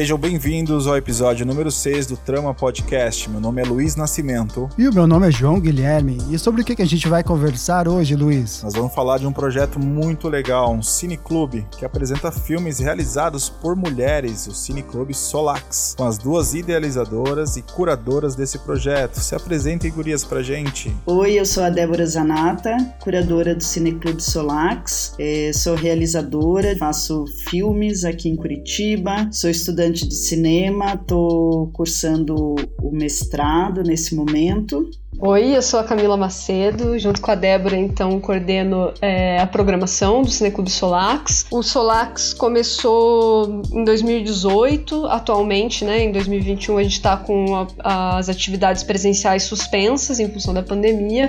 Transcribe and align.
Sejam 0.00 0.16
bem-vindos 0.16 0.86
ao 0.86 0.96
episódio 0.96 1.44
número 1.44 1.70
6 1.70 2.06
do 2.06 2.16
Trama 2.16 2.54
Podcast. 2.54 3.28
Meu 3.28 3.38
nome 3.38 3.60
é 3.60 3.66
Luiz 3.66 3.96
Nascimento. 3.96 4.66
E 4.78 4.88
o 4.88 4.94
meu 4.94 5.06
nome 5.06 5.28
é 5.28 5.30
João 5.30 5.60
Guilherme. 5.60 6.16
E 6.30 6.38
sobre 6.38 6.62
o 6.62 6.64
que 6.64 6.80
a 6.80 6.86
gente 6.86 7.06
vai 7.06 7.22
conversar 7.22 7.86
hoje, 7.86 8.16
Luiz? 8.16 8.62
Nós 8.62 8.72
vamos 8.72 8.94
falar 8.94 9.18
de 9.18 9.26
um 9.26 9.32
projeto 9.32 9.78
muito 9.78 10.26
legal, 10.26 10.72
um 10.72 10.80
cineclube, 10.80 11.66
que 11.76 11.84
apresenta 11.84 12.32
filmes 12.32 12.78
realizados 12.78 13.50
por 13.50 13.76
mulheres, 13.76 14.46
o 14.46 14.54
Cineclube 14.54 15.12
Solax, 15.12 15.94
com 15.98 16.06
as 16.06 16.16
duas 16.16 16.54
idealizadoras 16.54 17.58
e 17.58 17.62
curadoras 17.62 18.34
desse 18.34 18.58
projeto. 18.60 19.20
Se 19.20 19.34
apresentem, 19.34 19.92
gurias, 19.92 20.24
pra 20.24 20.42
gente. 20.42 20.90
Oi, 21.04 21.34
eu 21.34 21.44
sou 21.44 21.62
a 21.62 21.68
Débora 21.68 22.06
Zanata, 22.06 22.74
curadora 23.00 23.54
do 23.54 23.62
Cineclube 23.62 24.22
Solax. 24.22 25.14
É, 25.18 25.52
sou 25.52 25.74
realizadora, 25.74 26.74
faço 26.78 27.26
filmes 27.50 28.02
aqui 28.02 28.30
em 28.30 28.36
Curitiba, 28.36 29.28
sou 29.30 29.50
estudante 29.50 29.89
estudante 29.90 30.08
de 30.08 30.14
cinema, 30.14 30.94
estou 30.94 31.68
cursando 31.72 32.54
o 32.82 32.90
mestrado 32.90 33.82
nesse 33.82 34.14
momento. 34.14 34.88
Oi, 35.18 35.54
eu 35.54 35.60
sou 35.60 35.80
a 35.80 35.84
Camila 35.84 36.16
Macedo, 36.16 36.98
junto 36.98 37.20
com 37.20 37.30
a 37.30 37.34
Débora, 37.34 37.76
então, 37.76 38.18
coordeno 38.20 38.94
é, 39.02 39.38
a 39.38 39.46
programação 39.46 40.22
do 40.22 40.30
Cineclube 40.30 40.70
Solax. 40.70 41.46
O 41.50 41.62
Solax 41.62 42.32
começou 42.32 43.60
em 43.72 43.84
2018, 43.84 45.06
atualmente, 45.06 45.84
né, 45.84 46.04
em 46.04 46.12
2021, 46.12 46.78
a 46.78 46.82
gente 46.82 46.92
está 46.92 47.16
com 47.18 47.66
a, 47.80 48.18
as 48.18 48.28
atividades 48.30 48.82
presenciais 48.82 49.42
suspensas 49.42 50.20
em 50.20 50.30
função 50.30 50.54
da 50.54 50.62
pandemia, 50.62 51.28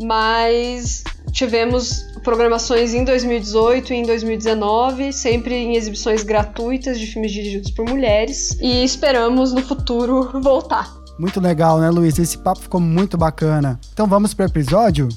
mas 0.00 1.02
tivemos 1.32 2.06
programações 2.22 2.94
em 2.94 3.02
2018 3.02 3.92
e 3.92 3.96
em 3.96 4.02
2019, 4.04 5.12
sempre 5.12 5.54
em 5.54 5.74
exibições 5.74 6.22
gratuitas 6.22 7.00
de 7.00 7.06
filmes 7.06 7.32
dirigidos 7.32 7.70
por 7.72 7.88
mulheres, 7.88 8.56
e 8.60 8.84
esperamos 8.84 9.52
no 9.52 9.62
futuro 9.62 10.40
voltar. 10.40 11.05
Muito 11.18 11.40
legal, 11.40 11.78
né, 11.78 11.88
Luiz? 11.90 12.18
Esse 12.18 12.36
papo 12.36 12.60
ficou 12.60 12.80
muito 12.80 13.16
bacana. 13.16 13.80
Então 13.92 14.06
vamos 14.06 14.34
para 14.34 14.44
o 14.44 14.48
episódio? 14.48 15.08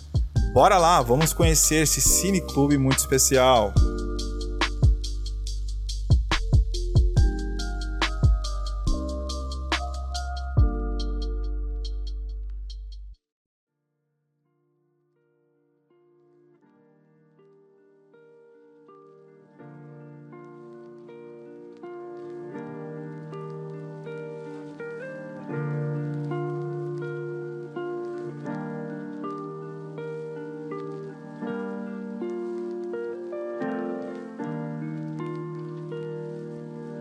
Bora 0.54 0.78
lá, 0.78 1.02
vamos 1.02 1.34
conhecer 1.34 1.84
esse 1.84 2.02
cineclube 2.02 2.78
muito 2.78 3.00
especial. 3.00 3.74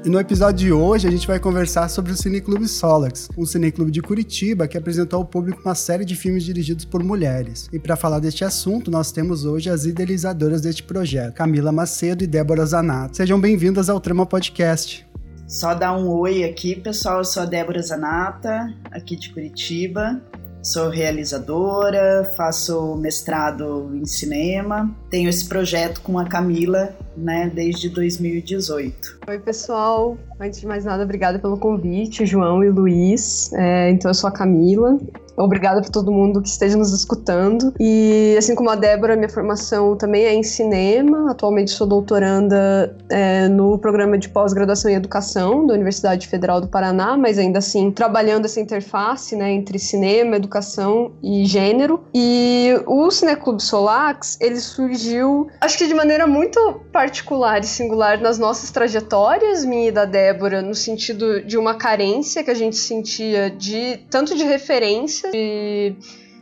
E 0.04 0.08
no 0.08 0.20
episódio 0.20 0.66
de 0.66 0.72
hoje 0.72 1.08
a 1.08 1.10
gente 1.10 1.26
vai 1.26 1.40
conversar 1.40 1.88
sobre 1.88 2.12
o 2.12 2.16
Cineclube 2.16 2.68
Solax, 2.68 3.28
um 3.36 3.44
cineclube 3.44 3.90
de 3.90 4.00
Curitiba 4.00 4.68
que 4.68 4.78
apresentou 4.78 5.18
ao 5.18 5.24
público 5.24 5.60
uma 5.64 5.74
série 5.74 6.04
de 6.04 6.14
filmes 6.14 6.44
dirigidos 6.44 6.84
por 6.84 7.02
mulheres. 7.02 7.68
E 7.72 7.80
para 7.80 7.96
falar 7.96 8.20
deste 8.20 8.44
assunto, 8.44 8.92
nós 8.92 9.10
temos 9.10 9.44
hoje 9.44 9.68
as 9.68 9.84
idealizadoras 9.84 10.62
deste 10.62 10.84
projeto, 10.84 11.34
Camila 11.34 11.72
Macedo 11.72 12.22
e 12.22 12.28
Débora 12.28 12.64
Zanato. 12.64 13.16
Sejam 13.16 13.40
bem-vindas 13.40 13.90
ao 13.90 14.00
Trama 14.00 14.24
Podcast. 14.24 15.04
Só 15.48 15.74
dar 15.74 15.96
um 15.96 16.08
oi 16.08 16.44
aqui, 16.44 16.76
pessoal. 16.76 17.18
Eu 17.18 17.24
sou 17.24 17.42
a 17.42 17.46
Débora 17.46 17.82
Zanata, 17.82 18.72
aqui 18.92 19.16
de 19.16 19.30
Curitiba. 19.30 20.22
Sou 20.62 20.88
realizadora, 20.90 22.24
faço 22.36 22.96
mestrado 22.96 23.90
em 23.94 24.04
cinema, 24.04 24.90
tenho 25.08 25.28
esse 25.28 25.48
projeto 25.48 26.00
com 26.02 26.18
a 26.18 26.24
Camila, 26.24 26.94
né, 27.16 27.50
desde 27.54 27.88
2018. 27.88 29.20
Oi, 29.28 29.38
pessoal. 29.38 30.18
Antes 30.40 30.60
de 30.60 30.66
mais 30.66 30.84
nada, 30.84 31.04
obrigada 31.04 31.38
pelo 31.38 31.56
convite, 31.56 32.26
João 32.26 32.62
e 32.62 32.70
Luiz. 32.70 33.52
É, 33.52 33.90
então, 33.90 34.10
eu 34.10 34.14
sou 34.14 34.28
a 34.28 34.32
Camila, 34.32 34.98
Obrigada 35.38 35.80
por 35.80 35.90
todo 35.90 36.10
mundo 36.10 36.42
que 36.42 36.48
esteja 36.48 36.76
nos 36.76 36.92
escutando. 36.92 37.72
E 37.78 38.34
assim 38.36 38.54
como 38.54 38.70
a 38.70 38.74
Débora, 38.74 39.16
minha 39.16 39.28
formação 39.28 39.96
também 39.96 40.24
é 40.24 40.34
em 40.34 40.42
cinema. 40.42 41.30
Atualmente 41.30 41.70
sou 41.70 41.86
doutoranda 41.86 42.96
é, 43.08 43.48
no 43.48 43.78
programa 43.78 44.18
de 44.18 44.28
pós-graduação 44.28 44.90
em 44.90 44.94
educação 44.94 45.66
da 45.66 45.74
Universidade 45.74 46.26
Federal 46.26 46.60
do 46.60 46.68
Paraná, 46.68 47.16
mas 47.16 47.38
ainda 47.38 47.58
assim 47.60 47.90
trabalhando 47.90 48.46
essa 48.46 48.60
interface 48.60 49.36
né, 49.36 49.52
entre 49.52 49.78
cinema, 49.78 50.36
educação 50.36 51.12
e 51.22 51.44
gênero. 51.44 52.02
E 52.12 52.74
o 52.86 53.10
Cineclube 53.10 53.62
Solax, 53.62 54.38
ele 54.40 54.56
surgiu, 54.56 55.48
acho 55.60 55.78
que 55.78 55.86
de 55.86 55.94
maneira 55.94 56.26
muito 56.26 56.80
particular 56.92 57.60
e 57.60 57.66
singular 57.66 58.20
nas 58.20 58.38
nossas 58.38 58.70
trajetórias, 58.70 59.64
minha 59.64 59.88
e 59.88 59.92
da 59.92 60.04
Débora, 60.04 60.60
no 60.60 60.74
sentido 60.74 61.40
de 61.42 61.56
uma 61.56 61.74
carência 61.74 62.42
que 62.42 62.50
a 62.50 62.54
gente 62.54 62.76
sentia 62.76 63.50
de 63.50 63.98
tanto 64.10 64.34
de 64.34 64.44
referência 64.44 65.27
de, 65.30 65.94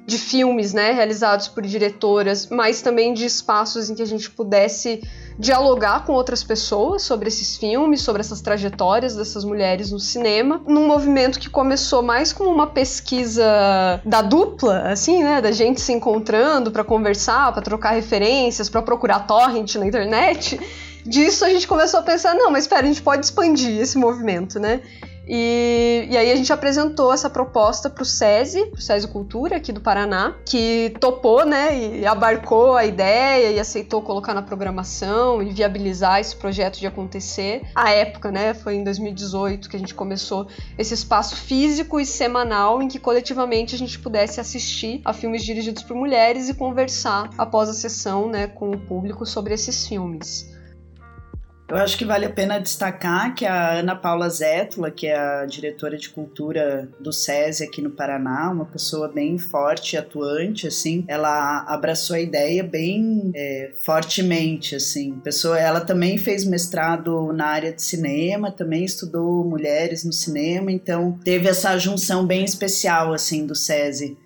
de 0.07 0.19
filmes, 0.19 0.73
né, 0.73 0.93
realizados 0.93 1.49
por 1.49 1.63
diretoras, 1.63 2.49
mas 2.49 2.83
também 2.83 3.13
de 3.13 3.25
espaços 3.25 3.91
em 3.91 3.95
que 3.95 4.03
a 4.03 4.07
gente 4.07 4.31
pudesse 4.31 5.03
dialogar 5.39 6.05
com 6.07 6.13
outras 6.13 6.43
pessoas 6.43 7.03
sobre 7.03 7.29
esses 7.29 7.57
filmes, 7.57 8.01
sobre 8.01 8.21
essas 8.21 8.41
trajetórias 8.41 9.17
dessas 9.17 9.45
mulheres 9.45 9.91
no 9.91 9.99
cinema, 10.01 10.63
num 10.67 10.87
movimento 10.87 11.39
que 11.39 11.51
começou 11.51 12.03
mais 12.03 12.33
como 12.33 12.51
uma 12.51 12.69
pesquisa 12.69 14.01
da 14.05 14.23
dupla, 14.23 14.89
assim, 14.89 15.23
né, 15.23 15.41
da 15.43 15.53
gente 15.53 15.81
se 15.81 15.93
encontrando 15.93 16.71
para 16.71 16.83
conversar, 16.83 17.53
para 17.53 17.63
trocar 17.63 17.91
referências, 17.91 18.69
para 18.71 18.81
procurar 18.81 19.27
torrent 19.27 19.75
na 19.75 19.87
internet. 19.87 20.59
Disso 21.05 21.45
a 21.45 21.51
gente 21.51 21.69
começou 21.69 22.01
a 22.01 22.03
pensar, 22.03 22.35
não, 22.35 22.51
mas 22.51 22.65
espera, 22.65 22.83
a 22.83 22.87
gente 22.87 23.03
pode 23.03 23.25
expandir 23.25 23.81
esse 23.81 23.97
movimento, 23.99 24.59
né? 24.59 24.81
E, 25.27 26.07
e 26.09 26.17
aí 26.17 26.31
a 26.31 26.37
gente 26.37 26.53
apresentou 26.53 27.13
essa 27.13 27.29
proposta 27.29 27.91
para 27.91 28.03
o 28.03 28.07
SESI, 28.07 28.67
pro 28.67 28.81
SESI 28.81 29.09
Cultura 29.09 29.57
aqui 29.57 29.73
do 29.73 29.81
Paraná, 29.81 30.37
que 30.45 30.95
topou, 31.01 31.45
né, 31.45 31.99
e 31.99 32.07
abarcou 32.07 32.77
a 32.77 32.85
ideia 32.85 33.51
e 33.51 33.59
aceitou 33.59 34.01
colocar 34.03 34.33
na 34.35 34.43
programação 34.43 35.43
e 35.43 35.51
viabilizar 35.53 36.21
esse 36.21 36.37
projeto 36.37 36.79
de 36.79 36.87
acontecer. 36.87 37.63
A 37.75 37.91
época, 37.91 38.31
né, 38.31 38.55
foi 38.55 38.77
em 38.77 38.85
2018 38.85 39.69
que 39.69 39.77
a 39.77 39.79
gente 39.79 39.95
começou 39.95 40.47
esse 40.79 40.95
espaço 40.95 41.35
físico 41.35 41.99
e 41.99 42.07
semanal 42.07 42.81
em 42.81 42.89
que 42.89 42.99
coletivamente 42.99 43.75
a 43.75 43.79
gente 43.79 43.99
pudesse 43.99 44.41
assistir 44.41 45.01
a 45.05 45.13
filmes 45.13 45.45
dirigidos 45.45 45.83
por 45.83 45.97
mulheres 45.97 46.49
e 46.49 46.55
conversar 46.55 47.31
após 47.37 47.69
a 47.69 47.75
sessão, 47.75 48.29
né, 48.29 48.47
com 48.47 48.71
o 48.71 48.79
público 48.79 49.27
sobre 49.27 49.55
esses 49.55 49.87
filmes. 49.87 50.56
Eu 51.69 51.77
acho 51.77 51.99
que 51.99 52.05
vale 52.05 52.25
a 52.25 52.31
pena 52.31 52.61
destacar 52.61 53.35
que 53.35 53.45
a 53.45 53.79
Ana 53.81 53.97
Paula 53.97 54.29
Zétula, 54.29 54.89
que 54.89 55.09
é 55.09 55.17
a 55.17 55.45
diretora 55.47 55.99
de 55.99 56.09
cultura 56.09 56.89
do 57.01 57.13
SESI 57.13 57.65
aqui 57.65 57.83
no 57.83 57.91
Paraná, 57.91 58.51
uma 58.53 58.67
pessoa 58.67 59.09
bem 59.09 59.37
forte 59.37 59.95
e 59.95 59.99
atuante, 59.99 60.69
assim, 60.69 61.05
ela 61.09 61.65
abraçou 61.67 62.15
a 62.15 62.21
ideia 62.21 62.63
bem 62.63 63.33
é, 63.35 63.73
fortemente, 63.85 64.77
assim. 64.77 65.19
Pessoa, 65.25 65.59
ela 65.59 65.81
também 65.81 66.17
fez 66.19 66.45
mestrado 66.45 67.33
na 67.33 67.47
área 67.47 67.73
de 67.73 67.83
cinema, 67.83 68.53
também 68.53 68.85
estudou 68.85 69.45
mulheres 69.45 70.05
no 70.05 70.13
cinema, 70.13 70.71
então 70.71 71.19
teve 71.25 71.49
essa 71.49 71.77
junção 71.79 72.25
bem 72.25 72.45
especial, 72.45 73.13
assim, 73.13 73.45
do 73.45 73.57
SESI. 73.57 74.17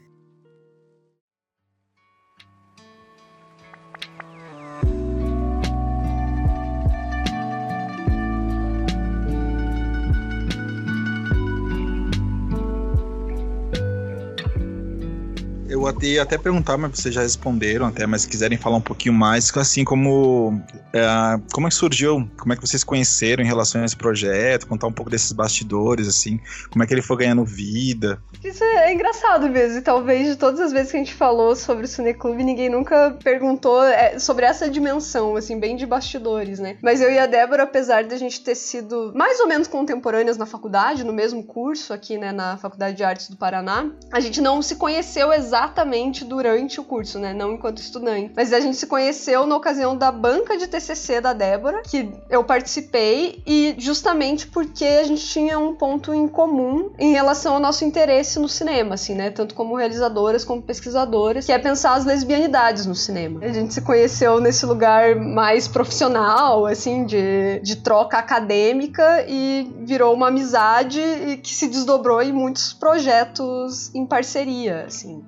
Eu 15.87 16.03
ia 16.03 16.23
até 16.23 16.37
perguntar, 16.37 16.77
mas 16.77 16.99
vocês 16.99 17.15
já 17.15 17.23
responderam 17.23 17.87
até, 17.87 18.07
mas 18.07 18.23
se 18.23 18.29
quiserem 18.29 18.59
falar 18.59 18.77
um 18.77 18.81
pouquinho 18.81 19.15
mais, 19.15 19.51
assim 19.57 19.85
como 19.85 20.61
é, 20.93 21.07
como 21.53 21.67
é 21.67 21.71
que 21.71 21.77
surgiu, 21.77 22.29
como 22.39 22.53
é 22.53 22.57
que 22.57 22.63
vocês 22.63 22.85
conheceram 22.85 23.43
em 23.43 23.47
relação 23.47 23.83
a 23.83 23.85
esse 23.85 23.97
projeto, 23.97 24.67
contar 24.67 24.87
um 24.87 24.93
pouco 24.93 25.11
desses 25.11 25.33
bastidores, 25.33 26.07
assim, 26.07 26.39
como 26.71 26.85
é 26.85 26.87
que 26.87 26.95
ele 26.95 27.03
foi 27.03 27.17
ganhando 27.17 27.45
vida. 27.45 28.23
Isso 28.45 28.63
é 28.63 28.93
engraçado 28.93 29.49
mesmo, 29.49 29.79
e 29.79 29.83
talvez 29.83 30.27
de 30.29 30.37
todas 30.37 30.61
as 30.61 30.73
vezes 30.73 30.91
que 30.91 30.97
a 30.97 31.01
gente 31.01 31.15
falou 31.15 31.57
sobre 31.57 31.85
o 31.85 31.89
Cineclube, 31.89 32.45
ninguém 32.45 32.69
nunca 32.69 33.17
perguntou 33.23 33.83
é, 33.83 34.19
sobre 34.19 34.45
essa 34.45 34.69
dimensão, 34.69 35.37
assim, 35.37 35.59
bem 35.59 35.77
de 35.77 35.87
bastidores, 35.87 36.59
né? 36.59 36.77
Mas 36.83 37.01
eu 37.01 37.11
e 37.11 37.19
a 37.19 37.27
Débora, 37.27 37.63
apesar 37.63 38.05
de 38.05 38.15
a 38.15 38.19
gente 38.19 38.41
ter 38.41 38.55
sido 38.55 39.13
mais 39.15 39.41
ou 39.41 39.49
menos 39.49 39.67
contemporâneas 39.67 40.37
na 40.37 40.47
faculdade, 40.47 41.05
no 41.05 41.13
mesmo 41.13 41.43
curso 41.43 41.93
aqui, 41.93 42.19
né, 42.19 42.33
na 42.33 42.57
Faculdade 42.57 42.97
de 42.97 43.05
Artes 43.05 43.29
do 43.31 43.37
Paraná, 43.37 43.91
a 44.13 44.21
gente 44.21 44.41
não 44.41 44.61
se 44.61 44.77
conheceu 44.77 45.33
exatamente 45.33 45.70
exatamente 45.71 46.25
durante 46.25 46.81
o 46.81 46.85
curso, 46.85 47.19
né? 47.19 47.33
Não 47.33 47.53
enquanto 47.53 47.79
estudante. 47.79 48.33
Mas 48.37 48.53
a 48.53 48.61
gente 48.61 48.77
se 48.77 48.87
conheceu 48.87 49.47
na 49.47 49.57
ocasião 49.57 49.97
da 49.97 50.11
banca 50.11 50.57
de 50.57 50.67
TCC 50.67 51.21
da 51.21 51.33
Débora, 51.33 51.83
que 51.83 52.13
eu 52.29 52.43
participei, 52.43 53.43
e 53.47 53.75
justamente 53.79 54.49
porque 54.49 54.85
a 54.85 55.05
gente 55.05 55.25
tinha 55.27 55.59
um 55.59 55.75
ponto 55.75 56.13
em 56.13 56.27
comum 56.27 56.91
em 56.99 57.13
relação 57.13 57.55
ao 57.55 57.61
nosso 57.61 57.85
interesse 57.85 58.39
no 58.39 58.49
cinema, 58.49 58.95
assim, 58.95 59.15
né? 59.15 59.31
Tanto 59.31 59.55
como 59.55 59.77
realizadoras 59.77 60.45
como 60.45 60.61
pesquisadoras, 60.61 61.47
que 61.47 61.53
é 61.53 61.59
pensar 61.59 61.95
as 61.95 62.05
lesbianidades 62.05 62.85
no 62.87 62.95
cinema. 62.95 63.41
A 63.43 63.53
gente 63.53 63.73
se 63.73 63.81
conheceu 63.81 64.41
nesse 64.41 64.67
lugar 64.67 65.15
mais 65.17 65.69
profissional, 65.69 66.67
assim, 66.67 67.05
de, 67.05 67.61
de 67.61 67.77
troca 67.77 68.19
acadêmica 68.19 69.25
e 69.29 69.73
virou 69.81 70.13
uma 70.15 70.29
amizade 70.29 71.01
que 71.43 71.55
se 71.55 71.69
desdobrou 71.69 72.21
em 72.21 72.33
muitos 72.33 72.73
projetos 72.73 73.95
em 73.95 74.05
parceria, 74.05 74.85
assim. 74.87 75.23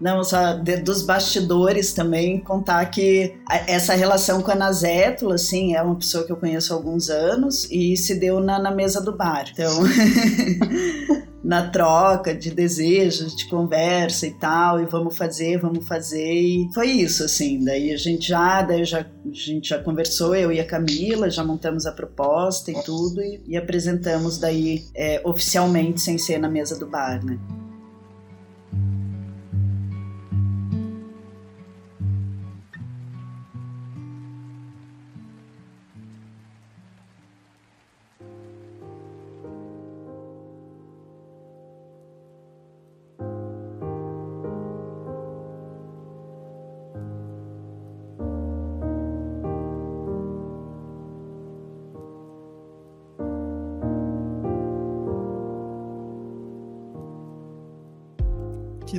Não, 0.00 0.22
só 0.22 0.52
de, 0.52 0.76
dos 0.76 1.02
bastidores 1.02 1.92
também, 1.92 2.38
contar 2.40 2.84
que 2.86 3.34
essa 3.66 3.94
relação 3.94 4.42
com 4.42 4.50
a 4.50 4.54
Nazétula, 4.54 5.36
assim, 5.36 5.74
é 5.74 5.82
uma 5.82 5.96
pessoa 5.96 6.24
que 6.24 6.32
eu 6.32 6.36
conheço 6.36 6.72
há 6.72 6.76
alguns 6.76 7.08
anos 7.08 7.66
e 7.70 7.96
se 7.96 8.14
deu 8.14 8.38
na, 8.40 8.58
na 8.58 8.70
mesa 8.70 9.00
do 9.00 9.16
bar. 9.16 9.46
Então, 9.50 9.72
na 11.42 11.70
troca 11.70 12.34
de 12.34 12.50
desejos, 12.50 13.34
de 13.34 13.48
conversa 13.48 14.26
e 14.26 14.32
tal, 14.32 14.82
e 14.82 14.84
vamos 14.84 15.16
fazer, 15.16 15.58
vamos 15.58 15.86
fazer. 15.86 16.30
E 16.30 16.68
foi 16.74 16.88
isso, 16.88 17.24
assim. 17.24 17.64
Daí 17.64 17.90
a 17.90 17.96
gente 17.96 18.28
já, 18.28 18.60
daí 18.60 18.84
já, 18.84 19.00
a 19.00 19.06
gente 19.32 19.70
já 19.70 19.78
conversou, 19.78 20.34
eu 20.34 20.52
e 20.52 20.60
a 20.60 20.66
Camila, 20.66 21.30
já 21.30 21.42
montamos 21.42 21.86
a 21.86 21.92
proposta 21.92 22.70
e 22.70 22.82
tudo, 22.82 23.22
e, 23.22 23.40
e 23.46 23.56
apresentamos 23.56 24.36
daí 24.36 24.84
é, 24.94 25.22
oficialmente 25.24 26.02
sem 26.02 26.18
ser 26.18 26.38
na 26.38 26.50
mesa 26.50 26.78
do 26.78 26.86
bar, 26.86 27.24
né? 27.24 27.38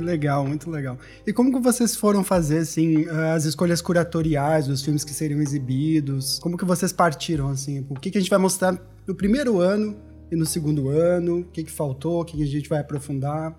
Legal, 0.08 0.46
muito 0.46 0.70
legal. 0.70 0.98
E 1.26 1.32
como 1.32 1.52
que 1.52 1.60
vocês 1.60 1.94
foram 1.94 2.24
fazer, 2.24 2.58
assim, 2.58 3.06
as 3.34 3.44
escolhas 3.44 3.80
curatoriais 3.80 4.66
dos 4.66 4.82
filmes 4.82 5.04
que 5.04 5.12
seriam 5.12 5.40
exibidos? 5.40 6.38
Como 6.38 6.56
que 6.56 6.64
vocês 6.64 6.92
partiram, 6.92 7.48
assim? 7.48 7.86
O 7.88 7.94
que, 7.94 8.10
que 8.10 8.18
a 8.18 8.20
gente 8.20 8.30
vai 8.30 8.38
mostrar 8.38 8.78
no 9.06 9.14
primeiro 9.14 9.60
ano 9.60 9.96
e 10.30 10.36
no 10.36 10.46
segundo 10.46 10.88
ano? 10.88 11.40
O 11.40 11.44
que, 11.44 11.64
que 11.64 11.70
faltou? 11.70 12.20
O 12.20 12.24
que, 12.24 12.36
que 12.36 12.42
a 12.42 12.46
gente 12.46 12.68
vai 12.68 12.80
aprofundar? 12.80 13.54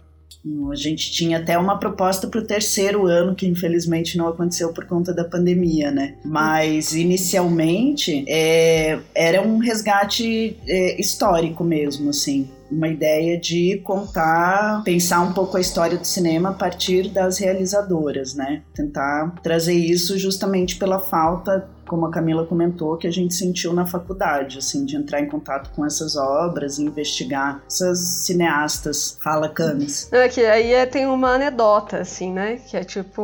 A 0.71 0.75
gente 0.75 1.11
tinha 1.11 1.37
até 1.37 1.57
uma 1.57 1.77
proposta 1.77 2.27
para 2.27 2.39
o 2.39 2.45
terceiro 2.45 3.05
ano, 3.05 3.35
que 3.35 3.47
infelizmente 3.47 4.17
não 4.17 4.27
aconteceu 4.27 4.71
por 4.71 4.85
conta 4.85 5.13
da 5.13 5.25
pandemia, 5.25 5.91
né? 5.91 6.15
Mas 6.23 6.93
inicialmente 6.93 8.23
é, 8.27 8.99
era 9.13 9.41
um 9.41 9.57
resgate 9.57 10.55
é, 10.67 10.99
histórico 10.99 11.63
mesmo, 11.63 12.09
assim 12.09 12.47
uma 12.71 12.87
ideia 12.87 13.37
de 13.37 13.81
contar, 13.83 14.83
pensar 14.83 15.21
um 15.21 15.33
pouco 15.33 15.57
a 15.57 15.59
história 15.59 15.97
do 15.97 16.05
cinema 16.05 16.49
a 16.49 16.53
partir 16.53 17.09
das 17.09 17.39
realizadoras, 17.39 18.35
né? 18.35 18.61
Tentar 18.75 19.35
trazer 19.41 19.73
isso 19.73 20.17
justamente 20.17 20.75
pela 20.75 20.99
falta 20.99 21.67
como 21.89 22.05
a 22.05 22.11
Camila 22.11 22.45
comentou, 22.45 22.95
que 22.95 23.07
a 23.07 23.11
gente 23.11 23.33
sentiu 23.33 23.73
na 23.73 23.85
faculdade, 23.85 24.59
assim, 24.59 24.85
de 24.85 24.95
entrar 24.95 25.19
em 25.19 25.27
contato 25.27 25.71
com 25.71 25.83
essas 25.83 26.15
obras 26.15 26.77
e 26.77 26.83
investigar 26.83 27.63
essas 27.65 27.99
cineastas. 27.99 29.17
Fala, 29.21 29.49
Camis. 29.49 30.07
É 30.13 30.29
que 30.29 30.45
aí 30.45 30.71
é, 30.71 30.85
tem 30.85 31.07
uma 31.07 31.31
anedota, 31.31 31.97
assim, 31.97 32.31
né? 32.31 32.57
Que 32.57 32.77
é 32.77 32.83
tipo, 32.83 33.21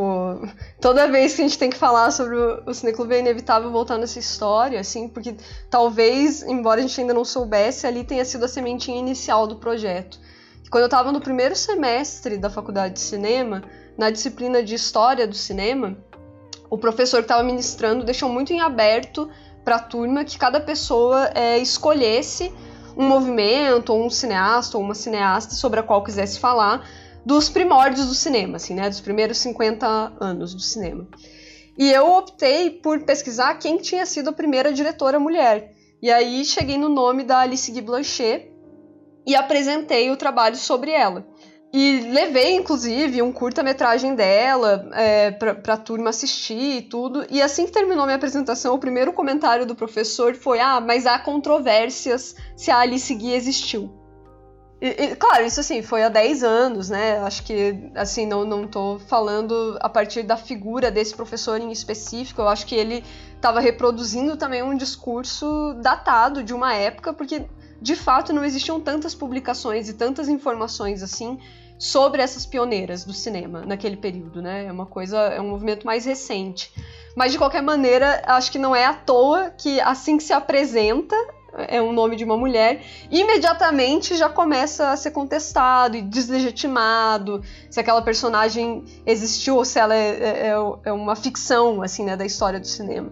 toda 0.82 1.10
vez 1.10 1.36
que 1.36 1.44
a 1.44 1.48
gente 1.48 1.60
tem 1.60 1.70
que 1.70 1.78
falar 1.78 2.10
sobre 2.10 2.36
o, 2.36 2.64
o 2.66 2.74
Cineclube 2.74 3.14
é 3.14 3.20
inevitável 3.20 3.72
voltar 3.72 4.00
nessa 4.00 4.18
história, 4.18 4.80
assim, 4.80 5.08
porque 5.08 5.36
talvez, 5.70 6.42
embora 6.42 6.80
a 6.80 6.82
gente 6.82 7.00
ainda 7.00 7.14
não 7.14 7.24
soubesse, 7.24 7.86
ali 7.86 8.04
tenha 8.04 8.26
sido 8.26 8.46
a 8.46 8.48
sementinha 8.48 8.98
inicial 8.98 9.46
do 9.46 9.58
projeto. 9.58 10.20
Quando 10.72 10.82
eu 10.82 10.88
estava 10.88 11.12
no 11.12 11.22
primeiro 11.22 11.56
semestre 11.56 12.38
da 12.38 12.50
faculdade 12.50 12.96
de 12.96 13.00
cinema, 13.00 13.64
na 13.96 14.10
disciplina 14.10 14.64
de 14.64 14.74
História 14.74 15.28
do 15.28 15.36
Cinema, 15.36 15.96
o 16.70 16.78
professor 16.78 17.18
que 17.18 17.26
estava 17.26 17.44
ministrando 17.44 18.04
deixou 18.04 18.30
muito 18.30 18.52
em 18.54 18.60
aberto 18.60 19.30
para 19.64 19.78
a 19.78 19.80
turma 19.80 20.24
que 20.24 20.38
cada 20.38 20.60
pessoa 20.60 21.32
é, 21.34 21.58
escolhesse 21.58 22.54
um 22.98 23.08
movimento, 23.08 23.92
ou 23.92 24.06
um 24.06 24.10
cineasta, 24.10 24.78
ou 24.78 24.84
uma 24.84 24.96
cineasta 24.96 25.54
sobre 25.56 25.80
a 25.80 25.84
qual 25.84 26.04
quisesse 26.04 26.40
falar, 26.40 26.88
dos 27.26 27.50
primórdios 27.50 28.08
do 28.08 28.14
cinema, 28.14 28.58
assim, 28.58 28.76
né, 28.76 28.88
dos 28.88 29.02
primeiros 29.02 29.38
50 29.40 30.14
anos 30.20 30.54
do 30.54 30.62
cinema. 30.62 31.08
E 31.78 31.92
eu 31.92 32.10
optei 32.16 32.70
por 32.70 33.04
pesquisar 33.04 33.56
quem 33.56 33.78
tinha 33.78 34.06
sido 34.06 34.30
a 34.30 34.34
primeira 34.34 34.72
diretora 34.72 35.20
mulher. 35.20 35.74
E 36.02 36.10
aí 36.10 36.46
cheguei 36.46 36.78
no 36.78 36.88
nome 36.88 37.24
da 37.24 37.40
Alice 37.40 37.70
Guy 37.70 37.82
Blanchet 37.82 38.52
e 39.28 39.36
apresentei 39.36 40.10
o 40.12 40.16
trabalho 40.16 40.56
sobre 40.56 40.92
ela. 40.92 41.26
E 41.78 42.08
levei, 42.10 42.56
inclusive, 42.56 43.22
um 43.22 43.34
curta-metragem 43.34 44.16
dela 44.16 44.88
é, 44.94 45.32
pra, 45.32 45.54
pra 45.54 45.76
turma 45.76 46.10
assistir 46.10 46.78
e 46.78 46.82
tudo. 46.82 47.26
E 47.30 47.42
assim 47.42 47.66
que 47.66 47.72
terminou 47.74 48.06
minha 48.06 48.16
apresentação, 48.16 48.74
o 48.74 48.80
primeiro 48.80 49.12
comentário 49.12 49.66
do 49.66 49.76
professor 49.76 50.36
foi: 50.36 50.62
Ah, 50.62 50.80
mas 50.80 51.06
há 51.06 51.20
controvérsias 51.20 52.34
se 52.56 52.72
a 52.72 52.80
Alice 52.80 53.14
Guy 53.14 53.34
existiu. 53.34 53.94
E, 54.82 54.88
e, 54.88 55.16
claro, 55.18 55.44
isso 55.44 55.60
assim, 55.60 55.82
foi 55.82 56.02
há 56.02 56.08
10 56.08 56.44
anos, 56.46 56.90
né? 56.90 57.20
Acho 57.20 57.44
que, 57.44 57.92
assim, 57.94 58.26
não, 58.26 58.46
não 58.46 58.66
tô 58.66 58.98
falando 58.98 59.78
a 59.82 59.90
partir 59.90 60.24
da 60.24 60.38
figura 60.38 60.90
desse 60.90 61.14
professor 61.14 61.60
em 61.60 61.74
específico. 61.74 62.40
Eu 62.40 62.48
acho 62.48 62.66
que 62.66 62.76
ele 62.76 63.04
estava 63.36 63.60
reproduzindo 63.60 64.38
também 64.38 64.64
um 64.64 64.78
discurso 64.78 65.74
datado 65.82 66.42
de 66.42 66.54
uma 66.54 66.74
época, 66.74 67.12
porque 67.12 67.46
de 67.82 67.98
fato 67.98 68.32
não 68.32 68.46
existiam 68.46 68.80
tantas 68.80 69.14
publicações 69.14 69.90
e 69.90 69.94
tantas 69.94 70.30
informações 70.30 71.04
assim 71.04 71.38
sobre 71.78 72.22
essas 72.22 72.46
pioneiras 72.46 73.04
do 73.04 73.14
cinema 73.14 73.66
naquele 73.66 73.98
período, 73.98 74.42
né? 74.42 74.66
É 74.66 74.72
uma 74.72 74.86
coisa, 74.86 75.18
é 75.18 75.42
um 75.42 75.50
movimento 75.50 75.86
mais 75.86 76.06
recente. 76.06 76.72
Mas 77.16 77.32
de 77.32 77.38
qualquer 77.38 77.62
maneira, 77.62 78.22
acho 78.26 78.52
que 78.52 78.58
não 78.58 78.76
é 78.76 78.86
à 78.86 78.94
toa 78.94 79.50
que 79.52 79.80
assim 79.80 80.18
que 80.18 80.24
se 80.24 80.34
apresenta 80.34 81.16
é 81.58 81.82
um 81.82 81.94
nome 81.94 82.16
de 82.16 82.24
uma 82.24 82.38
mulher, 82.38 82.84
imediatamente 83.10 84.16
já 84.16 84.28
começa 84.28 84.90
a 84.90 84.98
ser 84.98 85.12
contestado 85.12 85.96
e 85.96 86.02
deslegitimado 86.02 87.42
se 87.70 87.80
aquela 87.80 88.02
personagem 88.02 88.84
existiu 89.06 89.56
ou 89.56 89.66
se 89.66 89.80
ela 89.80 89.96
é, 89.96 90.50
é, 90.50 90.56
é 90.84 90.92
uma 90.92 91.16
ficção 91.16 91.82
assim, 91.82 92.04
né, 92.04 92.18
da 92.18 92.26
história 92.26 92.60
do 92.60 92.68
cinema. 92.68 93.12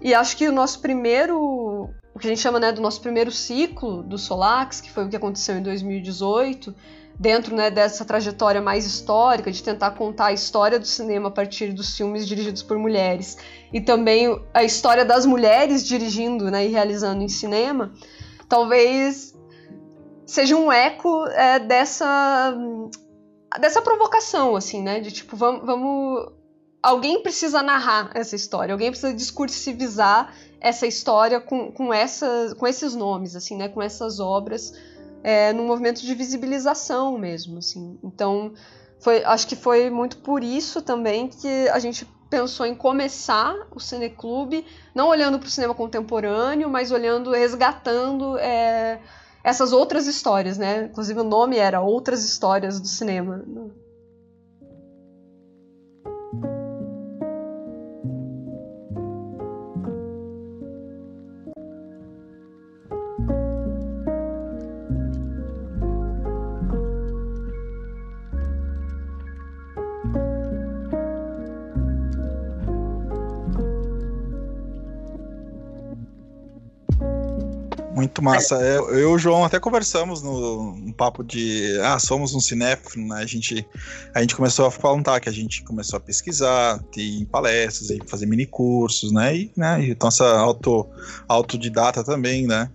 E 0.00 0.14
acho 0.14 0.36
que 0.36 0.46
o 0.46 0.52
nosso 0.52 0.80
primeiro, 0.80 1.90
o 2.14 2.18
que 2.18 2.26
a 2.26 2.30
gente 2.30 2.40
chama 2.40 2.60
né, 2.60 2.70
do 2.70 2.80
nosso 2.80 3.00
primeiro 3.00 3.32
ciclo 3.32 4.02
do 4.02 4.18
Solax, 4.18 4.80
que 4.80 4.90
foi 4.90 5.06
o 5.06 5.08
que 5.08 5.16
aconteceu 5.16 5.56
em 5.56 5.62
2018, 5.62 6.74
dentro 7.18 7.54
né, 7.54 7.70
dessa 7.70 8.04
trajetória 8.04 8.62
mais 8.62 8.86
histórica, 8.86 9.50
de 9.50 9.62
tentar 9.62 9.92
contar 9.92 10.26
a 10.26 10.32
história 10.32 10.78
do 10.78 10.86
cinema 10.86 11.28
a 11.28 11.32
partir 11.32 11.72
dos 11.72 11.96
filmes 11.96 12.28
dirigidos 12.28 12.62
por 12.62 12.78
mulheres, 12.78 13.36
e 13.72 13.80
também 13.80 14.40
a 14.54 14.62
história 14.62 15.04
das 15.04 15.26
mulheres 15.26 15.86
dirigindo 15.86 16.50
né, 16.50 16.66
e 16.66 16.68
realizando 16.68 17.22
em 17.22 17.28
cinema, 17.28 17.92
talvez 18.48 19.34
seja 20.24 20.56
um 20.56 20.70
eco 20.70 21.26
é, 21.28 21.58
dessa 21.58 22.54
dessa 23.58 23.80
provocação, 23.80 24.54
assim, 24.56 24.82
né? 24.82 25.00
De 25.00 25.10
tipo, 25.10 25.36
vamos, 25.36 25.64
vamos. 25.64 26.32
Alguém 26.82 27.22
precisa 27.22 27.62
narrar 27.62 28.10
essa 28.14 28.36
história, 28.36 28.72
alguém 28.72 28.90
precisa 28.90 29.12
discursivizar 29.12 30.32
essa 30.60 30.86
história 30.86 31.40
com, 31.40 31.72
com, 31.72 31.92
essa, 31.92 32.54
com 32.56 32.66
esses 32.66 32.94
nomes, 32.94 33.34
assim, 33.34 33.56
né? 33.56 33.68
Com 33.68 33.82
essas 33.82 34.20
obras 34.20 34.72
é, 35.22 35.52
num 35.52 35.66
movimento 35.66 36.00
de 36.00 36.14
visibilização 36.14 37.18
mesmo, 37.18 37.58
assim. 37.58 37.98
Então, 38.02 38.52
foi, 39.00 39.24
acho 39.24 39.46
que 39.46 39.56
foi 39.56 39.90
muito 39.90 40.18
por 40.18 40.42
isso 40.42 40.82
também 40.82 41.28
que 41.28 41.68
a 41.68 41.78
gente 41.78 42.06
pensou 42.28 42.66
em 42.66 42.74
começar 42.74 43.54
o 43.74 43.80
Cineclube, 43.80 44.64
não 44.94 45.08
olhando 45.08 45.38
para 45.38 45.46
o 45.46 45.50
cinema 45.50 45.74
contemporâneo, 45.74 46.68
mas 46.68 46.92
olhando, 46.92 47.30
resgatando 47.30 48.36
é, 48.38 49.00
essas 49.42 49.72
outras 49.72 50.06
histórias, 50.06 50.58
né? 50.58 50.84
Inclusive 50.90 51.20
o 51.20 51.24
nome 51.24 51.56
era 51.56 51.80
Outras 51.80 52.24
Histórias 52.24 52.80
do 52.80 52.86
Cinema. 52.86 53.44
Muito 78.18 78.22
massa. 78.22 78.56
Eu, 78.56 78.90
eu 78.90 78.98
e 78.98 79.04
o 79.04 79.18
João 79.18 79.44
até 79.44 79.60
conversamos 79.60 80.22
no, 80.22 80.76
no 80.76 80.92
papo 80.92 81.22
de 81.22 81.78
ah, 81.82 81.98
somos 81.98 82.34
um 82.34 82.40
cinéfilo, 82.40 83.06
né? 83.06 83.22
A 83.22 83.26
gente, 83.26 83.66
a 84.14 84.20
gente 84.20 84.34
começou 84.34 84.66
a 84.66 84.72
contar 84.72 85.20
que 85.20 85.28
a 85.28 85.32
gente 85.32 85.62
começou 85.62 85.96
a 85.96 86.00
pesquisar, 86.00 86.82
ter 86.92 87.24
palestras, 87.26 87.96
fazer 88.06 88.26
mini 88.26 88.46
cursos, 88.46 89.12
né? 89.12 89.36
E, 89.36 89.52
né, 89.56 89.82
e 89.82 89.96
nossa 90.00 90.24
auto, 90.24 90.86
autodidata 91.28 92.02
também, 92.02 92.46
né? 92.46 92.68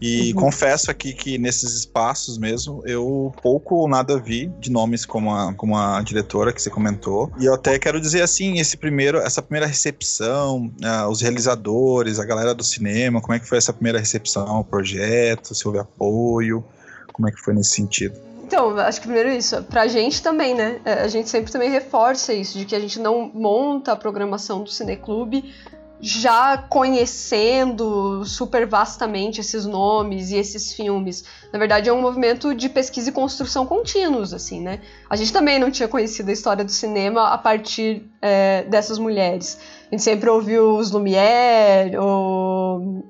E 0.00 0.32
uhum. 0.32 0.40
confesso 0.40 0.90
aqui 0.90 1.12
que 1.12 1.38
nesses 1.38 1.74
espaços 1.74 2.38
mesmo, 2.38 2.82
eu 2.84 3.32
pouco 3.42 3.76
ou 3.76 3.88
nada 3.88 4.18
vi 4.18 4.50
de 4.60 4.70
nomes 4.70 5.04
como 5.04 5.34
a, 5.34 5.54
como 5.54 5.76
a 5.76 6.02
diretora 6.02 6.52
que 6.52 6.60
você 6.60 6.70
comentou. 6.70 7.30
E 7.38 7.44
eu 7.44 7.54
até 7.54 7.78
quero 7.78 8.00
dizer 8.00 8.22
assim, 8.22 8.58
esse 8.58 8.76
primeiro, 8.76 9.18
essa 9.18 9.42
primeira 9.42 9.66
recepção, 9.66 10.72
uh, 10.82 11.08
os 11.08 11.20
realizadores, 11.20 12.18
a 12.18 12.24
galera 12.24 12.54
do 12.54 12.64
cinema, 12.64 13.20
como 13.20 13.34
é 13.34 13.38
que 13.38 13.46
foi 13.46 13.58
essa 13.58 13.72
primeira 13.72 13.98
recepção 13.98 14.48
ao 14.48 14.64
projeto, 14.64 14.87
se 15.42 15.66
houve 15.66 15.78
apoio, 15.78 16.64
como 17.12 17.28
é 17.28 17.32
que 17.32 17.40
foi 17.40 17.54
nesse 17.54 17.70
sentido? 17.70 18.18
Então, 18.44 18.78
acho 18.78 19.00
que 19.00 19.06
primeiro 19.06 19.28
isso, 19.28 19.62
pra 19.64 19.86
gente 19.86 20.22
também, 20.22 20.54
né? 20.54 20.80
É, 20.84 20.94
a 20.94 21.08
gente 21.08 21.28
sempre 21.28 21.52
também 21.52 21.70
reforça 21.70 22.32
isso, 22.32 22.56
de 22.56 22.64
que 22.64 22.74
a 22.74 22.80
gente 22.80 22.98
não 22.98 23.30
monta 23.34 23.92
a 23.92 23.96
programação 23.96 24.62
do 24.62 24.70
Cineclube 24.70 25.52
já 26.00 26.56
conhecendo 26.56 28.24
super 28.24 28.66
vastamente 28.66 29.40
esses 29.40 29.66
nomes 29.66 30.30
e 30.30 30.36
esses 30.36 30.72
filmes. 30.72 31.24
Na 31.52 31.58
verdade, 31.58 31.88
é 31.88 31.92
um 31.92 32.00
movimento 32.00 32.54
de 32.54 32.68
pesquisa 32.68 33.10
e 33.10 33.12
construção 33.12 33.66
contínuos, 33.66 34.32
assim, 34.32 34.60
né? 34.60 34.80
A 35.10 35.16
gente 35.16 35.32
também 35.32 35.58
não 35.58 35.70
tinha 35.70 35.88
conhecido 35.88 36.28
a 36.30 36.32
história 36.32 36.64
do 36.64 36.70
cinema 36.70 37.28
a 37.28 37.38
partir 37.38 38.08
é, 38.22 38.62
dessas 38.64 38.98
mulheres. 38.98 39.58
A 39.88 39.94
gente 39.94 40.02
sempre 40.02 40.30
ouviu 40.30 40.76
os 40.76 40.90
Lumière, 40.90 41.96
o... 41.98 43.02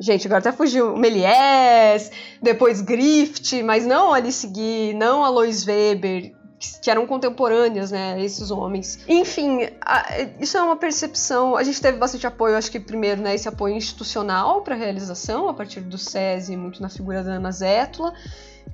Gente, 0.00 0.26
agora 0.26 0.38
até 0.38 0.50
fugiu. 0.50 0.96
Méliès, 0.96 2.10
depois 2.40 2.80
Grift, 2.80 3.62
mas 3.62 3.84
não 3.84 4.14
Alice 4.14 4.46
Guy, 4.46 4.94
não 4.94 5.22
Alois 5.22 5.66
Weber, 5.66 6.32
que 6.80 6.90
eram 6.90 7.06
contemporâneas, 7.06 7.90
né, 7.90 8.18
esses 8.18 8.50
homens. 8.50 8.98
Enfim, 9.06 9.68
a, 9.78 10.06
isso 10.40 10.56
é 10.56 10.62
uma 10.62 10.76
percepção. 10.76 11.54
A 11.54 11.62
gente 11.62 11.82
teve 11.82 11.98
bastante 11.98 12.26
apoio, 12.26 12.56
acho 12.56 12.70
que 12.70 12.80
primeiro, 12.80 13.20
né, 13.20 13.34
esse 13.34 13.46
apoio 13.46 13.76
institucional 13.76 14.62
para 14.62 14.74
a 14.74 14.78
realização, 14.78 15.50
a 15.50 15.54
partir 15.54 15.80
do 15.80 15.98
SESI, 15.98 16.56
muito 16.56 16.80
na 16.80 16.88
figura 16.88 17.22
da 17.22 17.32
Ana 17.32 17.52
Zétula. 17.52 18.14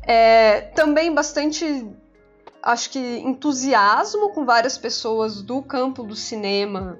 É, 0.02 0.60
também 0.76 1.12
bastante, 1.12 1.88
acho 2.62 2.90
que, 2.90 3.00
entusiasmo 3.18 4.28
com 4.28 4.44
várias 4.44 4.78
pessoas 4.78 5.42
do 5.42 5.60
campo 5.60 6.04
do 6.04 6.14
cinema 6.14 6.96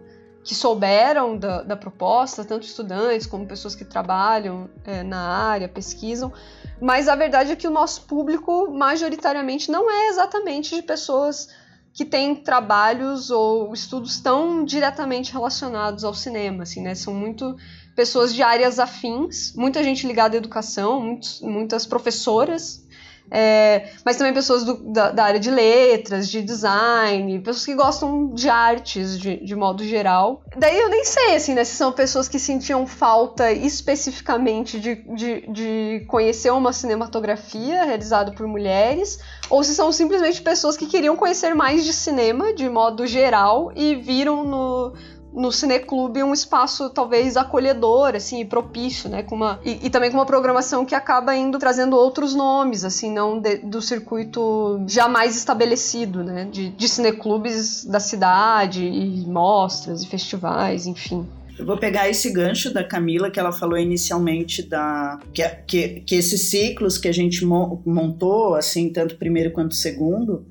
que 0.47 0.55
souberam 0.55 1.37
da, 1.37 1.63
da 1.63 1.77
proposta, 1.77 2.45
tanto 2.45 2.65
estudantes 2.65 3.27
como 3.27 3.45
pessoas 3.45 3.75
que 3.75 3.85
trabalham 3.85 4.71
é, 4.85 5.03
na 5.03 5.21
área, 5.21 5.69
pesquisam. 5.69 6.33
Mas 6.81 7.09
a 7.09 7.17
verdade 7.17 7.51
é 7.51 7.57
que 7.57 7.67
o 7.67 7.71
nosso 7.71 8.03
público, 8.03 8.71
majoritariamente, 8.71 9.73
não 9.73 9.91
é 9.91 10.07
exatamente 10.07 10.77
de 10.77 10.83
pessoas 10.83 11.49
que 11.93 12.05
têm 12.05 12.37
trabalhos 12.37 13.29
ou 13.29 13.75
estudos 13.75 14.21
tão 14.21 14.65
diretamente 14.65 15.33
relacionados 15.33 16.05
ao 16.05 16.15
cinema, 16.15 16.63
assim, 16.63 16.81
né? 16.81 16.95
São 16.95 17.13
muito 17.13 17.57
pessoas 17.97 18.33
de 18.33 18.41
áreas 18.41 18.79
afins, 18.79 19.53
muita 19.57 19.83
gente 19.83 20.07
ligada 20.07 20.37
à 20.37 20.39
educação, 20.39 21.01
muitos, 21.01 21.41
muitas 21.41 21.87
professoras 21.87 22.86
é, 23.31 23.89
mas 24.05 24.17
também 24.17 24.33
pessoas 24.33 24.65
do, 24.65 24.93
da, 24.93 25.11
da, 25.11 25.25
área 25.25 25.41
de 25.41 25.51
letras, 25.51 26.29
de 26.29 26.43
design, 26.43 27.41
pessoas 27.41 27.65
que 27.65 27.75
gostam 27.75 28.29
de 28.35 28.49
artes 28.49 29.19
de, 29.19 29.45
de 29.45 29.57
modo 29.57 29.85
geral. 29.85 30.43
Daí 30.57 30.79
eu 30.79 30.89
nem 30.89 31.05
sei, 31.05 31.35
assim, 31.35 31.55
né, 31.55 31.65
se 31.65 31.75
são 31.75 31.93
pessoas 31.93 32.29
que 32.29 32.39
sentiam 32.39 32.87
falta 32.87 33.51
especificamente 33.51 34.79
de, 34.79 34.95
de, 35.15 35.47
de 35.51 36.07
conhecer 36.09 36.53
uma 36.53 36.73
cinematografia 36.73 37.85
realizada 37.85 38.33
por 38.33 38.47
mulheres, 38.47 39.19
ou 39.51 39.63
se 39.65 39.75
são 39.75 39.91
simplesmente 39.91 40.41
pessoas 40.41 40.77
que 40.77 40.87
queriam 40.87 41.17
conhecer 41.17 41.55
mais 41.55 41.85
de 41.85 41.93
cinema 41.93 42.55
de 42.55 42.69
modo 42.69 43.07
geral 43.07 43.73
e 43.75 43.95
viram 43.97 44.45
no, 44.45 44.95
no 45.37 45.53
cineclube 45.53 46.23
um 46.23 46.33
espaço 46.33 46.89
talvez 46.89 47.37
acolhedor, 47.37 48.15
assim, 48.15 48.45
propício, 48.47 49.11
né, 49.11 49.23
com 49.23 49.35
uma 49.35 49.61
e, 49.63 49.87
e, 49.87 49.91
também 49.91 50.11
com 50.11 50.17
uma 50.17 50.25
programação 50.25 50.85
que 50.87 50.95
acaba 50.95 51.37
indo 51.37 51.59
trazendo 51.59 51.95
outros 51.95 52.35
nomes, 52.35 52.85
assim, 52.85 53.13
não 53.13 53.39
de, 53.39 53.59
do 53.59 53.83
circuito 53.83 54.83
jamais 54.89 55.37
estabelecido, 55.37 56.25
né, 56.25 56.49
de, 56.51 56.71
de 56.71 56.89
cineclubes 56.89 57.85
da 57.85 58.01
cidade 58.01 58.83
e 58.83 59.27
mostras 59.27 60.03
e 60.03 60.07
festivais, 60.07 60.87
enfim. 60.87 61.27
Eu 61.59 61.65
vou 61.65 61.79
pegar 61.79 62.09
esse 62.09 62.31
gancho 62.31 62.73
da 62.73 62.85
Camila 62.85 63.31
que 63.31 63.41
ela 63.41 63.53
falou 63.53 63.79
inicialmente 63.79 64.63
da 64.63 65.19
que, 65.33 65.43
que, 65.67 65.89
que 66.01 66.15
esses 66.15 66.51
ciclos 66.51 66.99
que 66.99 67.09
a 67.09 67.13
gente 67.13 67.45
montou, 67.45 68.55
assim, 68.55 68.91
tanto 68.91 69.17
primeiro 69.17 69.51
quanto 69.51 69.75
segundo, 69.75 70.45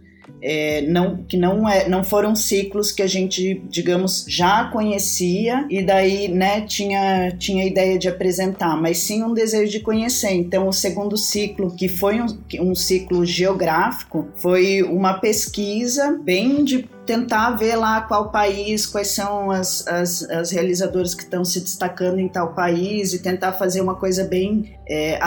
é, 0.47 0.81
não, 0.83 1.17
que 1.17 1.35
não, 1.35 1.67
é, 1.67 1.89
não 1.89 2.03
foram 2.03 2.35
ciclos 2.35 2.91
que 2.91 3.01
a 3.01 3.07
gente, 3.07 3.63
digamos, 3.67 4.25
já 4.27 4.65
conhecia 4.65 5.65
e 5.71 5.81
daí 5.81 6.27
né, 6.27 6.61
tinha, 6.61 7.31
tinha 7.31 7.65
ideia 7.65 7.97
de 7.97 8.07
apresentar, 8.07 8.79
mas 8.79 8.99
sim 8.99 9.23
um 9.23 9.33
desejo 9.33 9.71
de 9.71 9.79
conhecer. 9.79 10.33
Então, 10.33 10.67
o 10.67 10.73
segundo 10.73 11.17
ciclo, 11.17 11.75
que 11.75 11.89
foi 11.89 12.21
um, 12.21 12.27
um 12.59 12.75
ciclo 12.75 13.25
geográfico, 13.25 14.27
foi 14.35 14.83
uma 14.83 15.15
pesquisa 15.15 16.15
bem 16.23 16.63
de 16.63 16.87
tentar 17.05 17.51
ver 17.51 17.75
lá 17.75 18.01
qual 18.01 18.31
país, 18.31 18.85
quais 18.85 19.09
são 19.09 19.51
as, 19.51 19.87
as, 19.87 20.23
as 20.29 20.51
realizadoras 20.51 21.13
que 21.13 21.23
estão 21.23 21.45
se 21.45 21.59
destacando 21.59 22.19
em 22.19 22.27
tal 22.27 22.53
país 22.53 23.13
e 23.13 23.19
tentar 23.19 23.53
fazer 23.53 23.81
uma 23.81 23.95
coisa 23.95 24.23
bem 24.23 24.75
é, 24.87 25.19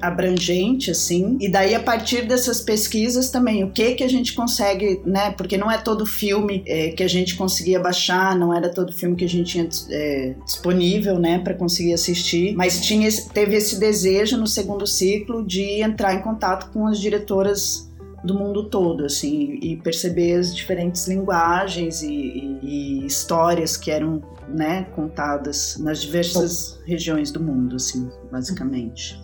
abrangente, 0.00 0.90
assim. 0.90 1.36
E 1.40 1.48
daí, 1.48 1.74
a 1.74 1.80
partir 1.80 2.26
dessas 2.26 2.60
pesquisas 2.60 3.30
também, 3.30 3.64
o 3.64 3.70
que 3.70 3.94
que 3.94 4.04
a 4.04 4.08
gente 4.08 4.32
consegue, 4.34 5.00
né? 5.04 5.32
Porque 5.32 5.56
não 5.56 5.70
é 5.70 5.78
todo 5.78 6.06
filme 6.06 6.62
é, 6.66 6.90
que 6.90 7.02
a 7.02 7.08
gente 7.08 7.36
conseguia 7.36 7.78
baixar, 7.78 8.36
não 8.36 8.54
era 8.54 8.68
todo 8.68 8.92
filme 8.92 9.16
que 9.16 9.24
a 9.24 9.28
gente 9.28 9.44
tinha 9.50 9.68
é, 9.90 10.34
disponível, 10.44 11.18
né, 11.18 11.38
para 11.38 11.54
conseguir 11.54 11.92
assistir, 11.92 12.54
mas 12.54 12.80
tinha, 12.80 13.08
teve 13.32 13.56
esse 13.56 13.78
desejo 13.78 14.36
no 14.36 14.46
segundo 14.46 14.86
ciclo 14.86 15.44
de 15.44 15.82
entrar 15.82 16.14
em 16.14 16.20
contato 16.20 16.70
com 16.72 16.86
as 16.86 16.98
diretoras 16.98 17.88
do 18.24 18.34
mundo 18.34 18.64
todo, 18.70 19.04
assim, 19.04 19.58
e 19.62 19.76
perceber 19.76 20.38
as 20.38 20.56
diferentes 20.56 21.06
linguagens 21.06 22.02
e, 22.02 22.08
e, 22.10 22.58
e 22.62 23.06
histórias 23.06 23.76
que 23.76 23.90
eram, 23.90 24.22
né, 24.48 24.84
contadas 24.94 25.76
nas 25.78 26.00
diversas 26.00 26.80
regiões 26.86 27.30
do 27.30 27.38
mundo, 27.38 27.76
assim, 27.76 28.10
basicamente. 28.32 29.22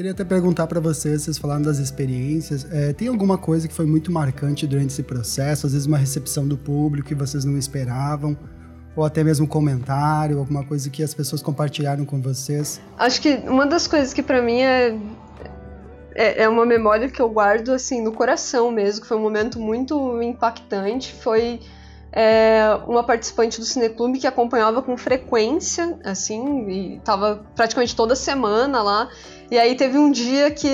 Queria 0.00 0.12
até 0.12 0.24
perguntar 0.24 0.66
para 0.66 0.80
vocês, 0.80 1.20
vocês 1.20 1.36
falaram 1.36 1.60
das 1.60 1.76
experiências, 1.76 2.66
é, 2.72 2.90
tem 2.90 3.08
alguma 3.08 3.36
coisa 3.36 3.68
que 3.68 3.74
foi 3.74 3.84
muito 3.84 4.10
marcante 4.10 4.66
durante 4.66 4.92
esse 4.92 5.02
processo? 5.02 5.66
Às 5.66 5.74
vezes 5.74 5.86
uma 5.86 5.98
recepção 5.98 6.48
do 6.48 6.56
público 6.56 7.08
que 7.08 7.14
vocês 7.14 7.44
não 7.44 7.58
esperavam? 7.58 8.34
Ou 8.96 9.04
até 9.04 9.22
mesmo 9.22 9.44
um 9.44 9.46
comentário, 9.46 10.38
alguma 10.38 10.64
coisa 10.64 10.88
que 10.88 11.02
as 11.02 11.12
pessoas 11.12 11.42
compartilharam 11.42 12.06
com 12.06 12.18
vocês? 12.18 12.80
Acho 12.96 13.20
que 13.20 13.42
uma 13.46 13.66
das 13.66 13.86
coisas 13.86 14.14
que 14.14 14.22
para 14.22 14.40
mim 14.40 14.62
é, 14.62 14.96
é, 16.14 16.44
é 16.44 16.48
uma 16.48 16.64
memória 16.64 17.10
que 17.10 17.20
eu 17.20 17.28
guardo 17.28 17.70
assim 17.70 18.00
no 18.00 18.12
coração 18.12 18.70
mesmo, 18.70 19.02
que 19.02 19.06
foi 19.06 19.18
um 19.18 19.22
momento 19.22 19.60
muito 19.60 20.22
impactante, 20.22 21.12
foi 21.12 21.60
é, 22.10 22.62
uma 22.86 23.04
participante 23.04 23.60
do 23.60 23.66
Cineclube 23.66 24.18
que 24.18 24.26
acompanhava 24.26 24.82
com 24.82 24.96
frequência, 24.96 25.98
assim, 26.04 26.68
e 26.70 26.96
estava 26.96 27.44
praticamente 27.54 27.94
toda 27.94 28.16
semana 28.16 28.82
lá. 28.82 29.10
E 29.50 29.58
aí 29.58 29.74
teve 29.74 29.98
um 29.98 30.12
dia 30.12 30.48
que, 30.52 30.68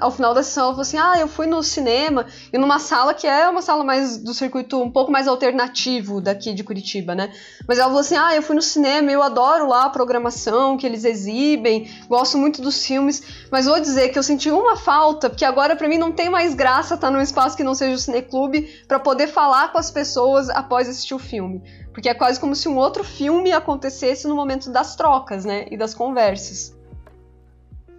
ao 0.00 0.10
final 0.10 0.34
da 0.34 0.42
sessão, 0.42 0.64
ela 0.64 0.72
falou 0.72 0.82
assim: 0.82 0.98
Ah, 0.98 1.20
eu 1.20 1.28
fui 1.28 1.46
no 1.46 1.62
cinema 1.62 2.26
e 2.52 2.58
numa 2.58 2.80
sala 2.80 3.14
que 3.14 3.28
é 3.28 3.48
uma 3.48 3.62
sala 3.62 3.84
mais 3.84 4.18
do 4.18 4.34
circuito 4.34 4.82
um 4.82 4.90
pouco 4.90 5.12
mais 5.12 5.28
alternativo 5.28 6.20
daqui 6.20 6.52
de 6.52 6.64
Curitiba, 6.64 7.14
né? 7.14 7.32
Mas 7.66 7.78
ela 7.78 7.86
falou 7.86 8.00
assim: 8.00 8.16
Ah, 8.16 8.34
eu 8.34 8.42
fui 8.42 8.56
no 8.56 8.62
cinema, 8.62 9.12
eu 9.12 9.22
adoro 9.22 9.68
lá 9.68 9.84
a 9.84 9.90
programação 9.90 10.76
que 10.76 10.84
eles 10.84 11.04
exibem, 11.04 11.88
gosto 12.08 12.36
muito 12.36 12.60
dos 12.60 12.84
filmes, 12.84 13.22
mas 13.52 13.66
vou 13.66 13.78
dizer 13.78 14.08
que 14.08 14.18
eu 14.18 14.22
senti 14.24 14.50
uma 14.50 14.76
falta, 14.76 15.30
porque 15.30 15.44
agora 15.44 15.76
para 15.76 15.86
mim 15.86 15.96
não 15.96 16.10
tem 16.10 16.28
mais 16.28 16.54
graça 16.54 16.94
estar 16.94 17.12
num 17.12 17.20
espaço 17.20 17.56
que 17.56 17.62
não 17.62 17.74
seja 17.74 17.94
o 17.94 17.98
cineclube 17.98 18.82
para 18.88 18.98
poder 18.98 19.28
falar 19.28 19.70
com 19.70 19.78
as 19.78 19.92
pessoas 19.92 20.50
após 20.50 20.88
assistir 20.88 21.14
o 21.14 21.20
filme. 21.20 21.62
Porque 21.92 22.08
é 22.08 22.14
quase 22.14 22.40
como 22.40 22.56
se 22.56 22.68
um 22.68 22.76
outro 22.76 23.04
filme 23.04 23.52
acontecesse 23.52 24.26
no 24.26 24.34
momento 24.34 24.72
das 24.72 24.96
trocas, 24.96 25.44
né? 25.44 25.66
E 25.70 25.76
das 25.76 25.94
conversas 25.94 26.77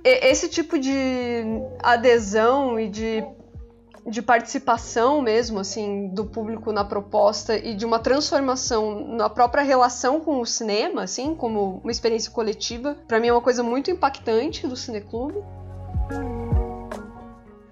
esse 0.04 0.48
tipo 0.50 0.80
de 0.80 1.44
adesão 1.82 2.80
e 2.80 2.88
de, 2.90 3.24
de 4.08 4.22
participação 4.22 5.22
mesmo, 5.22 5.60
assim, 5.60 6.10
do 6.10 6.26
público 6.26 6.72
na 6.72 6.86
proposta 6.86 7.58
e 7.58 7.76
de 7.76 7.86
uma 7.86 8.00
transformação 8.00 9.06
na 9.16 9.30
própria 9.30 9.64
relação 9.64 10.20
com 10.20 10.40
o 10.40 10.46
cinema, 10.46 11.04
assim, 11.04 11.36
como 11.36 11.82
uma 11.84 11.92
experiência 11.92 12.32
coletiva, 12.32 12.96
para 13.08 13.20
mim 13.20 13.28
é 13.28 13.34
uma 13.34 13.42
coisa 13.42 13.62
muito 13.62 13.92
impactante 13.92 14.66
do 14.68 14.76
Cineclube. 14.76 15.44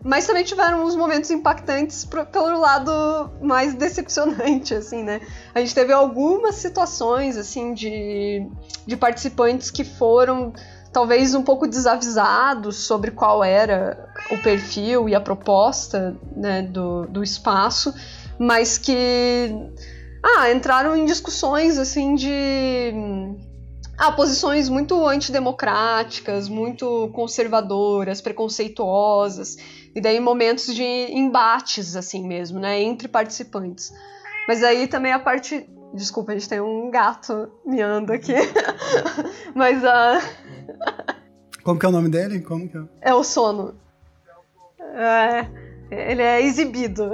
mas 0.03 0.25
também 0.25 0.43
tiveram 0.43 0.85
uns 0.85 0.95
momentos 0.95 1.29
impactantes 1.31 2.05
pro, 2.05 2.25
pelo 2.25 2.59
lado 2.59 3.29
mais 3.41 3.73
decepcionante, 3.73 4.73
assim, 4.73 5.03
né? 5.03 5.19
A 5.53 5.59
gente 5.59 5.75
teve 5.75 5.91
algumas 5.91 6.55
situações, 6.55 7.35
assim, 7.35 7.73
de, 7.73 8.47
de 8.85 8.95
participantes 8.95 9.69
que 9.69 9.83
foram 9.83 10.53
talvez 10.91 11.35
um 11.35 11.43
pouco 11.43 11.67
desavisados 11.67 12.77
sobre 12.77 13.11
qual 13.11 13.43
era 13.43 14.09
o 14.31 14.37
perfil 14.37 15.07
e 15.07 15.15
a 15.15 15.21
proposta 15.21 16.15
né, 16.35 16.61
do, 16.61 17.05
do 17.07 17.23
espaço, 17.23 17.93
mas 18.39 18.77
que 18.77 19.51
ah, 20.23 20.51
entraram 20.51 20.95
em 20.95 21.05
discussões 21.05 21.77
assim 21.77 22.15
de 22.15 22.93
ah, 23.97 24.11
posições 24.11 24.69
muito 24.69 25.07
antidemocráticas, 25.07 26.47
muito 26.47 27.09
conservadoras, 27.13 28.21
preconceituosas, 28.21 29.57
e 29.95 29.99
daí 29.99 30.19
momentos 30.19 30.73
de 30.75 30.83
embates, 30.83 31.95
assim 31.95 32.27
mesmo, 32.27 32.59
né, 32.59 32.79
entre 32.81 33.07
participantes. 33.07 33.91
Mas 34.47 34.63
aí 34.63 34.87
também 34.87 35.11
a 35.11 35.19
parte. 35.19 35.67
Desculpa, 35.93 36.31
a 36.31 36.35
gente 36.35 36.49
tem 36.49 36.61
um 36.61 36.91
gato 36.91 37.49
miando 37.65 38.13
aqui. 38.13 38.33
Mas 39.55 39.83
a. 39.83 40.17
Uh... 40.17 40.46
Como 41.63 41.79
que 41.79 41.85
é 41.85 41.89
o 41.89 41.91
nome 41.91 42.09
dele? 42.09 42.39
Como 42.39 42.69
que 42.69 42.77
é? 42.77 42.81
É 43.01 43.13
o 43.13 43.23
sono. 43.23 43.75
É, 44.79 45.45
ele 45.91 46.21
é 46.21 46.41
exibido. 46.41 47.11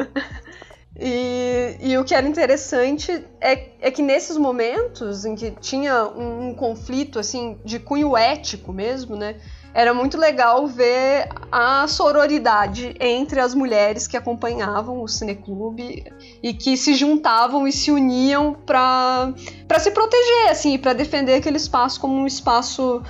E, 0.95 1.75
e, 1.81 1.97
o 1.97 2.03
que 2.05 2.13
era 2.13 2.27
interessante 2.27 3.11
é, 3.41 3.69
é, 3.81 3.89
que 3.89 4.03
nesses 4.03 4.37
momentos 4.37 5.25
em 5.25 5.33
que 5.33 5.49
tinha 5.49 6.05
um, 6.05 6.49
um, 6.49 6.53
conflito 6.53 7.17
assim 7.17 7.57
de 7.65 7.79
cunho 7.79 8.15
ético 8.15 8.71
mesmo, 8.71 9.15
né? 9.15 9.37
Era 9.73 9.91
muito 9.91 10.19
legal 10.19 10.67
ver 10.67 11.29
a 11.51 11.87
sororidade 11.87 12.95
entre 12.99 13.39
as 13.39 13.55
mulheres 13.55 14.07
que 14.07 14.15
acompanhavam 14.15 15.01
o 15.01 15.07
cineclube 15.07 16.03
e 16.43 16.53
que 16.53 16.77
se 16.77 16.93
juntavam 16.93 17.67
e 17.67 17.71
se 17.71 17.89
uniam 17.89 18.53
para 18.53 19.33
se 19.79 19.89
proteger, 19.89 20.51
assim, 20.51 20.77
para 20.77 20.93
defender 20.93 21.33
aquele 21.33 21.57
espaço 21.57 21.99
como 21.99 22.13
um 22.13 22.27
espaço 22.27 23.01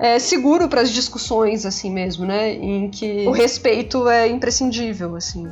é, 0.00 0.18
seguro 0.18 0.68
para 0.68 0.80
as 0.80 0.90
discussões, 0.90 1.64
assim 1.66 1.92
mesmo, 1.92 2.24
né? 2.26 2.52
Em 2.54 2.90
que 2.90 3.26
o 3.26 3.30
respeito 3.30 4.08
é 4.08 4.26
imprescindível, 4.28 5.14
assim. 5.14 5.46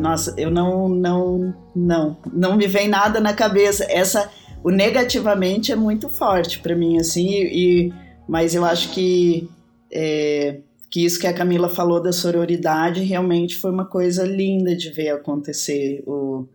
Nossa, 0.00 0.34
eu 0.36 0.50
não, 0.50 0.88
não, 0.88 1.54
não, 1.76 2.16
não 2.32 2.56
me 2.56 2.66
vem 2.66 2.88
nada 2.88 3.20
na 3.20 3.32
cabeça. 3.32 3.86
Essa, 3.88 4.28
o 4.64 4.70
negativamente 4.70 5.70
é 5.70 5.76
muito 5.76 6.08
forte 6.08 6.58
para 6.58 6.74
mim, 6.74 6.98
assim, 6.98 7.28
e, 7.28 7.92
mas 8.26 8.54
eu 8.54 8.64
acho 8.64 8.88
que 8.90 9.48
é, 9.92 10.60
que 10.90 11.04
isso 11.04 11.20
que 11.20 11.26
a 11.26 11.32
Camila 11.32 11.68
falou 11.68 12.02
da 12.02 12.12
sororidade 12.12 13.02
realmente 13.02 13.56
foi 13.56 13.70
uma 13.70 13.84
coisa 13.84 14.24
linda 14.24 14.74
de 14.74 14.90
ver 14.90 15.10
acontecer 15.10 16.02
o, 16.06 16.46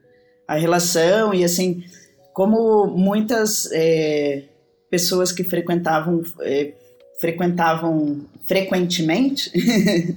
a 0.48 0.56
relação 0.56 1.34
e 1.34 1.44
assim 1.44 1.84
como 2.34 2.88
muitas 2.88 3.70
é, 3.72 4.44
pessoas 4.90 5.32
que 5.32 5.44
frequentavam 5.44 6.22
é, 6.42 6.74
frequentavam 7.20 8.22
frequentemente 8.46 9.52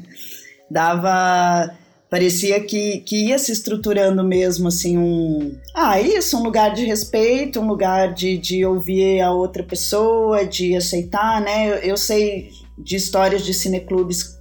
dava 0.69 1.77
Parecia 2.11 2.59
que, 2.61 3.01
que 3.01 3.27
ia 3.27 3.39
se 3.39 3.53
estruturando 3.53 4.25
mesmo, 4.25 4.69
assim, 4.69 4.97
um. 4.97 5.55
Ah, 5.75 6.01
isso, 6.01 6.39
um 6.39 6.43
lugar 6.43 6.73
de 6.73 6.87
respeito, 6.87 7.61
um 7.61 7.67
lugar 7.67 8.15
de, 8.15 8.39
de 8.39 8.65
ouvir 8.65 9.21
a 9.21 9.31
outra 9.31 9.63
pessoa, 9.63 10.43
de 10.47 10.75
aceitar, 10.75 11.43
né? 11.43 11.69
Eu, 11.69 11.75
eu 11.91 11.97
sei 11.99 12.51
de 12.79 12.97
histórias 12.97 13.45
de 13.45 13.53
cineclubes, 13.53 14.39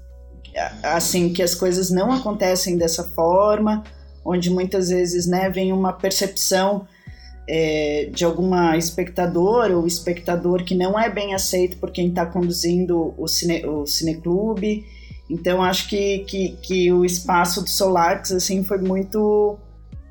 assim, 0.84 1.34
que 1.34 1.42
as 1.42 1.56
coisas 1.56 1.90
não 1.90 2.12
acontecem 2.12 2.78
dessa 2.78 3.04
forma, 3.04 3.84
onde 4.24 4.50
muitas 4.50 4.90
vezes, 4.90 5.26
né, 5.28 5.50
vem 5.50 5.72
uma 5.72 5.94
percepção 5.94 6.88
é, 7.48 8.10
de 8.12 8.26
alguma 8.26 8.78
espectadora 8.78 9.78
ou 9.78 9.88
espectador 9.88 10.64
que 10.64 10.76
não 10.76 11.00
é 11.00 11.10
bem 11.10 11.34
aceito 11.34 11.78
por 11.78 11.92
quem 11.92 12.10
está 12.10 12.26
conduzindo 12.26 13.14
o, 13.18 13.28
cine, 13.28 13.66
o 13.66 13.86
cineclube. 13.86 14.86
Então 15.30 15.64
acho 15.64 15.88
que, 15.88 16.20
que, 16.20 16.58
que 16.62 16.92
o 16.92 17.06
espaço 17.06 17.62
do 17.62 17.70
Solarx 17.70 18.32
assim 18.32 18.64
foi 18.64 18.80
muito 18.80 19.58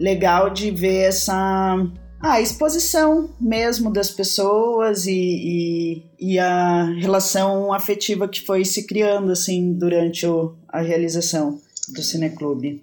legal 0.01 0.51
de 0.51 0.71
ver 0.71 1.09
essa 1.09 1.87
a 2.21 2.41
exposição 2.41 3.31
mesmo 3.41 3.93
das 3.93 4.11
pessoas 4.11 5.07
e, 5.07 5.13
e, 5.13 6.03
e, 6.19 6.39
a 6.39 6.85
relação 6.85 7.73
afetiva 7.73 8.27
que 8.27 8.45
foi 8.45 8.65
se 8.65 8.87
criando 8.87 9.31
assim 9.33 9.73
durante 9.73 10.27
o, 10.27 10.55
a 10.69 10.81
realização 10.81 11.61
do 11.95 12.03
Cineclube. 12.03 12.83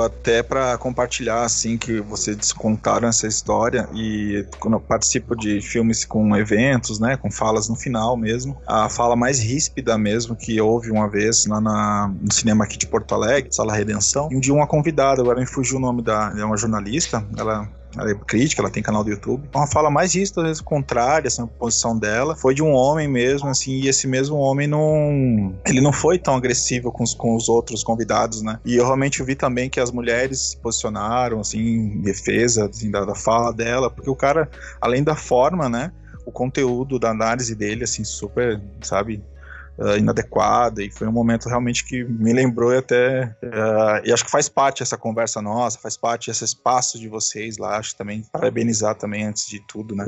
Até 0.00 0.42
para 0.42 0.76
compartilhar 0.78 1.44
assim 1.44 1.76
que 1.76 2.00
vocês 2.00 2.52
contaram 2.52 3.08
essa 3.08 3.26
história. 3.26 3.88
E 3.94 4.46
quando 4.58 4.74
eu 4.74 4.80
participo 4.80 5.36
de 5.36 5.60
filmes 5.60 6.04
com 6.04 6.36
eventos, 6.36 6.98
né, 6.98 7.16
com 7.16 7.30
falas 7.30 7.68
no 7.68 7.76
final 7.76 8.16
mesmo, 8.16 8.60
a 8.66 8.88
fala 8.88 9.16
mais 9.16 9.40
ríspida 9.40 9.96
mesmo 9.98 10.36
que 10.36 10.60
houve 10.60 10.90
uma 10.90 11.08
vez 11.08 11.46
lá 11.46 11.60
na, 11.60 12.12
no 12.20 12.32
cinema 12.32 12.64
aqui 12.64 12.76
de 12.76 12.86
Porto 12.86 13.14
Alegre, 13.14 13.52
Sala 13.52 13.74
Redenção, 13.74 14.28
e 14.30 14.36
um 14.36 14.40
dia 14.40 14.52
uma 14.52 14.66
convidada, 14.66 15.20
agora 15.20 15.40
me 15.40 15.46
fugiu 15.46 15.76
o 15.76 15.80
nome 15.80 16.02
da, 16.02 16.32
é 16.36 16.44
uma 16.44 16.56
jornalista, 16.56 17.26
ela 17.36 17.68
ela 17.96 18.10
é 18.10 18.14
crítica, 18.14 18.62
ela 18.62 18.70
tem 18.70 18.82
canal 18.82 19.04
do 19.04 19.10
YouTube. 19.10 19.48
Uma 19.54 19.66
fala 19.66 19.90
mais 19.90 20.12
disso, 20.12 20.40
às 20.40 20.46
vezes 20.46 20.60
contrária, 20.60 21.26
essa 21.26 21.46
posição 21.46 21.98
dela, 21.98 22.34
foi 22.34 22.54
de 22.54 22.62
um 22.62 22.72
homem 22.72 23.08
mesmo, 23.08 23.48
assim, 23.48 23.72
e 23.72 23.88
esse 23.88 24.06
mesmo 24.06 24.36
homem 24.36 24.66
não. 24.66 25.54
Ele 25.66 25.80
não 25.80 25.92
foi 25.92 26.18
tão 26.18 26.34
agressivo 26.34 26.90
com 26.90 27.04
os, 27.04 27.14
com 27.14 27.36
os 27.36 27.48
outros 27.48 27.82
convidados, 27.82 28.42
né? 28.42 28.58
E 28.64 28.76
eu 28.76 28.84
realmente 28.84 29.22
vi 29.22 29.34
também 29.34 29.68
que 29.68 29.80
as 29.80 29.90
mulheres 29.90 30.50
se 30.50 30.56
posicionaram, 30.56 31.40
assim, 31.40 31.58
em 31.58 32.00
defesa 32.00 32.66
assim, 32.66 32.90
da, 32.90 33.04
da 33.04 33.14
fala 33.14 33.52
dela, 33.52 33.90
porque 33.90 34.10
o 34.10 34.16
cara, 34.16 34.48
além 34.80 35.02
da 35.02 35.14
forma, 35.14 35.68
né? 35.68 35.92
O 36.24 36.30
conteúdo 36.30 36.98
da 36.98 37.10
análise 37.10 37.54
dele, 37.54 37.84
assim, 37.84 38.04
super, 38.04 38.60
sabe, 38.80 39.22
uh, 39.82 39.96
inadequada 39.96 40.82
e 40.82 40.90
foi 40.90 41.08
um 41.08 41.12
momento 41.12 41.48
realmente 41.48 41.84
que 41.84 42.04
me 42.04 42.32
lembrou 42.32 42.72
e 42.72 42.76
até 42.78 43.24
uh, 43.42 44.04
e 44.04 44.12
acho 44.12 44.24
que 44.24 44.30
faz 44.30 44.48
parte 44.48 44.82
essa 44.82 44.96
conversa 44.96 45.42
nossa, 45.42 45.78
faz 45.78 45.96
parte 45.96 46.30
esse 46.30 46.44
espaço 46.44 46.98
de 46.98 47.08
vocês 47.08 47.58
lá, 47.58 47.76
acho 47.76 47.96
também 47.96 48.22
parabenizar 48.32 48.94
também 48.94 49.24
antes 49.24 49.46
de 49.46 49.60
tudo, 49.66 49.94
né? 49.96 50.06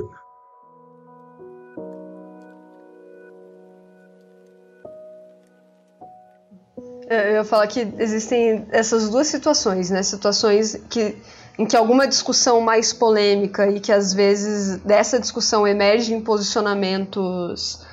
Eu 7.06 7.34
ia 7.34 7.44
falar 7.44 7.66
que 7.66 7.86
existem 7.98 8.66
essas 8.70 9.10
duas 9.10 9.26
situações, 9.26 9.90
né? 9.90 10.02
Situações 10.02 10.80
que, 10.88 11.14
em 11.58 11.66
que 11.66 11.76
alguma 11.76 12.08
discussão 12.08 12.60
mais 12.62 12.92
polêmica 12.92 13.70
e 13.70 13.78
que 13.78 13.92
às 13.92 14.14
vezes 14.14 14.78
dessa 14.78 15.20
discussão 15.20 15.68
emergem 15.68 16.20
posicionamentos 16.22 17.84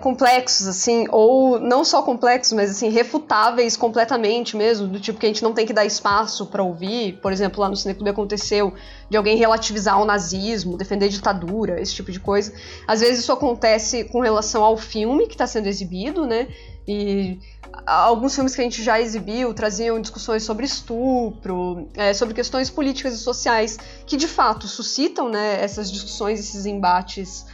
complexos, 0.00 0.66
assim, 0.66 1.06
ou 1.10 1.60
não 1.60 1.84
só 1.84 2.00
complexos, 2.00 2.54
mas 2.54 2.70
assim, 2.70 2.88
refutáveis 2.88 3.76
completamente 3.76 4.56
mesmo, 4.56 4.88
do 4.88 4.98
tipo 4.98 5.18
que 5.18 5.26
a 5.26 5.28
gente 5.28 5.42
não 5.42 5.52
tem 5.52 5.66
que 5.66 5.74
dar 5.74 5.84
espaço 5.84 6.46
para 6.46 6.62
ouvir. 6.62 7.18
Por 7.20 7.30
exemplo, 7.30 7.60
lá 7.60 7.68
no 7.68 7.76
Cineclube 7.76 8.08
aconteceu 8.08 8.72
de 9.10 9.16
alguém 9.16 9.36
relativizar 9.36 10.00
o 10.00 10.06
nazismo, 10.06 10.78
defender 10.78 11.08
ditadura, 11.08 11.78
esse 11.78 11.94
tipo 11.94 12.10
de 12.10 12.18
coisa. 12.18 12.50
Às 12.86 13.00
vezes 13.00 13.20
isso 13.20 13.32
acontece 13.32 14.04
com 14.04 14.20
relação 14.20 14.64
ao 14.64 14.76
filme 14.78 15.26
que 15.26 15.34
está 15.34 15.46
sendo 15.46 15.66
exibido, 15.66 16.26
né? 16.26 16.48
E 16.88 17.38
alguns 17.86 18.34
filmes 18.34 18.54
que 18.54 18.60
a 18.62 18.64
gente 18.64 18.82
já 18.82 18.98
exibiu 19.00 19.52
traziam 19.52 20.00
discussões 20.00 20.44
sobre 20.44 20.64
estupro, 20.64 21.88
é, 21.94 22.14
sobre 22.14 22.34
questões 22.34 22.70
políticas 22.70 23.14
e 23.14 23.18
sociais 23.18 23.78
que 24.06 24.16
de 24.16 24.26
fato 24.26 24.66
suscitam 24.66 25.28
né, 25.28 25.62
essas 25.62 25.92
discussões, 25.92 26.40
esses 26.40 26.64
embates 26.64 27.44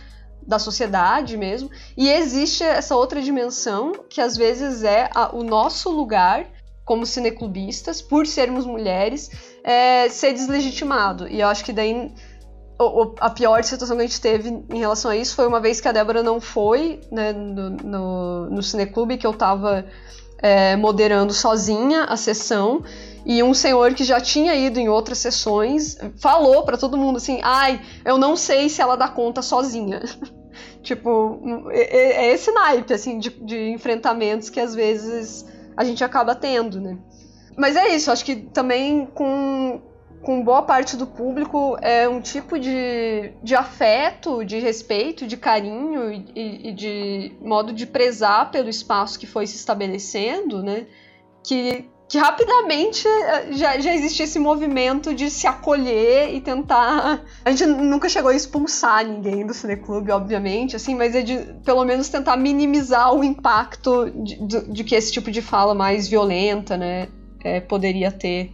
da 0.49 0.59
sociedade 0.59 1.37
mesmo. 1.37 1.71
E 1.95 2.09
existe 2.09 2.65
essa 2.65 2.97
outra 2.97 3.21
dimensão 3.21 3.93
que 4.09 4.19
às 4.19 4.35
vezes 4.35 4.83
é 4.83 5.11
a, 5.15 5.37
o 5.37 5.45
nosso 5.45 5.91
lugar 5.91 6.47
como 6.87 7.05
cineclubistas, 7.05 8.01
por 8.01 8.27
sermos 8.27 8.65
mulheres, 8.65 9.31
é, 9.63 10.09
ser 10.09 10.33
deslegitimado. 10.33 11.29
E 11.29 11.41
eu 11.41 11.47
acho 11.47 11.63
que 11.63 11.71
daí 11.71 12.11
o, 12.81 13.15
a 13.21 13.29
pior 13.29 13.63
situação 13.63 13.99
que 13.99 14.05
a 14.05 14.07
gente 14.07 14.21
teve 14.23 14.49
em 14.49 14.79
relação 14.79 15.11
a 15.11 15.17
isso 15.17 15.35
foi 15.35 15.47
uma 15.47 15.61
vez 15.61 15.83
que 15.83 15.89
a 15.89 15.93
Débora 15.93 16.23
não 16.23 16.41
foi 16.41 17.03
né, 17.13 17.31
no, 17.31 17.71
no, 17.71 18.51
no 18.51 18.63
cineclube, 18.63 19.19
que 19.19 19.27
eu 19.27 19.33
estava 19.33 19.85
é, 20.41 20.77
moderando 20.77 21.35
sozinha 21.35 22.05
a 22.05 22.17
sessão. 22.17 22.83
E 23.27 23.43
um 23.43 23.53
senhor 23.53 23.93
que 23.93 24.05
já 24.05 24.19
tinha 24.19 24.55
ido 24.55 24.81
em 24.81 24.89
outras 24.89 25.19
sessões 25.19 25.99
falou 26.17 26.63
para 26.63 26.79
todo 26.79 26.97
mundo 26.97 27.19
assim: 27.19 27.41
ai, 27.43 27.83
eu 28.03 28.17
não 28.17 28.35
sei 28.35 28.71
se 28.71 28.81
ela 28.81 28.97
dá 28.97 29.09
conta 29.09 29.43
sozinha. 29.43 30.01
tipo, 30.83 31.69
é, 31.71 32.27
é, 32.27 32.33
esse 32.33 32.51
naipe, 32.53 32.93
assim, 32.93 33.19
de, 33.19 33.31
de 33.31 33.71
enfrentamentos 33.71 34.51
que 34.51 34.61
às 34.61 34.75
vezes 34.75 35.47
a 35.77 35.85
gente 35.85 36.03
acaba 36.03 36.35
tendo, 36.35 36.81
né? 36.81 36.99
Mas 37.57 37.77
é 37.77 37.89
isso, 37.89 38.11
acho 38.11 38.25
que 38.25 38.37
também 38.37 39.07
com, 39.07 39.81
com 40.23 40.43
boa 40.43 40.63
parte 40.63 40.97
do 40.97 41.07
público 41.07 41.77
é 41.81 42.09
um 42.09 42.21
tipo 42.21 42.59
de, 42.59 43.33
de 43.43 43.55
afeto, 43.55 44.45
de 44.45 44.59
respeito, 44.59 45.27
de 45.27 45.37
carinho 45.37 46.13
e, 46.13 46.69
e 46.69 46.73
de 46.73 47.33
modo 47.41 47.73
de 47.73 47.87
prezar 47.87 48.51
pelo 48.51 48.69
espaço 48.69 49.19
que 49.19 49.27
foi 49.27 49.47
se 49.47 49.57
estabelecendo, 49.57 50.63
né? 50.63 50.87
Que, 51.43 51.89
que 52.09 52.17
rapidamente 52.17 53.07
eh, 53.07 53.53
já, 53.53 53.79
já 53.79 53.95
existia 53.95 54.25
esse 54.25 54.39
movimento 54.39 55.15
de 55.15 55.31
se 55.31 55.47
acolher 55.47 56.35
e 56.35 56.41
tentar. 56.41 57.23
A 57.45 57.51
gente 57.51 57.67
nunca 57.67 58.09
chegou 58.09 58.31
a 58.31 58.35
expulsar 58.35 59.07
ninguém 59.07 59.47
do 59.47 59.53
cineclube, 59.53 60.11
obviamente, 60.11 60.75
assim, 60.75 60.95
mas 60.95 61.15
é 61.15 61.21
de 61.21 61.39
pelo 61.65 61.85
menos 61.85 62.09
tentar 62.09 62.37
minimizar 62.37 63.15
o 63.15 63.23
impacto 63.23 64.11
de, 64.11 64.47
de, 64.47 64.73
de 64.73 64.85
que 64.85 64.95
esse 64.95 65.13
tipo 65.13 65.31
de 65.31 65.43
fala 65.43 65.75
mais 65.75 66.09
violenta, 66.09 66.77
né, 66.77 67.09
é, 67.45 67.61
poderia 67.61 68.11
ter 68.11 68.51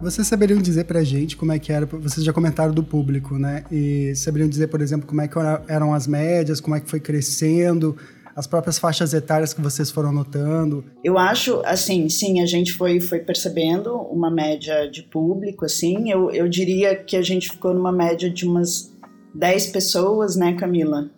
Vocês 0.00 0.28
saberiam 0.28 0.60
dizer 0.60 0.84
pra 0.84 1.02
gente 1.02 1.36
como 1.36 1.50
é 1.50 1.58
que 1.58 1.72
era, 1.72 1.84
vocês 1.84 2.24
já 2.24 2.32
comentaram 2.32 2.72
do 2.72 2.84
público, 2.84 3.36
né? 3.36 3.64
E 3.70 4.14
saberiam 4.14 4.48
dizer, 4.48 4.68
por 4.68 4.80
exemplo, 4.80 5.08
como 5.08 5.20
é 5.20 5.26
que 5.26 5.36
eram 5.66 5.92
as 5.92 6.06
médias, 6.06 6.60
como 6.60 6.76
é 6.76 6.80
que 6.80 6.88
foi 6.88 7.00
crescendo, 7.00 7.96
as 8.38 8.46
próprias 8.46 8.78
faixas 8.78 9.12
etárias 9.12 9.52
que 9.52 9.60
vocês 9.60 9.90
foram 9.90 10.12
notando? 10.12 10.84
Eu 11.02 11.18
acho, 11.18 11.60
assim, 11.64 12.08
sim, 12.08 12.40
a 12.40 12.46
gente 12.46 12.72
foi, 12.72 13.00
foi 13.00 13.18
percebendo 13.18 13.96
uma 13.96 14.30
média 14.30 14.88
de 14.88 15.02
público, 15.02 15.64
assim, 15.64 16.08
eu, 16.08 16.30
eu 16.30 16.48
diria 16.48 16.94
que 16.94 17.16
a 17.16 17.22
gente 17.22 17.50
ficou 17.50 17.74
numa 17.74 17.90
média 17.90 18.30
de 18.30 18.46
umas 18.46 18.92
10 19.34 19.72
pessoas, 19.72 20.36
né, 20.36 20.54
Camila? 20.54 21.10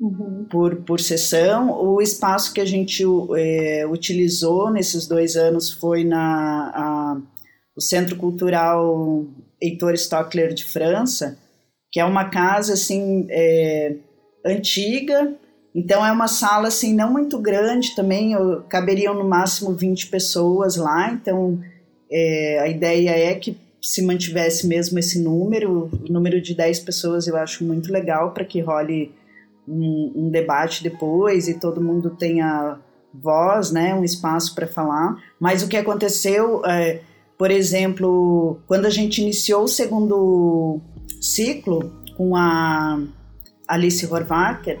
Uhum. 0.00 0.46
Por, 0.48 0.76
por 0.84 1.00
sessão. 1.00 1.72
O 1.72 2.00
espaço 2.00 2.54
que 2.54 2.60
a 2.60 2.64
gente 2.64 3.02
é, 3.36 3.84
utilizou 3.90 4.70
nesses 4.70 5.08
dois 5.08 5.34
anos 5.34 5.72
foi 5.72 6.04
na 6.04 6.70
a, 6.72 7.20
o 7.76 7.80
Centro 7.80 8.14
Cultural 8.14 9.26
Heitor 9.60 9.94
Stockler 9.94 10.54
de 10.54 10.64
França, 10.64 11.36
que 11.90 11.98
é 11.98 12.04
uma 12.04 12.26
casa 12.26 12.74
assim 12.74 13.26
é, 13.28 13.96
antiga, 14.46 15.36
então 15.74 16.04
é 16.04 16.10
uma 16.10 16.28
sala 16.28 16.68
assim 16.68 16.94
não 16.94 17.12
muito 17.12 17.38
grande 17.38 17.94
também, 17.94 18.34
caberiam 18.68 19.14
no 19.14 19.28
máximo 19.28 19.72
20 19.72 20.08
pessoas 20.08 20.76
lá, 20.76 21.12
então 21.12 21.60
é, 22.10 22.58
a 22.60 22.68
ideia 22.68 23.10
é 23.10 23.34
que 23.34 23.56
se 23.80 24.02
mantivesse 24.02 24.66
mesmo 24.66 24.98
esse 24.98 25.20
número, 25.20 25.90
o 26.06 26.12
número 26.12 26.40
de 26.40 26.54
10 26.54 26.80
pessoas 26.80 27.26
eu 27.26 27.36
acho 27.36 27.64
muito 27.64 27.92
legal 27.92 28.32
para 28.32 28.44
que 28.44 28.60
role 28.60 29.12
um, 29.66 30.12
um, 30.16 30.30
debate 30.30 30.82
depois 30.82 31.46
e 31.46 31.54
todo 31.54 31.80
mundo 31.80 32.10
tenha 32.10 32.78
voz, 33.12 33.70
né, 33.70 33.94
um 33.94 34.04
espaço 34.04 34.54
para 34.54 34.66
falar. 34.66 35.16
Mas 35.38 35.62
o 35.62 35.68
que 35.68 35.76
aconteceu, 35.76 36.64
é, 36.64 37.00
por 37.36 37.50
exemplo, 37.50 38.58
quando 38.66 38.86
a 38.86 38.90
gente 38.90 39.20
iniciou 39.20 39.64
o 39.64 39.68
segundo 39.68 40.80
ciclo 41.20 41.92
com 42.16 42.34
a 42.34 43.00
Alice 43.66 44.04
Horvacher, 44.06 44.80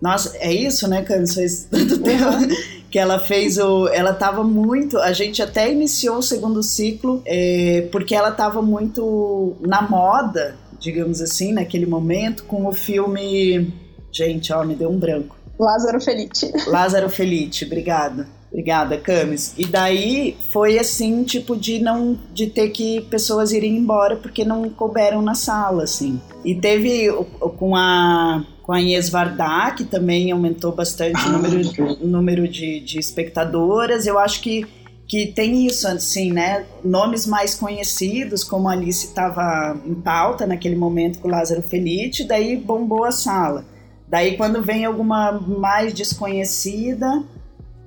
nossa, 0.00 0.36
é 0.38 0.52
isso, 0.52 0.88
né, 0.88 1.02
Canções 1.02 1.66
do 1.70 1.98
Terror? 1.98 2.46
que 2.90 2.98
ela 2.98 3.18
fez 3.18 3.58
o. 3.58 3.88
Ela 3.88 4.10
estava 4.10 4.42
muito. 4.42 4.98
A 4.98 5.12
gente 5.12 5.42
até 5.42 5.70
iniciou 5.70 6.18
o 6.18 6.22
segundo 6.22 6.62
ciclo 6.62 7.22
é, 7.24 7.86
porque 7.92 8.14
ela 8.14 8.30
estava 8.30 8.62
muito 8.62 9.56
na 9.60 9.82
moda, 9.82 10.56
digamos 10.78 11.20
assim, 11.20 11.52
naquele 11.52 11.86
momento, 11.86 12.44
com 12.44 12.66
o 12.66 12.72
filme. 12.72 13.72
Gente, 14.10 14.52
ó, 14.52 14.64
me 14.64 14.74
deu 14.74 14.90
um 14.90 14.98
branco. 14.98 15.36
Lázaro 15.58 16.00
Felite. 16.00 16.50
Lázaro 16.66 17.10
Felite, 17.10 17.64
obrigada. 17.64 18.26
Obrigada, 18.50 18.96
Camis. 18.96 19.52
E 19.58 19.66
daí 19.66 20.34
foi 20.50 20.78
assim, 20.78 21.22
tipo, 21.22 21.54
de 21.54 21.80
não 21.80 22.18
de 22.32 22.46
ter 22.46 22.70
que 22.70 23.02
pessoas 23.02 23.52
irem 23.52 23.76
embora 23.76 24.16
porque 24.16 24.42
não 24.42 24.70
couberam 24.70 25.20
na 25.20 25.34
sala, 25.34 25.84
assim. 25.84 26.18
E 26.42 26.54
teve 26.54 27.12
com 27.58 27.76
a 27.76 28.42
com 28.68 28.74
a 28.74 28.82
Inês 28.82 29.08
Vardá, 29.08 29.70
que 29.74 29.82
também 29.82 30.30
aumentou 30.30 30.72
bastante 30.72 31.26
o 31.26 31.32
número, 31.32 32.02
o 32.02 32.06
número 32.06 32.46
de, 32.46 32.80
de 32.80 32.98
espectadoras. 32.98 34.06
Eu 34.06 34.18
acho 34.18 34.42
que, 34.42 34.66
que 35.06 35.28
tem 35.28 35.64
isso, 35.64 35.88
assim, 35.88 36.30
né? 36.30 36.66
Nomes 36.84 37.26
mais 37.26 37.54
conhecidos, 37.54 38.44
como 38.44 38.68
a 38.68 38.72
Alice 38.72 39.06
estava 39.06 39.74
em 39.86 39.94
pauta 39.94 40.46
naquele 40.46 40.76
momento 40.76 41.18
com 41.18 41.28
o 41.28 41.30
Lázaro 41.30 41.62
Felite, 41.62 42.24
daí 42.24 42.58
bombou 42.58 43.06
a 43.06 43.10
sala. 43.10 43.64
Daí, 44.06 44.36
quando 44.36 44.60
vem 44.60 44.84
alguma 44.84 45.32
mais 45.32 45.94
desconhecida, 45.94 47.24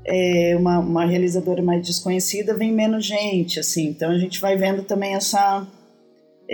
é, 0.03 0.55
uma, 0.57 0.79
uma 0.79 1.05
realizadora 1.05 1.61
mais 1.61 1.85
desconhecida, 1.85 2.55
vem 2.55 2.71
menos 2.71 3.05
gente, 3.05 3.59
assim. 3.59 3.85
Então 3.89 4.09
a 4.09 4.17
gente 4.17 4.41
vai 4.41 4.57
vendo 4.57 4.81
também 4.81 5.13
essa. 5.13 5.63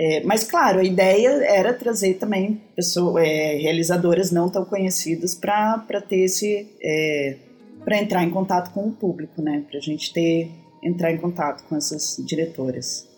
É, 0.00 0.22
mas 0.22 0.44
claro, 0.44 0.78
a 0.78 0.84
ideia 0.84 1.28
era 1.44 1.74
trazer 1.74 2.14
também 2.14 2.62
pessoas, 2.76 3.24
é, 3.26 3.56
realizadoras 3.56 4.30
não 4.30 4.48
tão 4.48 4.64
conhecidas 4.64 5.34
para 5.34 6.00
ter 6.08 6.20
esse. 6.20 6.68
É, 6.80 7.36
para 7.84 7.98
entrar 7.98 8.22
em 8.22 8.30
contato 8.30 8.72
com 8.72 8.86
o 8.86 8.92
público, 8.92 9.42
né? 9.42 9.64
Para 9.68 9.78
a 9.78 9.82
gente 9.82 10.12
ter 10.12 10.50
entrar 10.82 11.10
em 11.10 11.16
contato 11.16 11.64
com 11.68 11.74
essas 11.74 12.16
diretoras 12.24 13.08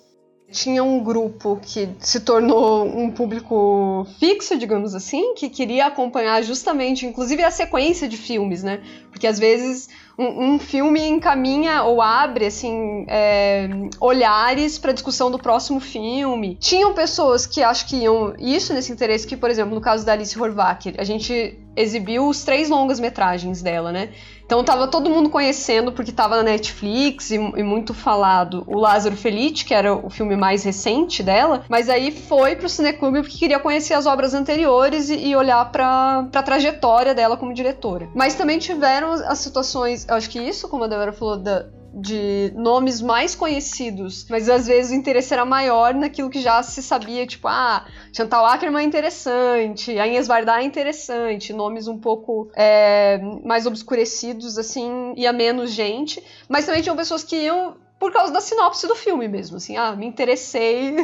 tinha 0.50 0.82
um 0.82 1.02
grupo 1.02 1.58
que 1.62 1.88
se 1.98 2.20
tornou 2.20 2.84
um 2.84 3.10
público 3.10 4.06
fixo, 4.18 4.58
digamos 4.58 4.94
assim, 4.94 5.34
que 5.34 5.48
queria 5.48 5.86
acompanhar 5.86 6.42
justamente, 6.42 7.06
inclusive, 7.06 7.42
a 7.42 7.50
sequência 7.50 8.08
de 8.08 8.16
filmes, 8.16 8.62
né? 8.62 8.82
Porque 9.10 9.26
às 9.26 9.38
vezes 9.38 9.88
um, 10.20 10.54
um 10.54 10.58
filme 10.58 11.00
encaminha 11.08 11.82
ou 11.82 12.02
abre, 12.02 12.44
assim, 12.44 13.06
é, 13.08 13.66
olhares 13.98 14.78
para 14.78 14.92
discussão 14.92 15.30
do 15.30 15.38
próximo 15.38 15.80
filme. 15.80 16.56
Tinham 16.60 16.92
pessoas 16.92 17.46
que 17.46 17.62
acho 17.62 17.86
que 17.86 17.96
iam 17.96 18.34
isso 18.38 18.74
nesse 18.74 18.92
interesse, 18.92 19.26
que, 19.26 19.36
por 19.36 19.48
exemplo, 19.48 19.74
no 19.74 19.80
caso 19.80 20.04
da 20.04 20.12
Alice 20.12 20.38
Horvath, 20.38 20.88
a 20.98 21.04
gente 21.04 21.58
exibiu 21.74 22.28
os 22.28 22.44
três 22.44 22.68
longas-metragens 22.68 23.62
dela, 23.62 23.90
né? 23.90 24.10
Então 24.50 24.64
tava 24.64 24.88
todo 24.88 25.08
mundo 25.08 25.30
conhecendo, 25.30 25.92
porque 25.92 26.10
tava 26.10 26.38
na 26.38 26.42
Netflix 26.42 27.30
e, 27.30 27.36
e, 27.36 27.62
muito 27.62 27.94
falado, 27.94 28.64
o 28.66 28.80
Lázaro 28.80 29.14
Felite, 29.16 29.64
que 29.64 29.72
era 29.72 29.94
o 29.94 30.10
filme 30.10 30.34
mais 30.34 30.64
recente 30.64 31.22
dela, 31.22 31.62
mas 31.68 31.88
aí 31.88 32.10
foi 32.10 32.56
pro 32.56 32.68
Cineclube 32.68 33.20
porque 33.20 33.38
queria 33.38 33.60
conhecer 33.60 33.94
as 33.94 34.06
obras 34.06 34.34
anteriores 34.34 35.08
e, 35.08 35.28
e 35.28 35.36
olhar 35.36 35.70
pra, 35.70 36.26
pra 36.32 36.42
trajetória 36.42 37.14
dela 37.14 37.36
como 37.36 37.54
diretora. 37.54 38.08
Mas 38.12 38.34
também 38.34 38.58
tiveram 38.58 39.12
as 39.12 39.38
situações, 39.38 40.04
eu 40.08 40.16
acho 40.16 40.28
que 40.28 40.40
isso, 40.40 40.66
como 40.66 40.82
a 40.82 40.88
Débora 40.88 41.12
falou, 41.12 41.36
da, 41.36 41.66
de 41.92 42.52
nomes 42.54 43.00
mais 43.00 43.34
conhecidos, 43.34 44.26
mas 44.30 44.48
às 44.48 44.66
vezes 44.66 44.92
o 44.92 44.94
interesse 44.94 45.32
era 45.32 45.44
maior 45.44 45.92
naquilo 45.92 46.30
que 46.30 46.40
já 46.40 46.62
se 46.62 46.82
sabia, 46.82 47.26
tipo, 47.26 47.48
ah, 47.48 47.84
Chantal 48.12 48.46
Ackerman 48.46 48.82
é 48.82 48.86
interessante, 48.86 49.98
a 49.98 50.22
Vardá 50.22 50.60
é 50.60 50.64
interessante, 50.64 51.52
nomes 51.52 51.88
um 51.88 51.98
pouco 51.98 52.48
é, 52.54 53.18
mais 53.44 53.66
obscurecidos, 53.66 54.56
assim, 54.56 55.14
ia 55.16 55.32
menos 55.32 55.72
gente, 55.72 56.22
mas 56.48 56.66
também 56.66 56.82
tinham 56.82 56.96
pessoas 56.96 57.24
que 57.24 57.36
iam 57.36 57.76
por 57.98 58.12
causa 58.12 58.32
da 58.32 58.40
sinopse 58.40 58.86
do 58.86 58.94
filme 58.94 59.28
mesmo, 59.28 59.58
assim, 59.58 59.76
ah, 59.76 59.94
me 59.94 60.06
interessei, 60.06 60.94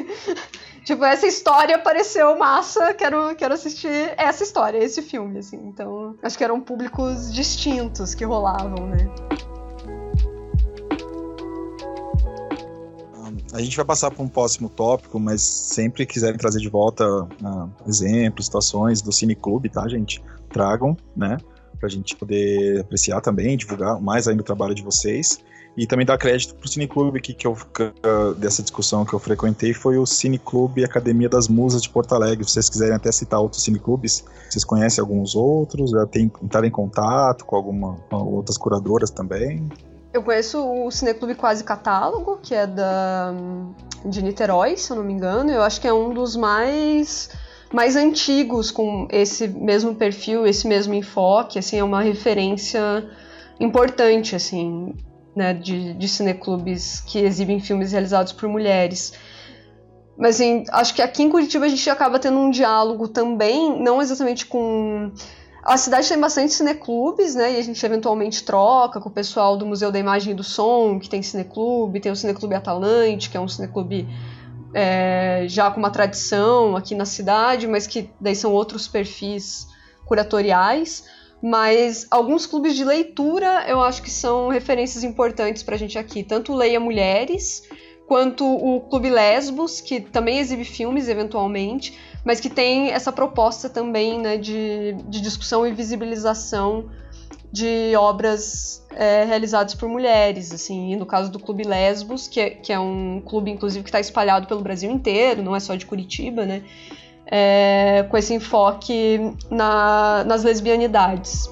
tipo, 0.84 1.04
essa 1.04 1.26
história 1.26 1.78
pareceu 1.78 2.38
massa, 2.38 2.94
quero, 2.94 3.34
quero 3.34 3.52
assistir 3.52 4.14
essa 4.16 4.42
história, 4.42 4.78
esse 4.78 5.02
filme, 5.02 5.40
assim, 5.40 5.58
então, 5.66 6.16
acho 6.22 6.38
que 6.38 6.44
eram 6.44 6.60
públicos 6.60 7.32
distintos 7.32 8.14
que 8.14 8.24
rolavam, 8.24 8.86
né. 8.86 9.10
A 13.56 13.62
gente 13.62 13.74
vai 13.74 13.86
passar 13.86 14.10
para 14.10 14.22
um 14.22 14.28
próximo 14.28 14.68
tópico, 14.68 15.18
mas 15.18 15.40
sempre 15.40 16.04
quiserem 16.04 16.36
trazer 16.36 16.60
de 16.60 16.68
volta 16.68 17.02
uh, 17.08 17.70
exemplos, 17.86 18.44
situações 18.44 19.00
do 19.00 19.10
Cine 19.10 19.34
Clube, 19.34 19.70
tá, 19.70 19.88
gente? 19.88 20.22
Tragam, 20.50 20.94
né? 21.16 21.38
Para 21.78 21.86
a 21.86 21.90
gente 21.90 22.14
poder 22.14 22.80
apreciar 22.80 23.22
também, 23.22 23.56
divulgar 23.56 23.98
mais 23.98 24.28
ainda 24.28 24.42
o 24.42 24.44
trabalho 24.44 24.74
de 24.74 24.82
vocês. 24.82 25.38
E 25.74 25.86
também 25.86 26.04
dar 26.04 26.18
crédito 26.18 26.54
para 26.54 26.66
o 26.66 26.68
Cine 26.68 26.86
Clube 26.86 27.18
que, 27.18 27.46
eu, 27.46 27.56
dessa 28.36 28.62
discussão 28.62 29.06
que 29.06 29.14
eu 29.14 29.18
frequentei 29.18 29.72
foi 29.72 29.96
o 29.96 30.04
Cine 30.04 30.38
Clube 30.38 30.84
Academia 30.84 31.28
das 31.28 31.48
Musas 31.48 31.80
de 31.80 31.88
Porto 31.88 32.14
Alegre. 32.14 32.44
Se 32.44 32.52
vocês 32.52 32.68
quiserem 32.68 32.94
até 32.94 33.10
citar 33.10 33.40
outros 33.40 33.62
cineclubes, 33.62 34.22
vocês 34.50 34.64
conhecem 34.64 35.00
alguns 35.00 35.34
outros, 35.34 35.92
já 35.92 36.06
tem, 36.06 36.30
entraram 36.42 36.66
em 36.68 36.70
contato 36.70 37.46
com 37.46 37.56
alguma 37.56 37.96
com 38.10 38.16
outras 38.16 38.58
curadoras 38.58 39.10
também? 39.10 39.66
Eu 40.16 40.22
conheço 40.22 40.58
o 40.58 40.90
Cineclube 40.90 41.34
Quase 41.34 41.62
Catálogo, 41.62 42.38
que 42.42 42.54
é 42.54 42.66
da 42.66 43.34
de 44.02 44.22
Niterói, 44.22 44.74
se 44.76 44.90
eu 44.90 44.96
não 44.96 45.04
me 45.04 45.12
engano. 45.12 45.50
Eu 45.50 45.62
acho 45.62 45.78
que 45.78 45.86
é 45.86 45.92
um 45.92 46.14
dos 46.14 46.34
mais 46.34 47.28
mais 47.70 47.96
antigos 47.96 48.70
com 48.70 49.06
esse 49.10 49.46
mesmo 49.46 49.94
perfil, 49.94 50.46
esse 50.46 50.66
mesmo 50.66 50.94
enfoque, 50.94 51.58
assim, 51.58 51.78
é 51.78 51.84
uma 51.84 52.00
referência 52.00 52.80
importante, 53.60 54.34
assim, 54.34 54.94
né, 55.34 55.52
de, 55.52 55.92
de 55.92 56.08
cineclubes 56.08 57.00
que 57.00 57.18
exibem 57.18 57.60
filmes 57.60 57.92
realizados 57.92 58.32
por 58.32 58.48
mulheres. 58.48 59.12
Mas 60.16 60.36
assim, 60.36 60.64
acho 60.70 60.94
que 60.94 61.02
aqui 61.02 61.24
em 61.24 61.30
Curitiba 61.30 61.66
a 61.66 61.68
gente 61.68 61.90
acaba 61.90 62.18
tendo 62.18 62.38
um 62.38 62.50
diálogo 62.50 63.06
também, 63.06 63.82
não 63.82 64.00
exatamente 64.00 64.46
com. 64.46 65.12
A 65.66 65.76
cidade 65.76 66.08
tem 66.08 66.20
bastante 66.20 66.52
cineclubes, 66.52 67.34
né? 67.34 67.54
E 67.54 67.56
a 67.56 67.62
gente 67.62 67.84
eventualmente 67.84 68.44
troca 68.44 69.00
com 69.00 69.08
o 69.08 69.12
pessoal 69.12 69.56
do 69.56 69.66
Museu 69.66 69.90
da 69.90 69.98
Imagem 69.98 70.32
e 70.32 70.36
do 70.36 70.44
Som, 70.44 71.00
que 71.00 71.08
tem 71.08 71.20
cineclube, 71.22 71.98
tem 71.98 72.12
o 72.12 72.16
Cineclube 72.16 72.54
Atalante, 72.54 73.28
que 73.28 73.36
é 73.36 73.40
um 73.40 73.48
cineclube 73.48 74.06
é, 74.72 75.44
já 75.48 75.68
com 75.68 75.80
uma 75.80 75.90
tradição 75.90 76.76
aqui 76.76 76.94
na 76.94 77.04
cidade, 77.04 77.66
mas 77.66 77.84
que 77.84 78.08
daí 78.20 78.36
são 78.36 78.52
outros 78.52 78.86
perfis 78.86 79.66
curatoriais. 80.04 81.04
Mas 81.42 82.06
alguns 82.12 82.46
clubes 82.46 82.76
de 82.76 82.84
leitura 82.84 83.64
eu 83.66 83.80
acho 83.80 84.02
que 84.02 84.10
são 84.10 84.48
referências 84.48 85.02
importantes 85.02 85.64
para 85.64 85.74
a 85.74 85.78
gente 85.78 85.98
aqui. 85.98 86.22
Tanto 86.22 86.54
Leia 86.54 86.78
Mulheres, 86.78 87.64
quanto 88.06 88.46
o 88.46 88.82
Clube 88.82 89.10
Lesbos, 89.10 89.80
que 89.80 90.00
também 90.00 90.38
exibe 90.38 90.64
filmes 90.64 91.08
eventualmente, 91.08 91.98
mas 92.26 92.40
que 92.40 92.50
tem 92.50 92.90
essa 92.90 93.12
proposta 93.12 93.70
também 93.70 94.18
né, 94.18 94.36
de, 94.36 94.94
de 95.08 95.20
discussão 95.20 95.64
e 95.64 95.72
visibilização 95.72 96.90
de 97.52 97.94
obras 97.96 98.84
é, 98.90 99.22
realizadas 99.22 99.76
por 99.76 99.88
mulheres, 99.88 100.52
assim, 100.52 100.96
no 100.96 101.06
caso 101.06 101.30
do 101.30 101.38
Clube 101.38 101.62
Lesbos, 101.62 102.26
que 102.26 102.40
é, 102.40 102.50
que 102.50 102.72
é 102.72 102.80
um 102.80 103.22
clube, 103.24 103.52
inclusive, 103.52 103.84
que 103.84 103.88
está 103.88 104.00
espalhado 104.00 104.48
pelo 104.48 104.60
Brasil 104.60 104.90
inteiro, 104.90 105.40
não 105.40 105.54
é 105.54 105.60
só 105.60 105.76
de 105.76 105.86
Curitiba, 105.86 106.44
né, 106.44 106.64
é, 107.26 108.04
com 108.10 108.18
esse 108.18 108.34
enfoque 108.34 109.20
na, 109.48 110.24
nas 110.24 110.42
lesbianidades. 110.42 111.48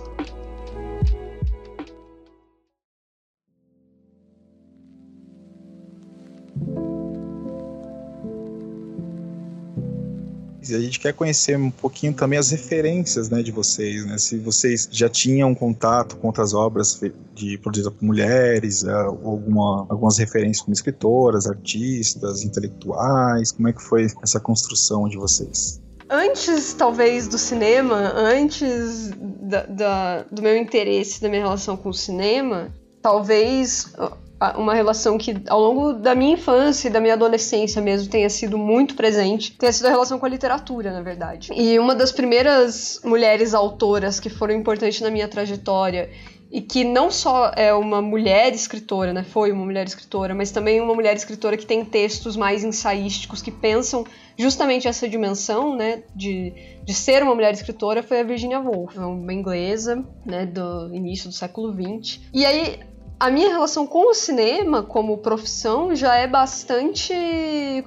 A 10.72 10.78
gente 10.78 11.00
quer 11.00 11.12
conhecer 11.12 11.58
um 11.58 11.70
pouquinho 11.70 12.12
também 12.12 12.38
as 12.38 12.50
referências 12.50 13.28
né, 13.28 13.42
de 13.42 13.50
vocês, 13.50 14.06
né? 14.06 14.16
Se 14.18 14.38
vocês 14.38 14.88
já 14.90 15.08
tinham 15.08 15.54
contato 15.54 16.16
com 16.16 16.28
outras 16.28 16.54
obras 16.54 17.00
de 17.34 17.58
produzidas 17.58 17.92
por 17.92 18.04
mulheres, 18.04 18.84
é, 18.84 18.92
alguma, 18.92 19.86
algumas 19.88 20.18
referências 20.18 20.60
como 20.60 20.72
escritoras, 20.72 21.46
artistas, 21.46 22.44
intelectuais, 22.44 23.52
como 23.52 23.68
é 23.68 23.72
que 23.72 23.82
foi 23.82 24.06
essa 24.22 24.38
construção 24.38 25.08
de 25.08 25.16
vocês? 25.16 25.82
Antes, 26.08 26.74
talvez, 26.74 27.26
do 27.26 27.38
cinema, 27.38 28.12
antes 28.14 29.10
da, 29.42 29.66
da, 29.66 30.22
do 30.30 30.42
meu 30.42 30.56
interesse, 30.56 31.20
da 31.20 31.28
minha 31.28 31.42
relação 31.42 31.76
com 31.76 31.88
o 31.88 31.94
cinema, 31.94 32.72
talvez 33.00 33.92
uma 34.52 34.74
relação 34.74 35.16
que 35.16 35.36
ao 35.48 35.60
longo 35.60 35.92
da 35.94 36.14
minha 36.14 36.34
infância 36.34 36.88
e 36.88 36.90
da 36.90 37.00
minha 37.00 37.14
adolescência 37.14 37.80
mesmo 37.80 38.10
tenha 38.10 38.28
sido 38.28 38.58
muito 38.58 38.94
presente, 38.94 39.52
tenha 39.52 39.72
sido 39.72 39.86
a 39.86 39.90
relação 39.90 40.18
com 40.18 40.26
a 40.26 40.28
literatura, 40.28 40.92
na 40.92 41.02
verdade. 41.02 41.50
E 41.54 41.78
uma 41.78 41.94
das 41.94 42.12
primeiras 42.12 43.00
mulheres 43.04 43.54
autoras 43.54 44.20
que 44.20 44.28
foram 44.28 44.54
importantes 44.54 45.00
na 45.00 45.10
minha 45.10 45.28
trajetória 45.28 46.10
e 46.54 46.60
que 46.60 46.84
não 46.84 47.10
só 47.10 47.50
é 47.56 47.74
uma 47.74 48.00
mulher 48.00 48.54
escritora, 48.54 49.12
né, 49.12 49.24
foi 49.24 49.50
uma 49.50 49.64
mulher 49.64 49.86
escritora, 49.88 50.36
mas 50.36 50.52
também 50.52 50.80
uma 50.80 50.94
mulher 50.94 51.16
escritora 51.16 51.56
que 51.56 51.66
tem 51.66 51.84
textos 51.84 52.36
mais 52.36 52.62
ensaísticos 52.62 53.42
que 53.42 53.50
pensam 53.50 54.04
justamente 54.38 54.86
essa 54.86 55.08
dimensão, 55.08 55.74
né, 55.74 56.04
de, 56.14 56.52
de 56.84 56.94
ser 56.94 57.24
uma 57.24 57.34
mulher 57.34 57.52
escritora, 57.52 58.04
foi 58.04 58.20
a 58.20 58.22
Virginia 58.22 58.60
Woolf, 58.60 58.96
uma 58.96 59.32
inglesa, 59.32 60.04
né, 60.24 60.46
do 60.46 60.94
início 60.94 61.28
do 61.28 61.34
século 61.34 61.72
XX. 61.72 62.20
E 62.32 62.46
aí 62.46 62.78
a 63.24 63.30
minha 63.30 63.48
relação 63.48 63.86
com 63.86 64.10
o 64.10 64.12
cinema 64.12 64.82
como 64.82 65.16
profissão 65.16 65.96
já 65.96 66.14
é 66.14 66.26
bastante 66.26 67.14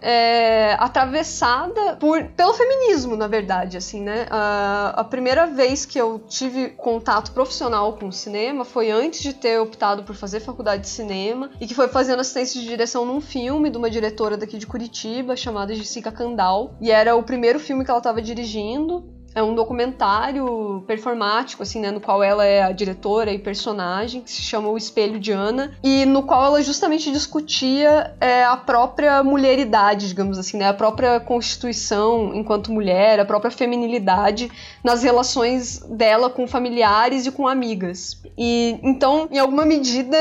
é, 0.02 0.76
atravessada 0.80 1.96
por, 1.98 2.24
pelo 2.30 2.56
feminismo, 2.56 3.16
na 3.16 3.28
verdade, 3.28 3.78
assim, 3.78 4.02
né? 4.02 4.26
A, 4.32 4.96
a, 4.98 5.04
primeira 5.04 5.46
vez 5.46 5.86
que 5.86 6.02
eu 6.02 6.20
tive 6.28 6.70
contato 6.70 7.34
profissional 7.34 7.94
com 7.94 8.08
o 8.08 8.12
cinema 8.12 8.66
foi 8.66 8.90
antes 8.90 9.22
de 9.22 9.32
ter 9.32 9.60
optado 9.60 10.02
por 10.02 10.16
fazer 10.16 10.40
faculdade 10.40 10.82
de 10.82 10.90
cinema 10.90 11.52
e 11.62 11.68
que 11.68 11.76
foi 11.76 11.88
fazendo 11.88 12.22
assistência 12.22 12.60
de 12.60 12.66
direção 12.66 13.06
num 13.06 13.22
filme 13.22 13.70
de 13.70 13.78
uma 13.78 13.92
diretora 13.92 14.38
daqui 14.38 14.58
de 14.58 14.66
Curitiba 14.66 15.36
chamada 15.36 15.76
Jessica 15.76 16.12
Candal 16.12 16.74
e 16.82 16.90
era 16.90 17.16
o 17.16 17.22
primeiro 17.22 17.60
filme 17.60 17.86
que 17.86 17.92
ela 17.92 18.00
estava 18.00 18.24
dirigindo 18.24 19.17
é 19.38 19.44
um 19.44 19.54
documentário 19.54 20.84
performático, 20.88 21.62
assim, 21.62 21.80
né? 21.80 21.92
No 21.92 22.02
qual 22.02 22.24
ela 22.24 22.44
é 22.44 22.64
a 22.64 22.72
diretora 22.72 23.32
e 23.32 23.38
personagem, 23.38 24.22
que 24.22 24.32
se 24.32 24.42
chama 24.42 24.68
O 24.68 24.76
Espelho 24.76 25.20
de 25.20 25.32
Ana, 25.32 25.78
e 25.84 26.08
no 26.08 26.24
qual 26.24 26.44
ela 26.44 26.64
justamente 26.64 27.12
discutia 27.12 28.16
é, 28.20 28.44
a 28.44 28.58
própria 28.58 29.24
mulheridade, 29.24 30.08
digamos 30.08 30.40
assim, 30.40 30.58
né? 30.58 30.68
A 30.68 30.74
própria 30.74 31.20
constituição 31.20 32.34
enquanto 32.34 32.72
mulher, 32.72 33.20
a 33.20 33.26
própria 33.26 33.52
feminilidade 33.52 34.52
nas 34.84 35.04
relações 35.04 35.82
dela 35.88 36.32
com 36.32 36.48
familiares 36.48 37.28
e 37.28 37.32
com 37.32 37.48
amigas. 37.48 38.20
E 38.36 38.80
então, 38.82 39.28
em 39.30 39.38
alguma 39.38 39.68
medida, 39.68 40.18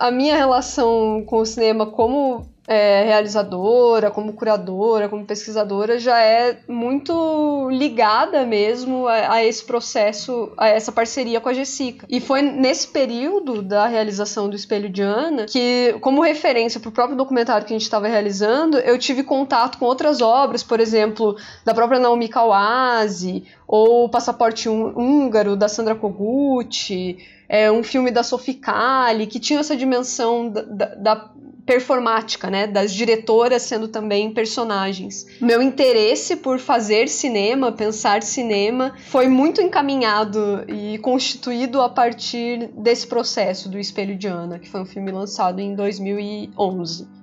a, 0.00 0.08
a 0.08 0.10
minha 0.10 0.34
relação 0.34 1.22
com 1.24 1.38
o 1.38 1.46
cinema 1.46 1.86
como 1.86 2.55
é, 2.66 3.04
realizadora, 3.04 4.10
como 4.10 4.32
curadora, 4.32 5.08
como 5.08 5.24
pesquisadora, 5.24 5.98
já 5.98 6.20
é 6.20 6.58
muito 6.68 7.68
ligada 7.70 8.44
mesmo 8.44 9.06
a, 9.06 9.34
a, 9.34 9.44
esse 9.44 9.64
processo, 9.64 10.52
a 10.56 10.68
essa 10.68 10.90
parceria 10.90 11.40
com 11.40 11.48
a 11.48 11.54
Jessica. 11.54 12.06
E 12.08 12.20
foi 12.20 12.42
nesse 12.42 12.88
período 12.88 13.62
da 13.62 13.86
realização 13.86 14.48
do 14.48 14.56
Espelho 14.56 14.88
de 14.88 15.02
Ana 15.02 15.46
que, 15.46 15.96
como 16.00 16.22
referência 16.22 16.80
para 16.80 16.88
o 16.88 16.92
próprio 16.92 17.16
documentário 17.16 17.66
que 17.66 17.72
a 17.72 17.76
gente 17.76 17.82
estava 17.82 18.08
realizando, 18.08 18.78
eu 18.78 18.98
tive 18.98 19.22
contato 19.22 19.78
com 19.78 19.84
outras 19.84 20.20
obras, 20.20 20.62
por 20.62 20.80
exemplo, 20.80 21.36
da 21.64 21.72
própria 21.72 22.00
Naomi 22.00 22.28
Kawase, 22.28 23.44
ou 23.66 24.08
Passaporte 24.08 24.68
Húngaro, 24.68 25.56
da 25.56 25.68
Sandra 25.68 25.94
Kogut, 25.94 27.16
é, 27.48 27.70
um 27.70 27.82
filme 27.82 28.10
da 28.10 28.22
Sophie 28.22 28.54
Kali, 28.54 29.26
que 29.26 29.38
tinha 29.38 29.60
essa 29.60 29.76
dimensão 29.76 30.48
da, 30.48 30.62
da, 30.62 30.94
da 30.94 31.30
performática, 31.66 32.48
né, 32.48 32.66
das 32.66 32.94
diretoras 32.94 33.62
sendo 33.62 33.88
também 33.88 34.32
personagens. 34.32 35.26
Meu 35.40 35.60
interesse 35.60 36.36
por 36.36 36.60
fazer 36.60 37.08
cinema, 37.08 37.72
pensar 37.72 38.22
cinema, 38.22 38.94
foi 39.08 39.26
muito 39.26 39.60
encaminhado 39.60 40.64
e 40.68 40.96
constituído 40.98 41.82
a 41.82 41.88
partir 41.88 42.70
desse 42.76 43.06
processo 43.06 43.68
do 43.68 43.78
Espelho 43.78 44.16
de 44.16 44.28
Ana, 44.28 44.60
que 44.60 44.70
foi 44.70 44.80
um 44.80 44.86
filme 44.86 45.10
lançado 45.10 45.60
em 45.60 45.74
2011. 45.74 47.15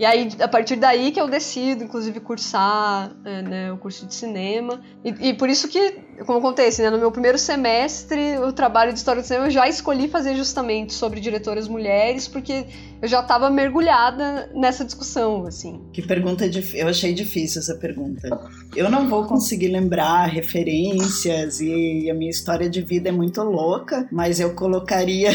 E 0.00 0.04
aí, 0.06 0.30
a 0.40 0.48
partir 0.48 0.76
daí 0.76 1.12
que 1.12 1.20
eu 1.20 1.28
decido, 1.28 1.84
inclusive, 1.84 2.20
cursar 2.20 3.14
é, 3.22 3.42
né, 3.42 3.70
o 3.70 3.76
curso 3.76 4.06
de 4.06 4.14
cinema. 4.14 4.80
E, 5.04 5.28
e, 5.28 5.34
por 5.34 5.50
isso 5.50 5.68
que, 5.68 5.98
como 6.24 6.38
eu 6.38 6.40
contei, 6.40 6.68
assim, 6.68 6.80
né, 6.80 6.88
no 6.88 6.96
meu 6.96 7.12
primeiro 7.12 7.36
semestre, 7.36 8.38
o 8.38 8.50
trabalho 8.50 8.94
de 8.94 8.98
História 8.98 9.20
do 9.20 9.28
Cinema, 9.28 9.48
eu 9.48 9.50
já 9.50 9.68
escolhi 9.68 10.08
fazer 10.08 10.34
justamente 10.36 10.94
sobre 10.94 11.20
diretoras 11.20 11.68
mulheres, 11.68 12.26
porque 12.26 12.64
eu 13.02 13.06
já 13.06 13.20
estava 13.20 13.50
mergulhada 13.50 14.50
nessa 14.54 14.86
discussão, 14.86 15.44
assim. 15.44 15.82
Que 15.92 16.00
pergunta 16.00 16.48
difícil. 16.48 16.80
Eu 16.80 16.88
achei 16.88 17.12
difícil 17.12 17.60
essa 17.60 17.74
pergunta. 17.74 18.26
Eu 18.74 18.90
não 18.90 19.06
vou 19.06 19.26
conseguir 19.26 19.68
lembrar 19.68 20.24
referências 20.28 21.60
e 21.60 22.10
a 22.10 22.14
minha 22.14 22.30
história 22.30 22.70
de 22.70 22.80
vida 22.80 23.10
é 23.10 23.12
muito 23.12 23.42
louca, 23.42 24.08
mas 24.10 24.40
eu 24.40 24.54
colocaria 24.54 25.30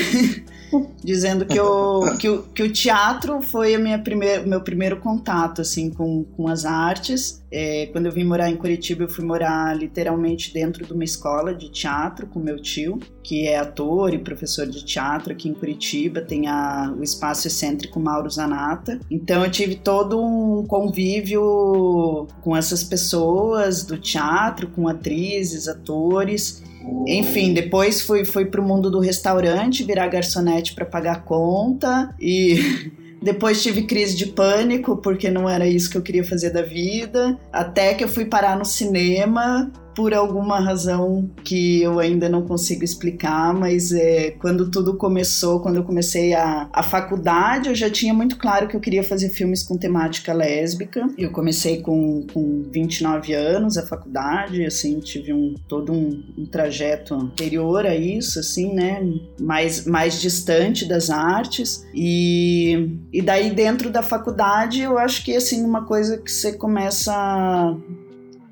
dizendo 1.03 1.45
que, 1.45 1.57
eu, 1.57 2.01
que, 2.19 2.29
o, 2.29 2.43
que 2.43 2.63
o 2.63 2.71
teatro 2.71 3.41
foi 3.41 3.75
a 3.75 3.79
minha 3.79 3.99
primeira 3.99 4.45
meu 4.45 4.61
primeiro 4.61 4.97
contato 4.97 5.61
assim 5.61 5.89
com, 5.89 6.23
com 6.23 6.47
as 6.47 6.65
artes. 6.65 7.43
É, 7.51 7.85
quando 7.87 8.07
eu 8.07 8.11
vim 8.11 8.25
morar 8.25 8.49
em 8.49 8.57
Curitiba, 8.57 9.03
eu 9.03 9.07
fui 9.07 9.23
morar 9.23 9.75
literalmente 9.77 10.53
dentro 10.53 10.85
de 10.85 10.91
uma 10.91 11.05
escola 11.05 11.53
de 11.53 11.69
teatro 11.69 12.27
com 12.27 12.37
meu 12.37 12.61
tio, 12.61 12.99
que 13.23 13.47
é 13.47 13.57
ator 13.57 14.13
e 14.13 14.17
professor 14.17 14.67
de 14.67 14.83
teatro 14.83 15.31
aqui 15.31 15.47
em 15.47 15.53
Curitiba. 15.53 16.21
Tem 16.21 16.47
a, 16.47 16.93
o 16.97 17.01
espaço 17.01 17.47
excêntrico 17.47 17.99
Mauro 17.99 18.29
Zanata. 18.29 18.99
Então 19.09 19.43
eu 19.43 19.49
tive 19.49 19.75
todo 19.75 20.21
um 20.21 20.65
convívio 20.67 22.27
com 22.41 22.55
essas 22.55 22.83
pessoas 22.83 23.83
do 23.83 23.97
teatro, 23.97 24.67
com 24.67 24.87
atrizes, 24.87 25.67
atores. 25.67 26.61
Enfim, 27.07 27.53
depois 27.53 28.01
fui, 28.01 28.25
fui 28.25 28.45
para 28.45 28.61
o 28.61 28.63
mundo 28.63 28.89
do 28.89 28.99
restaurante, 28.99 29.83
virar 29.83 30.07
garçonete 30.07 30.73
para 30.73 30.85
pagar 30.85 31.23
conta 31.23 32.13
e 32.19 32.91
Depois 33.25 33.63
tive 33.63 33.81
crise 33.81 34.15
de 34.15 34.27
pânico, 34.27 34.97
porque 34.97 35.31
não 35.31 35.49
era 35.49 35.67
isso 35.67 35.89
que 35.89 35.97
eu 35.97 36.01
queria 36.03 36.23
fazer 36.23 36.51
da 36.51 36.61
vida. 36.61 37.35
Até 37.51 37.95
que 37.95 38.03
eu 38.03 38.07
fui 38.07 38.25
parar 38.25 38.55
no 38.55 38.63
cinema, 38.63 39.71
por 39.95 40.13
alguma 40.13 40.59
razão 40.59 41.29
que 41.43 41.81
eu 41.81 41.99
ainda 41.99 42.27
não 42.27 42.41
consigo 42.41 42.83
explicar, 42.83 43.53
mas 43.53 43.91
é, 43.93 44.31
quando 44.31 44.69
tudo 44.69 44.97
começou, 44.97 45.61
quando 45.61 45.77
eu 45.77 45.83
comecei 45.83 46.33
a, 46.33 46.69
a 46.71 46.83
faculdade, 46.83 47.69
eu 47.69 47.75
já 47.75 47.89
tinha 47.89 48.13
muito 48.13 48.37
claro 48.37 48.67
que 48.67 48.75
eu 48.75 48.79
queria 48.79 49.03
fazer 49.03 49.29
filmes 49.29 49.63
com 49.63 49.77
temática 49.77 50.33
lésbica. 50.33 51.07
Eu 51.17 51.31
comecei 51.31 51.81
com, 51.81 52.25
com 52.33 52.63
29 52.69 53.33
anos 53.33 53.77
a 53.77 53.85
faculdade, 53.85 54.65
assim, 54.65 54.99
tive 54.99 55.31
um, 55.31 55.55
todo 55.67 55.93
um, 55.93 56.23
um 56.37 56.45
trajeto 56.45 57.13
anterior 57.13 57.85
a 57.85 57.95
isso, 57.95 58.39
assim, 58.39 58.73
né, 58.73 59.01
mais, 59.39 59.85
mais 59.85 60.19
distante 60.19 60.85
das 60.85 61.09
artes. 61.09 61.85
E, 61.93 62.99
e 63.13 63.21
daí 63.21 63.49
dentro 63.51 63.89
da 63.89 64.03
faculdade, 64.03 64.81
eu 64.81 64.97
acho 64.97 65.23
que, 65.23 65.33
assim, 65.33 65.63
uma 65.63 65.85
coisa 65.85 66.17
que 66.17 66.31
você 66.31 66.51
começa 66.51 67.13
a 67.13 67.75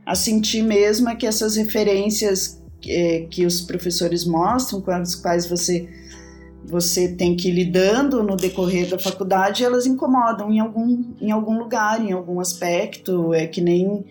a 0.05 0.15
sentir 0.15 0.61
mesmo 0.61 1.09
é 1.09 1.15
que 1.15 1.25
essas 1.25 1.55
referências 1.55 2.61
que, 2.81 2.91
é, 2.91 3.21
que 3.21 3.45
os 3.45 3.61
professores 3.61 4.25
mostram, 4.25 4.81
com 4.81 4.91
as 4.91 5.15
quais 5.15 5.45
você 5.45 5.87
você 6.65 7.09
tem 7.09 7.35
que 7.35 7.49
ir 7.49 7.51
lidando 7.51 8.23
no 8.23 8.37
decorrer 8.37 8.89
da 8.89 8.97
faculdade, 8.97 9.65
elas 9.65 9.85
incomodam 9.85 10.51
em 10.51 10.59
algum, 10.59 11.13
em 11.19 11.29
algum 11.29 11.59
lugar, 11.59 12.03
em 12.03 12.13
algum 12.13 12.39
aspecto. 12.39 13.33
É 13.33 13.45
que 13.45 13.59
nem 13.59 14.05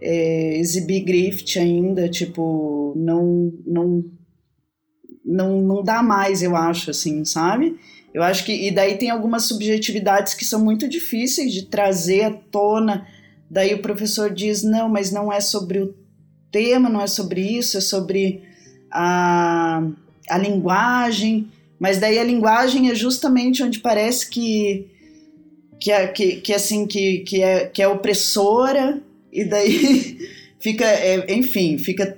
é, 0.00 0.58
exibir 0.58 1.04
grift 1.04 1.56
ainda, 1.58 2.08
tipo, 2.08 2.92
não, 2.96 3.52
não, 3.64 4.04
não, 5.24 5.62
não 5.62 5.82
dá 5.82 6.02
mais, 6.02 6.42
eu 6.42 6.56
acho, 6.56 6.90
assim, 6.90 7.24
sabe? 7.24 7.76
Eu 8.12 8.22
acho 8.22 8.44
que. 8.44 8.52
E 8.52 8.70
daí 8.70 8.96
tem 8.96 9.10
algumas 9.10 9.44
subjetividades 9.44 10.34
que 10.34 10.44
são 10.44 10.62
muito 10.62 10.88
difíceis 10.88 11.52
de 11.52 11.66
trazer 11.66 12.22
à 12.22 12.30
tona 12.30 13.06
Daí 13.50 13.74
o 13.74 13.82
professor 13.82 14.30
diz: 14.32 14.62
não, 14.62 14.88
mas 14.88 15.10
não 15.10 15.32
é 15.32 15.40
sobre 15.40 15.80
o 15.80 15.94
tema, 16.50 16.88
não 16.88 17.00
é 17.00 17.06
sobre 17.06 17.40
isso, 17.40 17.78
é 17.78 17.80
sobre 17.80 18.42
a, 18.90 19.82
a 20.28 20.38
linguagem. 20.38 21.48
Mas 21.78 21.98
daí 21.98 22.18
a 22.18 22.24
linguagem 22.24 22.90
é 22.90 22.94
justamente 22.94 23.62
onde 23.62 23.80
parece 23.80 24.28
que 24.28 24.90
que, 25.80 25.92
é, 25.92 26.06
que, 26.06 26.36
que 26.36 26.54
assim 26.54 26.86
que, 26.86 27.18
que, 27.18 27.42
é, 27.42 27.66
que 27.66 27.82
é 27.82 27.88
opressora 27.88 29.02
e 29.30 29.44
daí 29.44 30.18
fica 30.58 30.86
é, 30.86 31.34
enfim 31.34 31.76
fica 31.76 32.16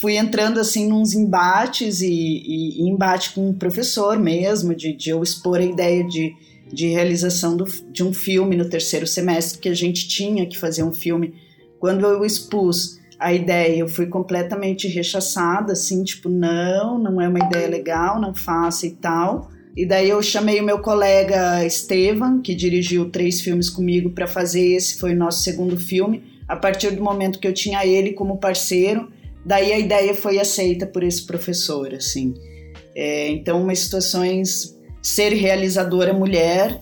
fui 0.00 0.16
entrando 0.16 0.58
assim 0.58 0.88
nos 0.88 1.14
embates 1.14 2.00
e, 2.00 2.08
e, 2.08 2.82
e, 2.82 2.88
embate 2.88 3.34
com 3.34 3.50
o 3.50 3.54
professor 3.54 4.18
mesmo 4.18 4.74
de, 4.74 4.92
de 4.92 5.10
eu 5.10 5.22
expor 5.22 5.58
a 5.58 5.64
ideia 5.64 6.02
de 6.02 6.34
de 6.72 6.88
realização 6.88 7.56
do, 7.56 7.64
de 7.90 8.02
um 8.02 8.12
filme 8.12 8.56
no 8.56 8.68
terceiro 8.68 9.06
semestre, 9.06 9.58
que 9.58 9.68
a 9.68 9.74
gente 9.74 10.08
tinha 10.08 10.46
que 10.46 10.58
fazer 10.58 10.82
um 10.82 10.92
filme. 10.92 11.34
Quando 11.78 12.04
eu 12.06 12.24
expus 12.24 12.98
a 13.18 13.32
ideia, 13.32 13.78
eu 13.78 13.88
fui 13.88 14.06
completamente 14.06 14.88
rechaçada, 14.88 15.72
assim, 15.72 16.02
tipo, 16.04 16.28
não, 16.28 16.98
não 16.98 17.20
é 17.20 17.28
uma 17.28 17.38
ideia 17.38 17.68
legal, 17.68 18.20
não 18.20 18.34
faça 18.34 18.86
e 18.86 18.90
tal. 18.90 19.50
E 19.76 19.86
daí 19.86 20.08
eu 20.08 20.22
chamei 20.22 20.60
o 20.60 20.64
meu 20.64 20.80
colega 20.80 21.64
Estevam, 21.64 22.40
que 22.40 22.54
dirigiu 22.54 23.10
três 23.10 23.40
filmes 23.40 23.68
comigo, 23.68 24.10
para 24.10 24.26
fazer 24.26 24.74
esse, 24.74 24.98
foi 24.98 25.12
o 25.12 25.16
nosso 25.16 25.42
segundo 25.42 25.78
filme. 25.78 26.24
A 26.48 26.56
partir 26.56 26.90
do 26.90 27.02
momento 27.02 27.38
que 27.38 27.46
eu 27.46 27.52
tinha 27.52 27.84
ele 27.86 28.12
como 28.12 28.38
parceiro, 28.38 29.10
daí 29.44 29.72
a 29.72 29.78
ideia 29.78 30.14
foi 30.14 30.38
aceita 30.38 30.86
por 30.86 31.02
esse 31.02 31.26
professor, 31.26 31.92
assim. 31.94 32.34
É, 32.94 33.28
então, 33.30 33.62
umas 33.62 33.80
situações 33.80 34.75
ser 35.06 35.32
realizadora 35.34 36.12
mulher, 36.12 36.80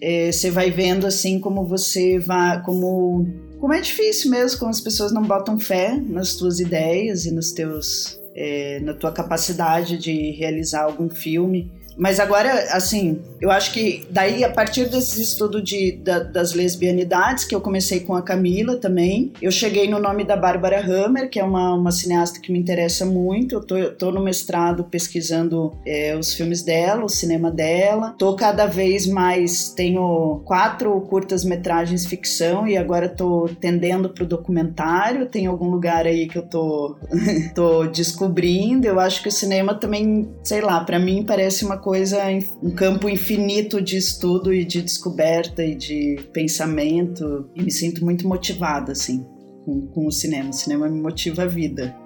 é, 0.00 0.30
você 0.30 0.52
vai 0.52 0.70
vendo 0.70 1.04
assim 1.04 1.40
como 1.40 1.64
você 1.64 2.16
vai, 2.16 2.62
como 2.62 3.26
como 3.58 3.72
é 3.72 3.80
difícil 3.80 4.30
mesmo, 4.30 4.60
como 4.60 4.70
as 4.70 4.80
pessoas 4.80 5.12
não 5.12 5.22
botam 5.22 5.58
fé 5.58 6.00
nas 6.00 6.36
tuas 6.36 6.60
ideias 6.60 7.24
e 7.24 7.32
nos 7.32 7.50
teus 7.50 8.16
é, 8.36 8.78
na 8.84 8.94
tua 8.94 9.10
capacidade 9.10 9.98
de 9.98 10.30
realizar 10.30 10.84
algum 10.84 11.08
filme. 11.08 11.72
Mas 11.96 12.20
agora, 12.20 12.52
assim, 12.72 13.22
eu 13.40 13.50
acho 13.50 13.72
que 13.72 14.06
daí, 14.10 14.44
a 14.44 14.50
partir 14.50 14.88
desse 14.88 15.20
estudo 15.20 15.62
de, 15.62 15.92
da, 15.92 16.20
das 16.20 16.52
lesbianidades, 16.52 17.44
que 17.44 17.54
eu 17.54 17.60
comecei 17.60 18.00
com 18.00 18.14
a 18.14 18.22
Camila 18.22 18.76
também, 18.76 19.32
eu 19.40 19.50
cheguei 19.50 19.88
no 19.88 19.98
nome 19.98 20.24
da 20.24 20.36
Bárbara 20.36 20.80
Hammer, 20.80 21.30
que 21.30 21.40
é 21.40 21.44
uma, 21.44 21.74
uma 21.74 21.90
cineasta 21.90 22.40
que 22.40 22.52
me 22.52 22.58
interessa 22.58 23.06
muito. 23.06 23.56
Eu 23.56 23.64
tô, 23.64 23.90
tô 23.92 24.10
no 24.10 24.22
mestrado 24.22 24.84
pesquisando 24.84 25.72
é, 25.86 26.16
os 26.16 26.34
filmes 26.34 26.62
dela, 26.62 27.04
o 27.04 27.08
cinema 27.08 27.50
dela. 27.50 28.14
Tô 28.18 28.34
cada 28.36 28.66
vez 28.66 29.06
mais, 29.06 29.70
tenho 29.70 30.42
quatro 30.44 31.00
curtas-metragens 31.02 32.04
ficção 32.06 32.66
e 32.66 32.76
agora 32.76 33.08
tô 33.08 33.48
tendendo 33.60 34.10
pro 34.10 34.26
documentário. 34.26 35.26
Tem 35.26 35.46
algum 35.46 35.70
lugar 35.70 36.06
aí 36.06 36.26
que 36.26 36.36
eu 36.36 36.42
tô, 36.42 36.96
tô 37.54 37.86
descobrindo. 37.86 38.86
Eu 38.86 39.00
acho 39.00 39.22
que 39.22 39.28
o 39.28 39.32
cinema 39.32 39.74
também, 39.74 40.28
sei 40.42 40.60
lá, 40.60 40.80
para 40.80 40.98
mim 40.98 41.24
parece 41.26 41.64
uma 41.64 41.78
coisa, 41.86 42.18
um 42.60 42.72
campo 42.72 43.08
infinito 43.08 43.80
de 43.80 43.96
estudo 43.96 44.52
e 44.52 44.64
de 44.64 44.82
descoberta 44.82 45.64
e 45.64 45.76
de 45.76 46.16
pensamento. 46.32 47.48
E 47.54 47.62
me 47.62 47.70
sinto 47.70 48.04
muito 48.04 48.26
motivada, 48.26 48.90
assim, 48.90 49.24
com, 49.64 49.86
com 49.86 50.04
o 50.04 50.10
cinema. 50.10 50.50
O 50.50 50.52
cinema 50.52 50.88
me 50.88 51.00
motiva 51.00 51.44
a 51.44 51.46
vida. 51.46 51.96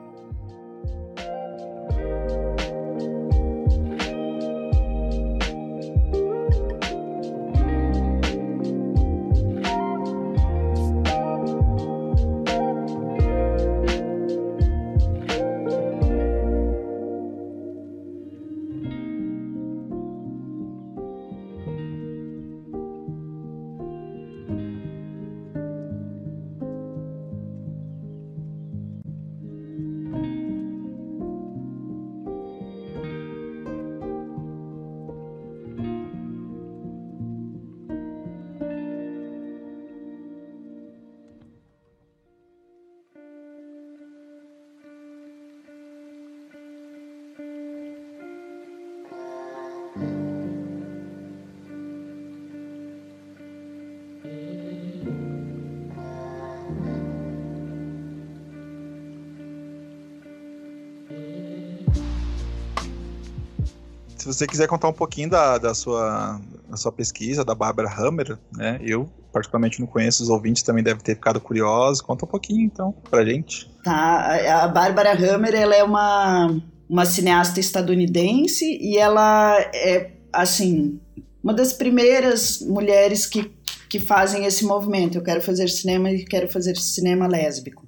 Você 64.32 64.46
quiser 64.46 64.66
contar 64.66 64.88
um 64.88 64.92
pouquinho 64.92 65.30
da, 65.30 65.58
da, 65.58 65.74
sua, 65.74 66.40
da 66.68 66.76
sua 66.76 66.92
pesquisa, 66.92 67.44
da 67.44 67.54
Bárbara 67.54 67.88
Hammer, 67.88 68.38
né? 68.52 68.78
Eu 68.82 69.08
particularmente 69.32 69.80
não 69.80 69.86
conheço, 69.86 70.22
os 70.22 70.28
ouvintes 70.28 70.62
também 70.62 70.82
devem 70.82 71.02
ter 71.02 71.14
ficado 71.14 71.40
curiosos. 71.40 72.00
Conta 72.00 72.24
um 72.24 72.28
pouquinho, 72.28 72.62
então, 72.62 72.92
pra 73.10 73.24
gente. 73.24 73.70
Tá, 73.84 74.62
a 74.62 74.68
Bárbara 74.68 75.12
Hammer, 75.12 75.54
ela 75.54 75.74
é 75.74 75.82
uma, 75.82 76.60
uma 76.88 77.04
cineasta 77.04 77.60
estadunidense 77.60 78.64
e 78.64 78.98
ela 78.98 79.58
é, 79.74 80.10
assim, 80.32 81.00
uma 81.42 81.54
das 81.54 81.72
primeiras 81.72 82.60
mulheres 82.60 83.26
que, 83.26 83.50
que 83.88 83.98
fazem 83.98 84.44
esse 84.44 84.64
movimento. 84.64 85.18
Eu 85.18 85.22
quero 85.22 85.40
fazer 85.40 85.68
cinema 85.68 86.10
e 86.10 86.24
quero 86.24 86.48
fazer 86.48 86.76
cinema 86.76 87.26
lésbico. 87.26 87.86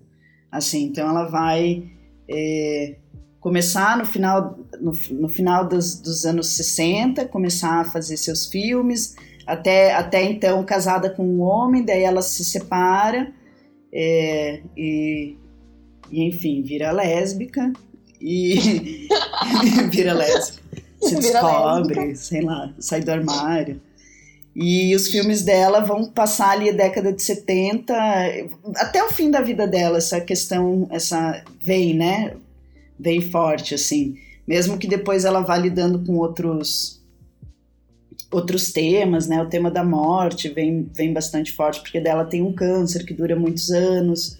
Assim, 0.51 0.85
então 0.85 1.09
ela 1.09 1.25
vai... 1.27 1.85
É, 2.31 3.02
começar 3.43 3.99
no 3.99 4.07
final, 4.07 4.57
no, 4.81 4.93
no 5.11 5.29
final 5.29 5.69
dos, 5.69 6.01
dos, 6.01 6.25
anos 6.25 6.47
60, 6.51 7.27
começar 7.27 7.81
a 7.81 7.85
fazer 7.85 8.17
seus 8.17 8.47
filmes, 8.47 9.17
até, 9.45 9.93
até 9.93 10.23
então 10.23 10.65
casada 10.65 11.11
com 11.11 11.27
um 11.27 11.41
homem, 11.41 11.85
daí 11.85 12.05
ela 12.05 12.23
se 12.23 12.45
separa 12.45 13.33
é, 13.93 14.61
e, 14.77 15.37
e, 16.09 16.25
enfim, 16.25 16.63
vira 16.63 16.93
lésbica 16.93 17.73
e 18.21 19.09
vira 19.91 20.15
lésbica, 20.15 20.63
se 21.03 21.17
descobre, 21.17 21.95
lésbica. 21.97 22.17
sei 22.17 22.43
lá, 22.43 22.73
sai 22.79 23.01
do 23.01 23.11
armário. 23.11 23.81
E 24.55 24.95
os 24.95 25.09
filmes 25.09 25.43
dela 25.43 25.81
vão 25.81 26.05
passar 26.05 26.51
ali 26.51 26.69
a 26.69 26.73
década 26.73 27.13
de 27.13 27.23
70, 27.23 27.93
até 28.77 29.03
o 29.03 29.09
fim 29.09 29.31
da 29.31 29.41
vida 29.41 29.67
dela, 29.67 29.99
essa 29.99 30.21
questão, 30.21 30.87
essa 30.91 31.43
vem, 31.61 31.95
né? 31.95 32.37
Bem 33.03 33.21
forte, 33.21 33.75
assim. 33.75 34.17
Mesmo 34.47 34.79
que 34.79 34.87
depois 34.87 35.25
ela 35.25 35.41
vá 35.41 35.57
lidando 35.57 36.05
com 36.05 36.17
outros 36.17 37.03
outros 38.31 38.73
temas, 38.73 39.27
né? 39.27 39.43
O 39.43 39.49
tema 39.49 39.71
da 39.71 39.85
morte 39.85 40.49
vem, 40.49 40.89
vem 40.95 41.13
bastante 41.13 41.53
forte, 41.53 41.83
porque 41.83 42.01
dela 42.01 42.25
tem 42.25 42.41
um 42.41 42.53
câncer 42.53 43.05
que 43.05 43.13
dura 43.13 43.37
muitos 43.37 43.71
anos. 43.71 44.39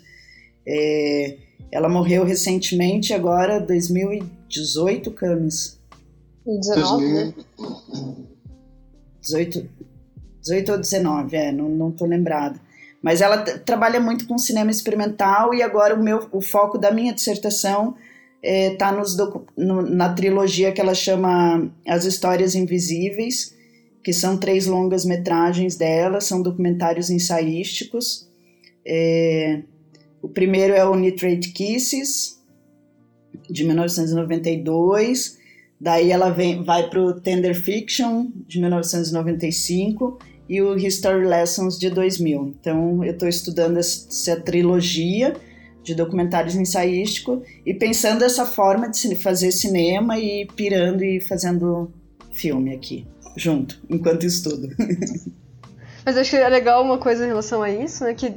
É, 0.67 1.37
Ela 1.71 1.91
morreu 1.91 2.25
recentemente, 2.25 3.13
agora 3.13 3.61
2018, 3.61 5.11
Camis. 5.11 5.79
19, 6.47 7.05
né? 7.05 7.35
18, 9.21 9.69
18 10.41 10.73
ou 10.73 10.79
19, 10.79 11.37
é, 11.37 11.53
não, 11.53 11.69
não 11.69 11.91
tô 11.91 12.07
lembrada. 12.07 12.59
Mas 13.03 13.21
ela 13.21 13.39
trabalha 13.39 14.01
muito 14.01 14.27
com 14.27 14.39
cinema 14.39 14.71
experimental 14.71 15.53
e 15.53 15.63
agora 15.63 15.95
o 15.95 16.03
meu 16.03 16.29
o 16.33 16.41
foco 16.41 16.79
da 16.79 16.91
minha 16.91 17.13
dissertação 17.13 17.95
está 18.43 18.91
é, 18.91 19.63
no, 19.63 19.83
na 19.83 20.13
trilogia 20.13 20.73
que 20.73 20.81
ela 20.81 20.95
chama 20.95 21.71
As 21.87 22.05
Histórias 22.05 22.55
Invisíveis, 22.55 23.55
que 24.03 24.13
são 24.13 24.37
três 24.37 24.67
longas 24.67 25.05
metragens 25.05 25.77
dela, 25.77 26.21
são 26.21 26.43
documentários 26.43 27.09
ensaísticos. 27.09 28.29
É, 28.85 29.63
o 30.21 30.29
primeiro 30.29 30.75
é 30.75 30.85
o 30.85 30.97
Nitrate 30.97 31.53
Kisses, 31.53 32.41
de 33.49 33.65
1992. 33.65 35.39
Daí 35.81 36.11
ela 36.11 36.31
vem, 36.31 36.65
vai 36.65 36.89
para 36.89 37.01
o 37.01 37.21
Tender 37.21 37.55
Fiction, 37.55 38.29
de 38.47 38.61
1995, 38.61 40.19
e 40.49 40.61
o 40.61 40.77
History 40.77 41.25
Lessons, 41.25 41.79
de 41.79 41.91
2000. 41.91 42.55
Então, 42.61 43.05
eu 43.05 43.13
estou 43.13 43.29
estudando 43.29 43.79
essa 43.79 44.37
trilogia 44.41 45.35
de 45.83 45.95
documentários 45.95 46.55
ensaísticos 46.55 47.41
e 47.67 47.75
pensando 47.75 48.21
dessa 48.21 48.47
forma 48.47 48.89
de 48.89 49.17
fazer 49.17 49.51
cinema 49.51 50.19
e 50.19 50.47
pirando 50.47 51.03
e 51.03 51.21
fazendo 51.21 51.93
filme 52.33 52.75
aqui, 52.75 53.07
junto, 53.37 53.81
enquanto 53.91 54.25
estudo. 54.25 54.69
Mas 56.05 56.17
acho 56.17 56.31
que 56.31 56.37
é 56.37 56.49
legal 56.49 56.83
uma 56.83 56.99
coisa 56.99 57.25
em 57.25 57.29
relação 57.29 57.63
a 57.63 57.71
isso, 57.71 58.05
né? 58.05 58.15
Que 58.15 58.35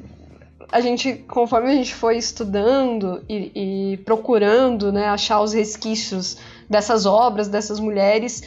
a 0.71 0.81
gente, 0.81 1.13
conforme 1.27 1.71
a 1.71 1.75
gente 1.75 1.93
foi 1.93 2.17
estudando 2.17 3.23
e, 3.29 3.93
e 3.93 3.97
procurando 3.97 4.91
né, 4.91 5.05
achar 5.05 5.41
os 5.41 5.53
resquícios 5.53 6.37
dessas 6.69 7.05
obras, 7.05 7.47
dessas 7.47 7.79
mulheres, 7.79 8.43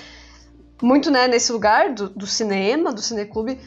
muito 0.82 1.10
né, 1.10 1.26
nesse 1.26 1.52
lugar 1.52 1.92
do, 1.92 2.08
do 2.08 2.26
cinema, 2.26 2.92
do 2.92 3.00
cineclube, 3.00 3.58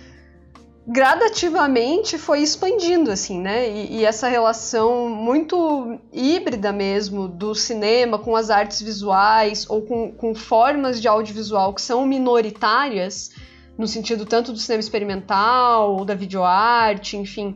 gradativamente 0.87 2.17
foi 2.17 2.41
expandindo, 2.41 3.11
assim, 3.11 3.39
né? 3.39 3.69
E, 3.69 3.99
e, 3.99 4.05
essa 4.05 4.27
relação 4.27 5.09
muito 5.09 5.99
híbrida 6.11 6.71
mesmo 6.71 7.27
do 7.27 7.53
cinema 7.53 8.17
com 8.17 8.35
as 8.35 8.49
artes 8.49 8.81
visuais 8.81 9.69
ou 9.69 9.83
com, 9.83 10.11
com 10.11 10.33
formas 10.33 10.99
de 10.99 11.07
audiovisual 11.07 11.73
que 11.73 11.81
são 11.81 12.05
minoritárias, 12.05 13.31
no 13.77 13.87
sentido 13.87 14.25
tanto 14.25 14.51
do 14.51 14.57
cinema 14.57 14.79
experimental 14.79 15.95
ou 15.95 16.05
da 16.05 16.15
videoarte, 16.15 17.15
enfim, 17.15 17.55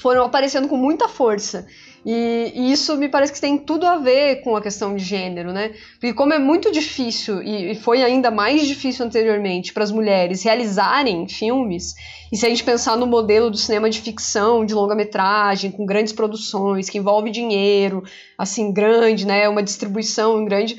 foram 0.00 0.24
aparecendo 0.24 0.68
com 0.68 0.76
muita 0.76 1.08
força. 1.08 1.66
E, 2.04 2.52
e, 2.54 2.72
isso 2.72 2.96
me 2.96 3.08
parece 3.08 3.32
que 3.32 3.40
tem 3.40 3.56
tudo 3.56 3.86
a 3.86 3.96
ver 3.96 4.42
com 4.42 4.54
a 4.54 4.60
questão 4.60 4.94
de 4.94 5.02
gênero, 5.02 5.52
né? 5.52 5.72
Porque 5.94 6.12
como 6.12 6.34
é 6.34 6.38
muito 6.38 6.70
difícil, 6.70 7.42
e, 7.42 7.72
e 7.72 7.74
foi 7.74 8.02
ainda 8.02 8.30
mais 8.30 8.66
difícil 8.66 9.06
anteriormente, 9.06 9.72
para 9.72 9.84
as 9.84 9.90
mulheres 9.90 10.42
realizarem 10.42 11.26
filmes, 11.26 11.94
e 12.30 12.36
se 12.36 12.44
a 12.44 12.48
gente 12.48 12.62
pensar 12.62 12.96
no 12.96 13.06
modelo 13.06 13.50
do 13.50 13.56
cinema 13.56 13.88
de 13.88 14.00
ficção, 14.00 14.66
de 14.66 14.74
longa-metragem, 14.74 15.70
com 15.70 15.86
grandes 15.86 16.12
produções, 16.12 16.90
que 16.90 16.98
envolve 16.98 17.30
dinheiro, 17.30 18.04
assim, 18.36 18.70
grande, 18.70 19.26
né? 19.26 19.48
Uma 19.48 19.62
distribuição 19.62 20.44
grande, 20.44 20.76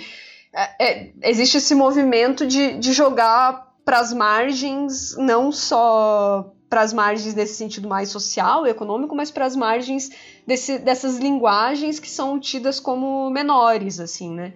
é, 0.53 0.69
é, 0.80 1.11
existe 1.23 1.57
esse 1.57 1.73
movimento 1.73 2.45
de, 2.45 2.78
de 2.78 2.93
jogar 2.93 3.73
para 3.84 3.99
as 3.99 4.13
margens, 4.13 5.15
não 5.17 5.51
só 5.51 6.55
para 6.76 6.82
as 6.82 6.91
margens 6.91 7.34
nesse 7.34 7.53
sentido 7.53 7.88
mais 7.88 8.09
social 8.09 8.67
econômico, 8.67 9.15
mas 9.15 9.32
para 9.32 9.45
as 9.45 9.55
margens 9.55 10.09
desse, 10.45 10.78
dessas 10.78 11.17
linguagens 11.19 11.99
que 11.99 12.09
são 12.09 12.38
tidas 12.38 12.82
como 12.82 13.30
menores, 13.30 13.97
assim, 13.97 14.30
né? 14.30 14.53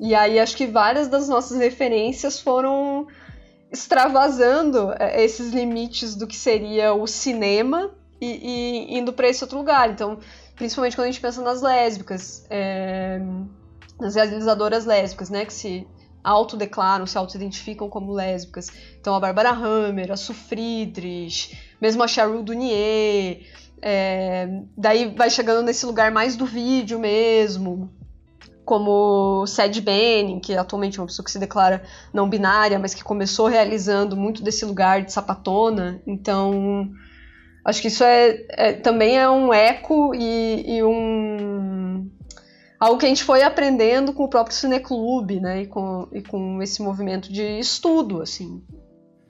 E 0.00 0.14
aí 0.14 0.38
acho 0.38 0.56
que 0.56 0.66
várias 0.66 1.08
das 1.08 1.28
nossas 1.28 1.58
referências 1.58 2.40
foram 2.40 3.06
extravasando 3.70 4.94
é, 4.98 5.22
esses 5.22 5.52
limites 5.52 6.14
do 6.14 6.26
que 6.26 6.36
seria 6.36 6.94
o 6.94 7.06
cinema 7.06 7.90
e, 8.18 8.86
e 8.88 8.98
indo 8.98 9.12
para 9.12 9.28
esse 9.28 9.44
outro 9.44 9.58
lugar. 9.58 9.90
Então, 9.90 10.18
principalmente 10.56 10.96
quando 10.96 11.08
a 11.08 11.10
gente 11.10 11.20
pensa 11.20 11.42
nas 11.42 11.60
lésbicas, 11.60 12.46
é, 12.48 13.20
nas 14.00 14.14
realizadoras 14.14 14.86
lésbicas, 14.86 15.28
né, 15.28 15.44
que 15.44 15.52
se 15.52 15.86
autodeclaram, 16.22 17.06
se 17.06 17.16
auto-identificam 17.16 17.88
como 17.88 18.12
lésbicas. 18.12 18.70
Então 19.00 19.14
a 19.14 19.20
Barbara 19.20 19.50
Hammer, 19.50 20.12
a 20.12 20.16
Su 20.16 20.34
Friedrich, 20.34 21.56
mesmo 21.80 22.02
a 22.02 22.08
Cheryl 22.08 22.42
Dunier, 22.42 23.42
é, 23.80 24.48
daí 24.76 25.14
vai 25.14 25.30
chegando 25.30 25.64
nesse 25.64 25.86
lugar 25.86 26.10
mais 26.10 26.36
do 26.36 26.44
vídeo 26.44 26.98
mesmo, 26.98 27.90
como 28.64 29.46
Sad 29.46 29.80
Benning, 29.80 30.40
que 30.40 30.54
atualmente 30.54 30.98
é 30.98 31.00
uma 31.00 31.06
pessoa 31.06 31.24
que 31.24 31.30
se 31.30 31.38
declara 31.38 31.82
não 32.12 32.28
binária, 32.28 32.78
mas 32.78 32.92
que 32.92 33.02
começou 33.02 33.46
realizando 33.46 34.16
muito 34.16 34.42
desse 34.42 34.64
lugar 34.64 35.02
de 35.02 35.12
sapatona. 35.12 36.02
Então, 36.06 36.90
acho 37.64 37.80
que 37.80 37.88
isso 37.88 38.04
é, 38.04 38.44
é 38.50 38.72
também 38.72 39.18
é 39.18 39.28
um 39.30 39.54
eco 39.54 40.12
e, 40.14 40.76
e 40.76 40.82
um 40.82 41.67
algo 42.78 42.98
que 42.98 43.06
a 43.06 43.08
gente 43.08 43.24
foi 43.24 43.42
aprendendo 43.42 44.12
com 44.12 44.24
o 44.24 44.28
próprio 44.28 44.54
cineclube, 44.54 45.40
né, 45.40 45.62
e 45.62 45.66
com, 45.66 46.08
e 46.12 46.22
com 46.22 46.62
esse 46.62 46.82
movimento 46.82 47.32
de 47.32 47.58
estudo, 47.58 48.22
assim. 48.22 48.62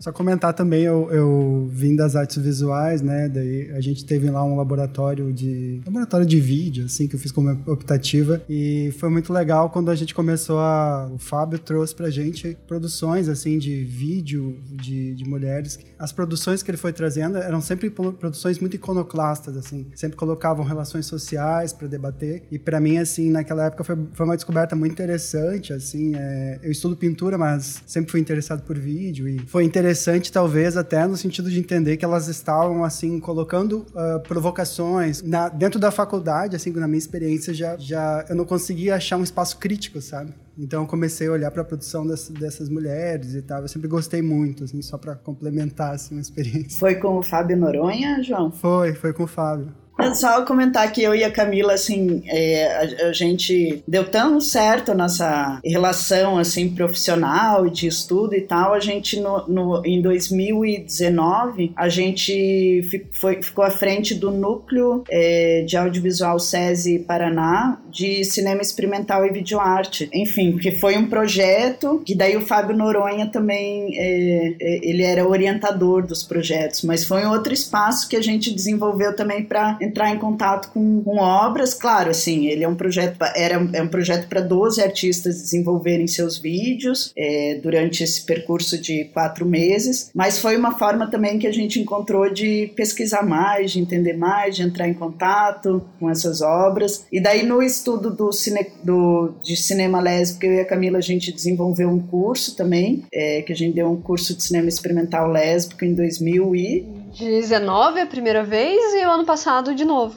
Só 0.00 0.12
comentar 0.12 0.54
também, 0.54 0.82
eu, 0.82 1.08
eu 1.10 1.68
vim 1.72 1.96
das 1.96 2.14
artes 2.14 2.36
visuais, 2.36 3.02
né? 3.02 3.28
Daí 3.28 3.70
a 3.72 3.80
gente 3.80 4.04
teve 4.04 4.30
lá 4.30 4.44
um 4.44 4.56
laboratório 4.56 5.32
de. 5.32 5.80
laboratório 5.84 6.24
de 6.24 6.38
vídeo, 6.38 6.84
assim, 6.84 7.08
que 7.08 7.16
eu 7.16 7.20
fiz 7.20 7.32
como 7.32 7.50
optativa. 7.66 8.40
E 8.48 8.94
foi 8.98 9.10
muito 9.10 9.32
legal 9.32 9.70
quando 9.70 9.90
a 9.90 9.96
gente 9.96 10.14
começou 10.14 10.60
a. 10.60 11.10
O 11.12 11.18
Fábio 11.18 11.58
trouxe 11.58 11.94
pra 11.94 12.10
gente 12.10 12.56
produções, 12.66 13.28
assim, 13.28 13.58
de 13.58 13.82
vídeo 13.84 14.58
de, 14.70 15.14
de 15.14 15.24
mulheres. 15.28 15.78
As 15.98 16.12
produções 16.12 16.62
que 16.62 16.70
ele 16.70 16.78
foi 16.78 16.92
trazendo 16.92 17.36
eram 17.38 17.60
sempre 17.60 17.90
produções 17.90 18.60
muito 18.60 18.76
iconoclastas, 18.76 19.56
assim. 19.56 19.86
Sempre 19.96 20.16
colocavam 20.16 20.64
relações 20.64 21.06
sociais 21.06 21.72
para 21.72 21.88
debater. 21.88 22.44
E 22.52 22.58
para 22.58 22.78
mim, 22.78 22.98
assim, 22.98 23.30
naquela 23.30 23.66
época 23.66 23.82
foi, 23.82 23.96
foi 24.12 24.26
uma 24.26 24.36
descoberta 24.36 24.76
muito 24.76 24.92
interessante, 24.92 25.72
assim. 25.72 26.14
É, 26.14 26.60
eu 26.62 26.70
estudo 26.70 26.96
pintura, 26.96 27.36
mas 27.36 27.82
sempre 27.84 28.12
fui 28.12 28.20
interessado 28.20 28.62
por 28.62 28.78
vídeo. 28.78 29.28
E 29.28 29.40
foi 29.40 29.64
interessante 29.64 29.87
interessante, 29.88 30.30
talvez, 30.30 30.76
até 30.76 31.06
no 31.06 31.16
sentido 31.16 31.50
de 31.50 31.58
entender 31.58 31.96
que 31.96 32.04
elas 32.04 32.28
estavam, 32.28 32.84
assim, 32.84 33.18
colocando 33.18 33.86
uh, 33.94 34.20
provocações. 34.22 35.22
Na, 35.22 35.48
dentro 35.48 35.80
da 35.80 35.90
faculdade, 35.90 36.54
assim, 36.54 36.70
na 36.72 36.86
minha 36.86 36.98
experiência, 36.98 37.54
já, 37.54 37.76
já 37.78 38.24
eu 38.28 38.36
não 38.36 38.44
conseguia 38.44 38.96
achar 38.96 39.16
um 39.16 39.22
espaço 39.22 39.56
crítico, 39.56 40.00
sabe? 40.00 40.34
Então 40.58 40.82
eu 40.82 40.86
comecei 40.86 41.28
a 41.28 41.32
olhar 41.32 41.50
para 41.50 41.62
a 41.62 41.64
produção 41.64 42.06
das, 42.06 42.28
dessas 42.28 42.68
mulheres 42.68 43.34
e 43.34 43.40
tal. 43.40 43.62
Eu 43.62 43.68
sempre 43.68 43.88
gostei 43.88 44.20
muito, 44.20 44.64
assim, 44.64 44.82
só 44.82 44.98
para 44.98 45.14
complementar 45.14 45.94
assim, 45.94 46.16
uma 46.16 46.20
experiência. 46.20 46.78
Foi 46.78 46.96
com 46.96 47.16
o 47.16 47.22
Fábio 47.22 47.56
Noronha, 47.56 48.22
João? 48.22 48.50
Foi, 48.50 48.92
foi 48.94 49.12
com 49.12 49.22
o 49.22 49.26
Fábio. 49.26 49.72
Só 50.14 50.44
comentar 50.44 50.90
que 50.92 51.02
eu 51.02 51.14
e 51.14 51.24
a 51.24 51.30
Camila, 51.30 51.74
assim, 51.74 52.22
é, 52.26 53.02
a, 53.02 53.08
a, 53.08 53.12
gente 53.12 53.82
deu 53.86 54.04
tão 54.04 54.40
certo 54.40 54.92
a 54.92 54.94
nossa 54.94 55.60
relação, 55.64 56.38
assim, 56.38 56.68
profissional 56.70 57.66
e 57.66 57.70
de 57.70 57.88
estudo 57.88 58.34
e 58.34 58.40
tal, 58.40 58.72
a 58.72 58.80
gente, 58.80 59.18
no, 59.20 59.46
no 59.48 59.82
em 59.84 60.00
2019, 60.00 61.72
a 61.76 61.88
gente 61.88 62.82
foi, 63.12 63.42
ficou 63.42 63.64
à 63.64 63.70
frente 63.70 64.14
do 64.14 64.30
Núcleo 64.30 65.02
é, 65.10 65.64
de 65.66 65.76
Audiovisual 65.76 66.38
SESI 66.38 67.00
Paraná 67.00 67.80
de 67.90 68.24
Cinema 68.24 68.62
Experimental 68.62 69.26
e 69.26 69.30
Videoarte. 69.30 70.08
Enfim, 70.14 70.56
que 70.58 70.72
foi 70.72 70.96
um 70.96 71.08
projeto 71.08 72.02
que 72.04 72.14
daí 72.14 72.36
o 72.36 72.46
Fábio 72.46 72.76
Noronha 72.76 73.26
também, 73.26 73.98
é, 73.98 74.54
é 74.60 74.88
ele 74.88 75.02
era 75.02 75.26
orientador 75.26 76.06
dos 76.06 76.22
projetos, 76.22 76.82
mas 76.82 77.04
foi 77.04 77.24
um 77.26 77.30
outro 77.30 77.52
espaço 77.52 78.08
que 78.08 78.16
a 78.16 78.22
gente 78.22 78.54
desenvolveu 78.54 79.14
também 79.14 79.42
para 79.44 79.76
entrar 79.88 80.14
em 80.14 80.18
contato 80.18 80.70
com, 80.72 81.02
com, 81.02 81.18
obras. 81.18 81.74
Claro, 81.74 82.10
assim, 82.10 82.46
ele 82.46 82.64
é 82.64 82.68
um 82.68 82.74
projeto, 82.74 83.16
era, 83.34 83.68
é 83.72 83.82
um 83.82 83.88
projeto 83.88 84.28
para 84.28 84.40
12 84.40 84.82
artistas 84.82 85.42
desenvolverem 85.42 86.06
seus 86.06 86.38
vídeos 86.38 87.12
é, 87.16 87.58
durante 87.62 88.04
esse 88.04 88.22
percurso 88.22 88.78
de 88.78 89.04
quatro 89.06 89.46
meses, 89.46 90.10
mas 90.14 90.38
foi 90.38 90.56
uma 90.56 90.78
forma 90.78 91.10
também 91.10 91.38
que 91.38 91.46
a 91.46 91.52
gente 91.52 91.80
encontrou 91.80 92.30
de 92.30 92.72
pesquisar 92.76 93.22
mais, 93.22 93.72
de 93.72 93.80
entender 93.80 94.16
mais, 94.16 94.56
de 94.56 94.62
entrar 94.62 94.88
em 94.88 94.94
contato 94.94 95.82
com 95.98 96.10
essas 96.10 96.40
obras. 96.40 97.06
E 97.10 97.20
daí 97.20 97.44
no 97.44 97.62
estudo 97.62 98.10
do, 98.10 98.32
cine, 98.32 98.66
do 98.82 99.32
de 99.42 99.56
cinema 99.56 100.00
lésbico, 100.00 100.46
eu 100.46 100.54
e 100.54 100.60
a 100.60 100.64
Camila, 100.64 100.98
a 100.98 101.02
gente 101.02 101.32
desenvolveu 101.32 101.88
um 101.88 102.00
curso 102.00 102.56
também, 102.56 103.04
é, 103.12 103.42
que 103.42 103.52
a 103.52 103.56
gente 103.56 103.74
deu 103.74 103.90
um 103.90 104.00
curso 104.00 104.34
de 104.34 104.42
cinema 104.42 104.68
experimental 104.68 105.30
lésbico 105.30 105.84
em 105.84 105.94
2000 105.94 106.56
e 106.56 106.86
19 107.16 108.00
a 108.00 108.06
primeira 108.06 108.42
vez 108.42 108.94
e 108.94 109.04
o 109.04 109.10
ano 109.10 109.24
passado 109.24 109.74
de 109.74 109.84
novo. 109.84 110.16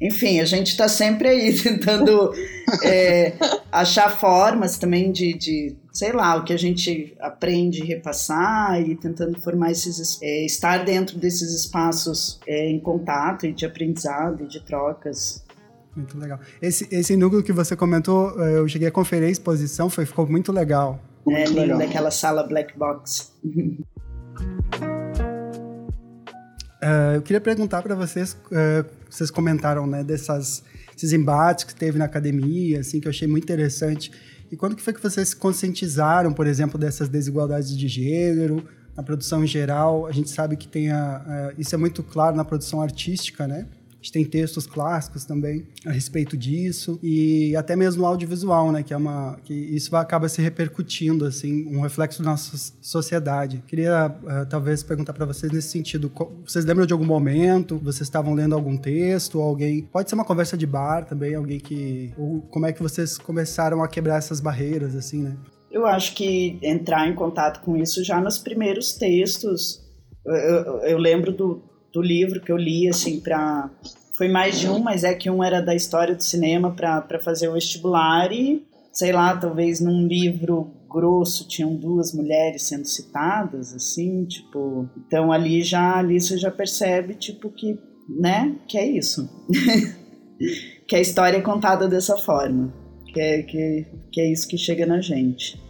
Enfim, 0.00 0.40
a 0.40 0.44
gente 0.44 0.68
está 0.68 0.88
sempre 0.88 1.28
aí 1.28 1.56
tentando 1.58 2.32
é, 2.82 3.32
achar 3.72 4.10
formas 4.10 4.76
também 4.76 5.10
de, 5.10 5.32
de, 5.34 5.76
sei 5.90 6.12
lá, 6.12 6.36
o 6.36 6.44
que 6.44 6.52
a 6.52 6.58
gente 6.58 7.16
aprende 7.20 7.82
repassar 7.82 8.80
e 8.80 8.94
tentando 8.94 9.40
formar 9.40 9.70
esses, 9.70 10.20
é, 10.22 10.44
estar 10.44 10.84
dentro 10.84 11.18
desses 11.18 11.54
espaços 11.54 12.38
é, 12.46 12.68
em 12.68 12.78
contato 12.78 13.46
e 13.46 13.52
de 13.52 13.64
aprendizado 13.64 14.44
e 14.44 14.46
de 14.46 14.60
trocas. 14.60 15.44
Muito 15.96 16.18
legal. 16.18 16.38
Esse, 16.60 16.86
esse 16.94 17.16
núcleo 17.16 17.42
que 17.42 17.52
você 17.52 17.74
comentou, 17.74 18.38
eh, 18.38 18.58
eu 18.58 18.68
cheguei 18.68 18.88
a 18.88 18.90
conferir 18.90 19.28
a 19.28 19.30
exposição, 19.30 19.88
foi, 19.88 20.04
ficou 20.04 20.26
muito 20.26 20.52
legal. 20.52 21.00
É 21.26 21.44
muito 21.44 21.58
lindo 21.58 21.78
daquela 21.78 22.10
sala 22.10 22.42
black 22.42 22.76
box. 22.78 23.32
Uh, 26.86 27.16
eu 27.16 27.22
queria 27.22 27.40
perguntar 27.40 27.82
para 27.82 27.96
vocês, 27.96 28.34
uh, 28.46 28.86
vocês 29.10 29.28
comentaram, 29.28 29.86
né, 29.86 30.04
dessas 30.04 30.62
esses 30.96 31.12
embates 31.12 31.64
que 31.64 31.74
teve 31.74 31.98
na 31.98 32.04
academia, 32.04 32.80
assim, 32.80 33.00
que 33.00 33.08
eu 33.08 33.10
achei 33.10 33.26
muito 33.26 33.42
interessante. 33.42 34.12
E 34.50 34.56
quando 34.56 34.76
que 34.76 34.82
foi 34.82 34.92
que 34.92 35.02
vocês 35.02 35.30
se 35.30 35.36
conscientizaram, 35.36 36.32
por 36.32 36.46
exemplo, 36.46 36.78
dessas 36.78 37.08
desigualdades 37.08 37.76
de 37.76 37.88
gênero, 37.88 38.62
na 38.96 39.02
produção 39.02 39.44
em 39.44 39.46
geral? 39.46 40.06
A 40.06 40.12
gente 40.12 40.30
sabe 40.30 40.56
que 40.56 40.66
tem 40.66 40.90
a, 40.90 41.16
a 41.16 41.52
isso 41.58 41.74
é 41.74 41.78
muito 41.78 42.02
claro 42.02 42.36
na 42.36 42.44
produção 42.44 42.80
artística, 42.80 43.46
né? 43.46 43.66
Gente 44.06 44.12
tem 44.12 44.24
textos 44.24 44.66
clássicos 44.66 45.24
também 45.24 45.66
a 45.84 45.90
respeito 45.90 46.36
disso 46.36 46.98
e 47.02 47.54
até 47.56 47.74
mesmo 47.74 48.02
no 48.02 48.08
audiovisual, 48.08 48.70
né, 48.70 48.82
que 48.82 48.94
é 48.94 48.96
uma 48.96 49.38
que 49.42 49.52
isso 49.52 49.94
acaba 49.96 50.28
se 50.28 50.40
repercutindo 50.40 51.24
assim, 51.24 51.66
um 51.66 51.80
reflexo 51.80 52.22
da 52.22 52.30
nossa 52.30 52.72
sociedade. 52.80 53.62
Queria 53.66 54.06
uh, 54.06 54.46
talvez 54.48 54.82
perguntar 54.82 55.12
para 55.12 55.26
vocês 55.26 55.52
nesse 55.52 55.68
sentido, 55.68 56.12
vocês 56.44 56.64
lembram 56.64 56.86
de 56.86 56.92
algum 56.92 57.04
momento, 57.04 57.78
vocês 57.78 58.02
estavam 58.02 58.34
lendo 58.34 58.54
algum 58.54 58.76
texto, 58.76 59.40
alguém, 59.40 59.82
pode 59.82 60.08
ser 60.08 60.14
uma 60.14 60.24
conversa 60.24 60.56
de 60.56 60.66
bar 60.66 61.04
também, 61.04 61.34
alguém 61.34 61.58
que 61.58 62.12
ou 62.16 62.42
como 62.42 62.66
é 62.66 62.72
que 62.72 62.82
vocês 62.82 63.18
começaram 63.18 63.82
a 63.82 63.88
quebrar 63.88 64.16
essas 64.16 64.40
barreiras 64.40 64.94
assim, 64.94 65.22
né? 65.22 65.36
Eu 65.70 65.84
acho 65.84 66.14
que 66.14 66.58
entrar 66.62 67.06
em 67.08 67.14
contato 67.14 67.60
com 67.60 67.76
isso 67.76 68.02
já 68.02 68.20
nos 68.20 68.38
primeiros 68.38 68.94
textos. 68.94 69.84
Eu, 70.24 70.34
eu, 70.34 70.78
eu 70.82 70.98
lembro 70.98 71.32
do, 71.32 71.62
do 71.92 72.02
livro 72.02 72.40
que 72.40 72.52
eu 72.52 72.56
li, 72.56 72.88
assim, 72.88 73.20
para 73.20 73.70
foi 74.16 74.28
mais 74.28 74.58
de 74.58 74.68
um, 74.68 74.78
mas 74.78 75.04
é 75.04 75.14
que 75.14 75.28
um 75.28 75.44
era 75.44 75.60
da 75.60 75.74
história 75.74 76.14
do 76.14 76.22
cinema 76.22 76.70
para 76.74 77.20
fazer 77.20 77.48
o 77.48 77.52
vestibular 77.52 78.32
e, 78.32 78.66
sei 78.90 79.12
lá, 79.12 79.36
talvez 79.36 79.78
num 79.78 80.06
livro 80.06 80.72
grosso 80.88 81.46
tinham 81.46 81.76
duas 81.76 82.14
mulheres 82.14 82.62
sendo 82.62 82.86
citadas, 82.86 83.74
assim, 83.74 84.24
tipo, 84.24 84.88
então 85.06 85.30
ali 85.30 85.62
já, 85.62 85.98
ali 85.98 86.18
você 86.18 86.38
já 86.38 86.50
percebe, 86.50 87.14
tipo, 87.14 87.50
que, 87.50 87.78
né, 88.08 88.56
que 88.66 88.78
é 88.78 88.86
isso. 88.86 89.28
que 90.88 90.96
a 90.96 91.00
história 91.00 91.36
é 91.36 91.42
contada 91.42 91.86
dessa 91.86 92.16
forma, 92.16 92.72
que 93.12 93.20
é, 93.20 93.42
que, 93.42 93.86
que 94.10 94.20
é 94.20 94.32
isso 94.32 94.48
que 94.48 94.56
chega 94.56 94.86
na 94.86 95.02
gente. 95.02 95.62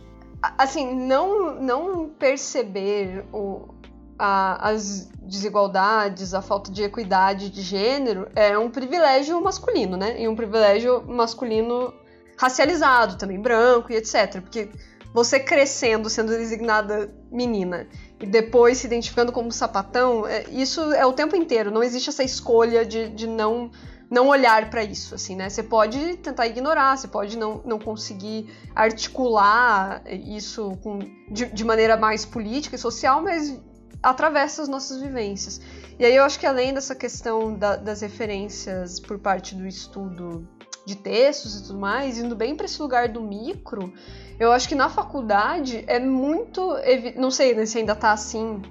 Assim, 0.56 0.94
não, 0.94 1.60
não 1.60 2.08
perceber 2.10 3.24
o, 3.32 3.74
a, 4.18 4.70
as 4.70 5.08
desigualdades, 5.20 6.34
a 6.34 6.40
falta 6.42 6.70
de 6.70 6.82
equidade 6.82 7.50
de 7.50 7.62
gênero 7.62 8.28
é 8.34 8.56
um 8.56 8.70
privilégio 8.70 9.40
masculino, 9.40 9.96
né? 9.96 10.20
E 10.20 10.28
um 10.28 10.36
privilégio 10.36 11.04
masculino 11.06 11.92
racializado, 12.36 13.16
também 13.16 13.40
branco 13.40 13.92
e 13.92 13.96
etc. 13.96 14.40
Porque 14.40 14.68
você 15.12 15.40
crescendo, 15.40 16.10
sendo 16.10 16.28
designada 16.28 17.10
menina 17.30 17.88
e 18.20 18.26
depois 18.26 18.78
se 18.78 18.86
identificando 18.86 19.32
como 19.32 19.50
sapatão, 19.50 20.26
é, 20.26 20.44
isso 20.50 20.80
é 20.92 21.04
o 21.06 21.12
tempo 21.12 21.34
inteiro. 21.34 21.70
Não 21.70 21.82
existe 21.82 22.10
essa 22.10 22.22
escolha 22.22 22.84
de, 22.84 23.08
de 23.08 23.26
não 23.26 23.70
não 24.08 24.28
olhar 24.28 24.70
para 24.70 24.84
isso, 24.84 25.16
assim, 25.16 25.34
né? 25.34 25.48
Você 25.48 25.64
pode 25.64 26.16
tentar 26.18 26.46
ignorar, 26.46 26.96
você 26.96 27.08
pode 27.08 27.36
não, 27.36 27.60
não 27.64 27.76
conseguir 27.76 28.48
articular 28.72 30.00
isso 30.06 30.78
com, 30.80 31.00
de, 31.28 31.46
de 31.46 31.64
maneira 31.64 31.96
mais 31.96 32.24
política 32.24 32.76
e 32.76 32.78
social, 32.78 33.20
mas 33.20 33.60
atravessa 34.02 34.62
as 34.62 34.68
nossas 34.68 35.00
vivências. 35.00 35.60
E 35.98 36.04
aí 36.04 36.14
eu 36.14 36.24
acho 36.24 36.38
que 36.38 36.46
além 36.46 36.74
dessa 36.74 36.94
questão 36.94 37.54
da, 37.54 37.76
das 37.76 38.00
referências 38.00 39.00
por 39.00 39.18
parte 39.18 39.54
do 39.54 39.66
estudo 39.66 40.46
de 40.86 40.94
textos 40.94 41.58
e 41.58 41.62
tudo 41.64 41.78
mais, 41.78 42.18
indo 42.18 42.36
bem 42.36 42.54
para 42.54 42.66
esse 42.66 42.80
lugar 42.80 43.08
do 43.08 43.20
micro, 43.20 43.92
eu 44.38 44.52
acho 44.52 44.68
que 44.68 44.74
na 44.74 44.88
faculdade 44.88 45.84
é 45.86 45.98
muito. 45.98 46.74
Não 47.16 47.30
sei 47.30 47.66
se 47.66 47.78
ainda 47.78 47.92
está 47.92 48.12
assim 48.12 48.62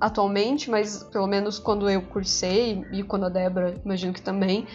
atualmente, 0.00 0.70
mas 0.70 1.02
pelo 1.04 1.26
menos 1.26 1.58
quando 1.58 1.88
eu 1.88 2.02
cursei 2.02 2.84
e 2.92 3.02
quando 3.02 3.26
a 3.26 3.28
Débora, 3.28 3.80
imagino 3.84 4.12
que 4.12 4.22
também, 4.22 4.66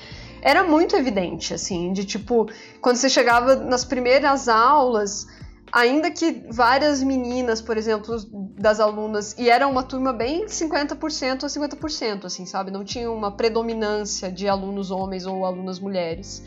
era 0.41 0.63
muito 0.63 0.95
evidente, 0.95 1.53
assim, 1.53 1.93
de 1.93 2.03
tipo, 2.03 2.49
quando 2.81 2.97
você 2.97 3.09
chegava 3.09 3.55
nas 3.55 3.85
primeiras 3.85 4.49
aulas, 4.49 5.25
ainda 5.73 6.11
que 6.11 6.45
várias 6.51 7.01
meninas, 7.01 7.59
por 7.59 7.75
exemplo, 7.75 8.15
das 8.55 8.79
alunas, 8.79 9.35
e 9.39 9.49
era 9.49 9.67
uma 9.67 9.81
turma 9.81 10.13
bem 10.13 10.45
50% 10.45 11.43
a 11.43 11.47
50%, 11.47 12.25
assim, 12.25 12.45
sabe? 12.45 12.69
Não 12.69 12.83
tinha 12.83 13.09
uma 13.09 13.31
predominância 13.31 14.31
de 14.31 14.47
alunos 14.47 14.91
homens 14.91 15.25
ou 15.25 15.43
alunas 15.43 15.79
mulheres. 15.79 16.43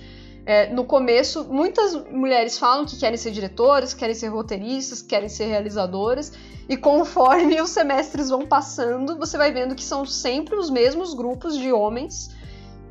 É, 0.46 0.72
no 0.72 0.84
começo, 0.84 1.44
muitas 1.44 1.92
mulheres 2.08 2.56
falam 2.56 2.86
que 2.86 2.96
querem 2.96 3.16
ser 3.16 3.32
diretoras, 3.32 3.92
querem 3.92 4.14
ser 4.14 4.28
roteiristas, 4.28 5.02
querem 5.02 5.28
ser 5.28 5.46
realizadoras, 5.46 6.32
e 6.68 6.76
conforme 6.76 7.58
os 7.60 7.70
semestres 7.70 8.28
vão 8.28 8.46
passando, 8.46 9.18
você 9.18 9.36
vai 9.36 9.50
vendo 9.50 9.74
que 9.74 9.82
são 9.82 10.06
sempre 10.06 10.54
os 10.54 10.70
mesmos 10.70 11.14
grupos 11.14 11.58
de 11.58 11.72
homens 11.72 12.30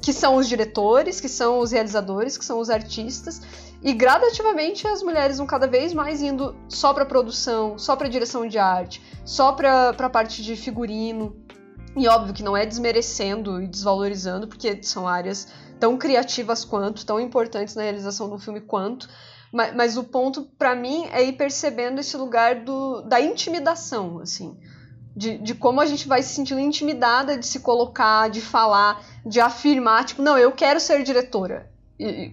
que 0.02 0.14
são 0.14 0.36
os 0.36 0.48
diretores, 0.48 1.20
que 1.20 1.28
são 1.28 1.58
os 1.58 1.72
realizadores, 1.72 2.38
que 2.38 2.46
são 2.46 2.60
os 2.60 2.70
artistas, 2.70 3.42
e 3.86 3.94
gradativamente 3.94 4.88
as 4.88 5.04
mulheres 5.04 5.38
vão 5.38 5.46
cada 5.46 5.68
vez 5.68 5.94
mais 5.94 6.20
indo 6.20 6.56
só 6.68 6.92
para 6.92 7.06
produção, 7.06 7.78
só 7.78 7.96
para 7.96 8.10
direção 8.10 8.48
de 8.48 8.58
arte, 8.58 9.00
só 9.24 9.52
para 9.52 9.90
a 9.90 10.10
parte 10.10 10.42
de 10.42 10.56
figurino. 10.56 11.36
E 11.96 12.08
óbvio 12.08 12.34
que 12.34 12.42
não 12.42 12.58
é 12.58 12.66
desmerecendo 12.66 13.62
e 13.62 13.68
desvalorizando, 13.68 14.48
porque 14.48 14.82
são 14.82 15.08
áreas 15.08 15.50
tão 15.80 15.98
criativas 15.98 16.66
quanto, 16.66 17.06
tão 17.06 17.20
importantes 17.20 17.76
na 17.76 17.84
realização 17.84 18.28
do 18.28 18.40
filme 18.40 18.60
quanto. 18.60 19.08
Mas, 19.54 19.76
mas 19.76 19.98
o 19.98 20.04
ponto 20.04 20.50
para 20.58 20.74
mim 20.74 21.06
é 21.12 21.24
ir 21.24 21.34
percebendo 21.34 22.00
esse 22.00 22.18
lugar 22.18 22.62
do, 22.62 23.04
da 23.04 23.22
intimidação, 23.22 24.18
assim. 24.18 24.58
De, 25.16 25.38
de, 25.38 25.54
como 25.54 25.80
a 25.80 25.86
gente 25.86 26.08
vai 26.08 26.24
se 26.24 26.34
sentindo 26.34 26.60
intimidada 26.60 27.38
de 27.38 27.46
se 27.46 27.60
colocar, 27.60 28.32
de 28.32 28.42
falar, 28.42 29.06
de 29.24 29.40
afirmar, 29.40 30.06
tipo, 30.06 30.24
não, 30.24 30.40
eu 30.40 30.52
quero 30.52 30.80
ser 30.80 31.04
diretora. 31.04 31.75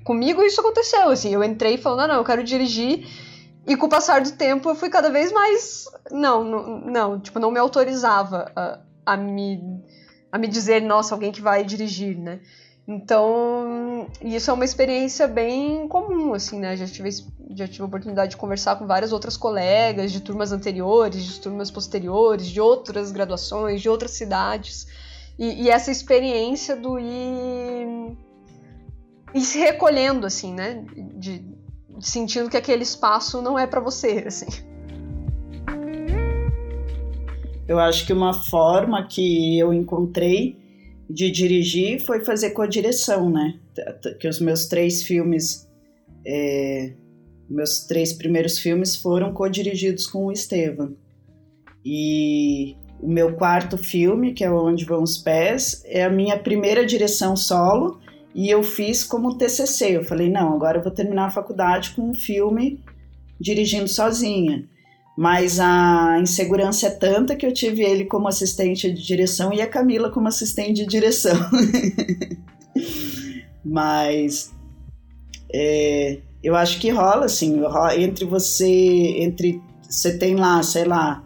Comigo 0.04 0.42
isso 0.42 0.60
aconteceu, 0.60 1.10
assim, 1.10 1.32
eu 1.32 1.44
entrei 1.44 1.78
falando, 1.78 2.00
não, 2.00 2.08
não, 2.08 2.14
eu 2.16 2.24
quero 2.24 2.42
dirigir, 2.42 3.06
e 3.66 3.76
com 3.76 3.86
o 3.86 3.88
passar 3.88 4.20
do 4.20 4.32
tempo 4.32 4.68
eu 4.68 4.74
fui 4.74 4.88
cada 4.88 5.08
vez 5.08 5.30
mais, 5.30 5.84
não, 6.10 6.42
não, 6.42 6.80
não 6.80 7.20
tipo, 7.20 7.38
não 7.38 7.50
me 7.50 7.60
autorizava 7.60 8.50
a, 8.56 8.80
a, 9.06 9.16
me, 9.16 9.80
a 10.32 10.38
me 10.38 10.48
dizer, 10.48 10.82
nossa, 10.82 11.14
alguém 11.14 11.30
que 11.30 11.40
vai 11.40 11.64
dirigir, 11.64 12.18
né? 12.18 12.40
Então, 12.86 14.08
isso 14.20 14.50
é 14.50 14.54
uma 14.54 14.64
experiência 14.64 15.28
bem 15.28 15.86
comum, 15.86 16.34
assim, 16.34 16.58
né? 16.58 16.76
Já 16.76 16.86
tive, 16.86 17.10
já 17.54 17.68
tive 17.68 17.82
a 17.82 17.86
oportunidade 17.86 18.32
de 18.32 18.36
conversar 18.36 18.74
com 18.74 18.86
várias 18.88 19.12
outras 19.12 19.36
colegas 19.36 20.10
de 20.10 20.20
turmas 20.20 20.50
anteriores, 20.50 21.22
de 21.22 21.40
turmas 21.40 21.70
posteriores, 21.70 22.48
de 22.48 22.60
outras 22.60 23.12
graduações, 23.12 23.80
de 23.80 23.88
outras 23.88 24.10
cidades. 24.10 24.88
E, 25.38 25.62
e 25.62 25.70
essa 25.70 25.92
experiência 25.92 26.74
do 26.74 26.98
ir 26.98 28.16
e 29.35 29.41
se 29.41 29.59
recolhendo, 29.59 30.26
assim, 30.26 30.53
né? 30.53 30.85
De, 31.14 31.45
sentindo 32.01 32.51
que 32.51 32.57
aquele 32.57 32.83
espaço 32.83 33.41
não 33.41 33.59
é 33.59 33.66
para 33.66 33.80
você, 33.80 34.24
assim. 34.26 34.47
Eu 37.66 37.78
acho 37.78 38.07
que 38.07 38.12
uma 38.12 38.35
forma 38.35 39.07
que 39.07 39.59
eu 39.59 39.72
encontrei 39.72 40.61
de 41.09 41.30
dirigir 41.30 42.01
foi 42.01 42.24
fazer 42.24 42.51
com 42.51 42.62
a 42.62 42.66
direção, 42.66 43.30
né? 43.30 43.59
Que 44.20 44.28
os 44.28 44.41
meus 44.41 44.66
três 44.66 45.03
filmes, 45.03 45.68
é, 46.26 46.95
meus 47.49 47.85
três 47.87 48.12
primeiros 48.12 48.59
filmes 48.59 48.97
foram 48.97 49.33
co-dirigidos 49.33 50.07
com 50.07 50.26
o 50.26 50.33
Estevam. 50.33 50.97
E 51.85 52.76
o 53.01 53.09
meu 53.09 53.35
quarto 53.37 53.76
filme, 53.78 54.33
que 54.33 54.45
é 54.45 54.51
Onde 54.51 54.85
Vão 54.85 55.03
os 55.03 55.18
Pés, 55.18 55.83
é 55.85 56.05
a 56.05 56.11
minha 56.11 56.39
primeira 56.39 56.85
direção 56.85 57.37
solo 57.37 58.01
e 58.35 58.49
eu 58.51 58.62
fiz 58.62 59.05
como 59.05 59.37
TCC. 59.37 59.97
Eu 59.97 60.05
falei, 60.05 60.30
não, 60.30 60.55
agora 60.55 60.78
eu 60.78 60.83
vou 60.83 60.93
terminar 60.93 61.26
a 61.26 61.30
faculdade 61.30 61.91
com 61.91 62.11
um 62.11 62.14
filme 62.14 62.80
dirigindo 63.39 63.89
sozinha. 63.89 64.68
Mas 65.16 65.61
a 65.61 66.18
insegurança 66.20 66.87
é 66.87 66.91
tanta 66.91 67.37
que 67.37 67.45
eu 67.45 67.53
tive 67.53 67.83
ele 67.83 68.07
como 68.07 68.28
assistente 68.28 68.91
de 68.91 69.03
direção 69.05 69.53
e 69.53 69.61
a 69.61 69.66
Camila 69.66 70.11
como 70.11 70.28
assistente 70.28 70.83
de 70.83 70.87
direção. 70.87 71.37
Mas 73.62 74.51
é, 75.53 76.18
eu 76.43 76.57
acho 76.57 76.80
que 76.80 76.89
rola 76.89 77.26
assim, 77.26 77.61
entre 77.99 78.24
você, 78.24 78.66
entre 79.18 79.61
você 79.83 80.16
tem 80.16 80.35
lá, 80.35 80.62
sei 80.62 80.85
lá, 80.85 81.22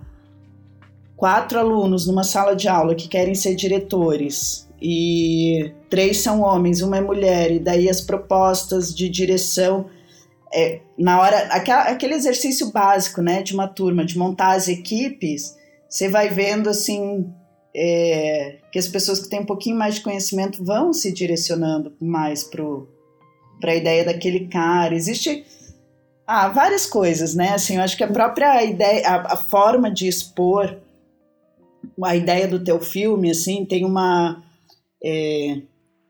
quatro 1.16 1.58
alunos 1.58 2.06
numa 2.08 2.24
sala 2.24 2.56
de 2.56 2.66
aula 2.66 2.96
que 2.96 3.06
querem 3.06 3.34
ser 3.36 3.54
diretores 3.54 4.65
e 4.80 5.72
três 5.88 6.18
são 6.18 6.40
homens, 6.40 6.82
uma 6.82 6.98
é 6.98 7.00
mulher, 7.00 7.50
e 7.50 7.58
daí 7.58 7.88
as 7.88 8.00
propostas 8.00 8.94
de 8.94 9.08
direção. 9.08 9.86
É, 10.52 10.80
na 10.98 11.20
hora, 11.20 11.38
aquele 11.48 12.14
exercício 12.14 12.70
básico 12.70 13.20
né, 13.20 13.42
de 13.42 13.52
uma 13.52 13.66
turma, 13.66 14.04
de 14.04 14.16
montar 14.16 14.52
as 14.52 14.68
equipes, 14.68 15.56
você 15.88 16.08
vai 16.08 16.28
vendo 16.28 16.68
assim 16.68 17.30
é, 17.74 18.58
que 18.72 18.78
as 18.78 18.88
pessoas 18.88 19.20
que 19.20 19.28
têm 19.28 19.40
um 19.40 19.46
pouquinho 19.46 19.76
mais 19.76 19.96
de 19.96 20.00
conhecimento 20.00 20.64
vão 20.64 20.92
se 20.92 21.12
direcionando 21.12 21.94
mais 22.00 22.44
para 22.44 22.62
a 23.72 23.74
ideia 23.74 24.04
daquele 24.04 24.46
cara. 24.46 24.94
Existe 24.94 25.44
ah, 26.26 26.48
várias 26.48 26.86
coisas, 26.86 27.34
né? 27.34 27.54
Assim, 27.54 27.76
eu 27.76 27.82
acho 27.82 27.96
que 27.96 28.04
a 28.04 28.08
própria 28.08 28.64
ideia, 28.64 29.06
a, 29.06 29.34
a 29.34 29.36
forma 29.36 29.90
de 29.90 30.08
expor 30.08 30.76
a 32.02 32.16
ideia 32.16 32.46
do 32.48 32.62
teu 32.62 32.80
filme, 32.80 33.30
assim, 33.30 33.64
tem 33.64 33.84
uma. 33.84 34.42
É, 35.08 35.62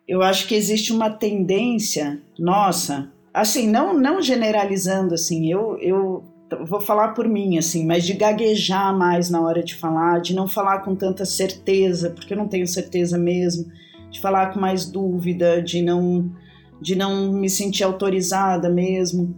eu 0.09 0.23
acho 0.23 0.49
que 0.49 0.55
existe 0.55 0.91
uma 0.91 1.11
tendência 1.11 2.19
nossa, 2.39 3.13
assim, 3.35 3.69
não, 3.69 3.93
não 3.93 4.23
generalizando, 4.23 5.13
assim, 5.13 5.53
eu, 5.53 5.77
eu 5.83 6.25
vou 6.65 6.81
falar 6.81 7.09
por 7.09 7.29
mim, 7.29 7.59
assim, 7.59 7.85
mas 7.85 8.07
de 8.07 8.15
gaguejar 8.15 8.97
mais 8.97 9.29
na 9.29 9.43
hora 9.43 9.63
de 9.63 9.75
falar, 9.75 10.21
de 10.23 10.35
não 10.35 10.49
falar 10.49 10.79
com 10.79 10.95
tanta 10.95 11.27
certeza, 11.27 12.09
porque 12.09 12.33
eu 12.33 12.39
não 12.39 12.49
tenho 12.49 12.67
certeza 12.67 13.19
mesmo, 13.19 13.71
de 14.11 14.19
falar 14.19 14.55
com 14.55 14.61
mais 14.61 14.87
dúvida, 14.87 15.61
de 15.61 15.83
não, 15.83 16.33
de 16.81 16.97
não 16.97 17.31
me 17.31 17.51
sentir 17.51 17.85
autorizada 17.85 18.71
mesmo. 18.71 19.37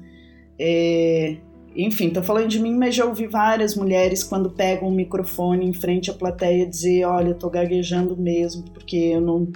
É, 0.56 1.36
enfim, 1.78 2.10
tô 2.10 2.20
falando 2.20 2.48
de 2.48 2.58
mim, 2.58 2.74
mas 2.74 2.96
já 2.96 3.04
ouvi 3.04 3.28
várias 3.28 3.76
mulheres 3.76 4.24
quando 4.24 4.50
pegam 4.50 4.88
um 4.88 4.94
microfone 4.94 5.64
em 5.64 5.72
frente 5.72 6.10
à 6.10 6.14
plateia 6.14 6.66
dizer, 6.66 7.04
olha, 7.04 7.28
eu 7.28 7.34
tô 7.38 7.48
gaguejando 7.48 8.16
mesmo, 8.16 8.64
porque 8.72 8.96
eu 8.96 9.20
não, 9.20 9.48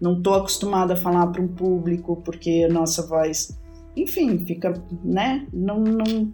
não 0.00 0.20
tô 0.20 0.34
acostumada 0.34 0.94
a 0.94 0.96
falar 0.96 1.28
para 1.28 1.40
um 1.40 1.46
público, 1.46 2.20
porque 2.24 2.66
a 2.68 2.72
nossa 2.72 3.06
voz, 3.06 3.56
enfim, 3.96 4.44
fica, 4.44 4.74
né, 5.04 5.46
não, 5.52 5.78
não 5.78 6.32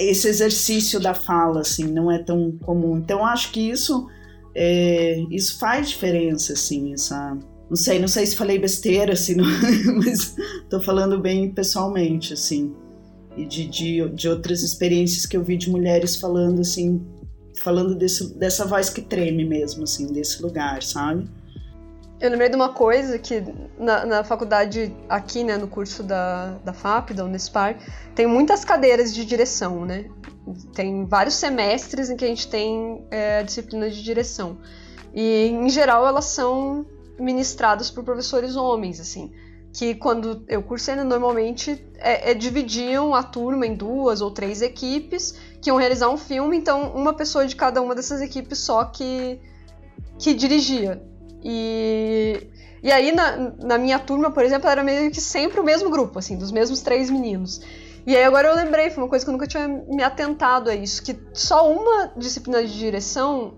esse 0.00 0.26
exercício 0.26 0.98
da 0.98 1.14
fala, 1.14 1.60
assim, 1.60 1.84
não 1.84 2.10
é 2.10 2.18
tão 2.18 2.50
comum. 2.64 2.96
Então, 2.96 3.24
acho 3.24 3.52
que 3.52 3.60
isso, 3.60 4.08
é, 4.56 5.22
isso 5.30 5.56
faz 5.60 5.88
diferença, 5.90 6.54
assim, 6.54 6.92
essa... 6.92 7.38
Não 7.70 7.76
sei, 7.76 8.00
não 8.00 8.08
sei 8.08 8.26
se 8.26 8.34
falei 8.34 8.58
besteira, 8.58 9.12
assim, 9.12 9.36
não, 9.36 9.44
mas 10.04 10.34
tô 10.68 10.80
falando 10.80 11.20
bem 11.20 11.48
pessoalmente, 11.52 12.32
assim 12.32 12.74
e 13.38 13.46
de, 13.46 13.66
de, 13.66 14.08
de 14.08 14.28
outras 14.28 14.62
experiências 14.62 15.24
que 15.24 15.36
eu 15.36 15.44
vi 15.44 15.56
de 15.56 15.70
mulheres 15.70 16.16
falando 16.16 16.60
assim, 16.60 17.00
falando 17.62 17.94
desse, 17.94 18.34
dessa 18.34 18.64
voz 18.66 18.90
que 18.90 19.00
treme 19.00 19.44
mesmo, 19.44 19.84
assim, 19.84 20.12
desse 20.12 20.42
lugar, 20.42 20.82
sabe? 20.82 21.28
Eu 22.20 22.30
lembrei 22.30 22.48
de 22.48 22.56
uma 22.56 22.70
coisa 22.70 23.16
que 23.16 23.44
na, 23.78 24.04
na 24.04 24.24
faculdade, 24.24 24.92
aqui, 25.08 25.44
né, 25.44 25.56
no 25.56 25.68
curso 25.68 26.02
da, 26.02 26.58
da 26.64 26.72
FAP, 26.72 27.10
da 27.10 27.24
Unespar, 27.24 27.78
tem 28.12 28.26
muitas 28.26 28.64
cadeiras 28.64 29.14
de 29.14 29.24
direção, 29.24 29.84
né? 29.84 30.06
Tem 30.74 31.06
vários 31.06 31.34
semestres 31.36 32.10
em 32.10 32.16
que 32.16 32.24
a 32.24 32.28
gente 32.28 32.48
tem 32.48 33.06
é, 33.08 33.38
a 33.38 33.42
disciplina 33.42 33.88
de 33.88 34.02
direção. 34.02 34.58
E, 35.14 35.46
em 35.46 35.68
geral, 35.68 36.04
elas 36.04 36.24
são 36.24 36.84
ministradas 37.20 37.88
por 37.88 38.02
professores 38.02 38.56
homens, 38.56 38.98
assim 38.98 39.30
que 39.78 39.94
quando 39.94 40.44
eu 40.48 40.60
cursei, 40.60 40.96
né, 40.96 41.04
normalmente 41.04 41.80
é, 41.98 42.32
é, 42.32 42.34
dividiam 42.34 43.14
a 43.14 43.22
turma 43.22 43.64
em 43.64 43.76
duas 43.76 44.20
ou 44.20 44.28
três 44.28 44.60
equipes 44.60 45.38
que 45.62 45.70
iam 45.70 45.76
realizar 45.76 46.08
um 46.08 46.16
filme, 46.16 46.56
então 46.56 46.90
uma 46.96 47.14
pessoa 47.14 47.46
de 47.46 47.54
cada 47.54 47.80
uma 47.80 47.94
dessas 47.94 48.20
equipes 48.20 48.58
só 48.58 48.86
que, 48.86 49.40
que 50.18 50.34
dirigia. 50.34 51.00
E, 51.44 52.48
e 52.82 52.90
aí 52.90 53.12
na, 53.12 53.52
na 53.56 53.78
minha 53.78 54.00
turma, 54.00 54.32
por 54.32 54.44
exemplo, 54.44 54.68
era 54.68 54.82
meio 54.82 55.12
que 55.12 55.20
sempre 55.20 55.60
o 55.60 55.64
mesmo 55.64 55.88
grupo, 55.90 56.18
assim, 56.18 56.36
dos 56.36 56.50
mesmos 56.50 56.80
três 56.80 57.08
meninos. 57.08 57.60
E 58.04 58.16
aí 58.16 58.24
agora 58.24 58.48
eu 58.48 58.56
lembrei, 58.56 58.90
foi 58.90 59.04
uma 59.04 59.08
coisa 59.08 59.24
que 59.24 59.30
eu 59.30 59.32
nunca 59.32 59.46
tinha 59.46 59.68
me 59.68 60.02
atentado 60.02 60.70
a 60.70 60.74
isso, 60.74 61.00
que 61.04 61.16
só 61.32 61.70
uma 61.70 62.10
disciplina 62.16 62.64
de 62.64 62.76
direção 62.76 63.54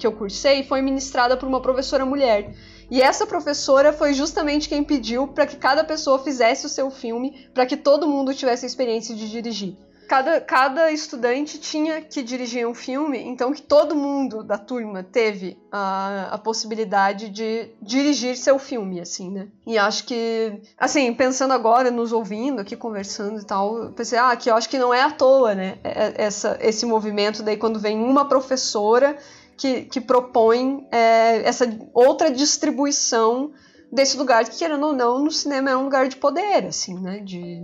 que 0.00 0.04
eu 0.04 0.10
cursei 0.10 0.64
foi 0.64 0.82
ministrada 0.82 1.36
por 1.36 1.48
uma 1.48 1.62
professora 1.62 2.04
mulher. 2.04 2.56
E 2.90 3.00
essa 3.00 3.26
professora 3.26 3.92
foi 3.92 4.12
justamente 4.12 4.68
quem 4.68 4.82
pediu 4.82 5.28
para 5.28 5.46
que 5.46 5.56
cada 5.56 5.84
pessoa 5.84 6.18
fizesse 6.18 6.66
o 6.66 6.68
seu 6.68 6.90
filme, 6.90 7.48
para 7.54 7.64
que 7.64 7.76
todo 7.76 8.08
mundo 8.08 8.34
tivesse 8.34 8.66
a 8.66 8.68
experiência 8.68 9.14
de 9.14 9.30
dirigir. 9.30 9.76
Cada, 10.08 10.40
cada 10.40 10.90
estudante 10.90 11.56
tinha 11.56 12.00
que 12.00 12.20
dirigir 12.20 12.66
um 12.66 12.74
filme, 12.74 13.16
então 13.22 13.52
que 13.52 13.62
todo 13.62 13.94
mundo 13.94 14.42
da 14.42 14.58
turma 14.58 15.04
teve 15.04 15.56
a, 15.70 16.30
a 16.32 16.38
possibilidade 16.38 17.28
de 17.28 17.70
dirigir 17.80 18.36
seu 18.36 18.58
filme, 18.58 19.00
assim, 19.00 19.30
né? 19.30 19.46
E 19.64 19.78
acho 19.78 20.02
que, 20.02 20.60
assim, 20.76 21.14
pensando 21.14 21.52
agora, 21.54 21.92
nos 21.92 22.10
ouvindo 22.10 22.60
aqui, 22.60 22.74
conversando 22.74 23.38
e 23.38 23.44
tal, 23.44 23.92
pensei, 23.92 24.18
ah, 24.18 24.34
que 24.34 24.50
eu 24.50 24.56
acho 24.56 24.68
que 24.68 24.80
não 24.80 24.92
é 24.92 25.02
à 25.02 25.12
toa, 25.12 25.54
né? 25.54 25.78
É, 25.84 26.24
essa, 26.24 26.58
esse 26.60 26.84
movimento 26.84 27.44
daí 27.44 27.56
quando 27.56 27.78
vem 27.78 27.96
uma 27.96 28.28
professora 28.28 29.16
que, 29.60 29.82
que 29.82 30.00
propõe 30.00 30.88
é, 30.90 31.46
essa 31.46 31.70
outra 31.92 32.30
distribuição 32.30 33.52
desse 33.92 34.16
lugar 34.16 34.42
que, 34.44 34.56
querendo 34.56 34.86
ou 34.86 34.94
não, 34.94 35.22
no 35.22 35.30
cinema 35.30 35.70
é 35.70 35.76
um 35.76 35.84
lugar 35.84 36.08
de 36.08 36.16
poder, 36.16 36.64
assim, 36.66 36.98
né? 36.98 37.20
De 37.20 37.62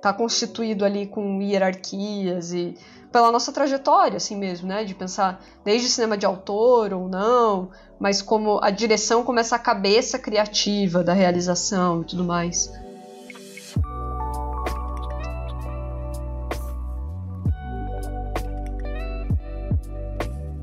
tá 0.00 0.12
constituído 0.12 0.84
ali 0.84 1.06
com 1.06 1.40
hierarquias 1.40 2.52
e 2.52 2.74
pela 3.12 3.30
nossa 3.30 3.52
trajetória, 3.52 4.16
assim 4.16 4.36
mesmo, 4.36 4.66
né? 4.66 4.82
De 4.82 4.96
pensar 4.96 5.40
desde 5.64 5.88
cinema 5.88 6.16
de 6.16 6.26
autor 6.26 6.92
ou 6.92 7.08
não, 7.08 7.70
mas 8.00 8.20
como 8.20 8.58
a 8.60 8.70
direção 8.70 9.22
como 9.22 9.38
essa 9.38 9.56
cabeça 9.60 10.18
criativa 10.18 11.04
da 11.04 11.12
realização 11.12 12.02
e 12.02 12.04
tudo 12.04 12.24
mais. 12.24 12.68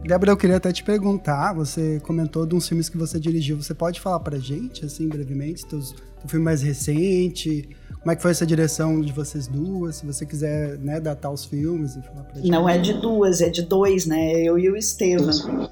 Débora, 0.10 0.32
eu 0.32 0.38
queria 0.38 0.58
até 0.58 0.74
te 0.74 0.84
perguntar, 0.84 1.54
você 1.54 2.00
comentou 2.00 2.44
de 2.44 2.56
uns 2.56 2.68
filmes 2.68 2.90
que 2.90 2.98
você 2.98 3.20
dirigiu, 3.20 3.62
você 3.62 3.76
pode 3.76 4.02
falar 4.02 4.20
pra 4.22 4.40
gente, 4.40 4.84
assim, 4.84 5.08
brevemente, 5.08 5.64
teus, 5.68 5.94
o 6.26 6.28
filme 6.28 6.44
mais 6.44 6.64
recente, 6.64 7.70
como 8.00 8.12
é 8.12 8.16
que 8.16 8.22
foi 8.24 8.32
essa 8.32 8.44
direção 8.44 9.02
de 9.02 9.14
vocês 9.14 9.46
duas, 9.46 9.98
se 9.98 10.08
você 10.08 10.26
quiser, 10.26 10.80
né, 10.80 11.00
datar 11.00 11.32
os 11.32 11.46
filmes 11.46 11.96
e 11.96 12.02
falar 12.02 12.24
pra 12.24 12.38
gente. 12.38 12.50
Não 12.50 12.68
é 12.68 12.80
de 12.80 12.94
duas, 12.94 13.40
é 13.40 13.50
de 13.50 13.62
dois, 13.62 14.08
né, 14.08 14.42
eu 14.42 14.58
e 14.58 14.68
o 14.72 14.76
Estevam. 14.76 15.70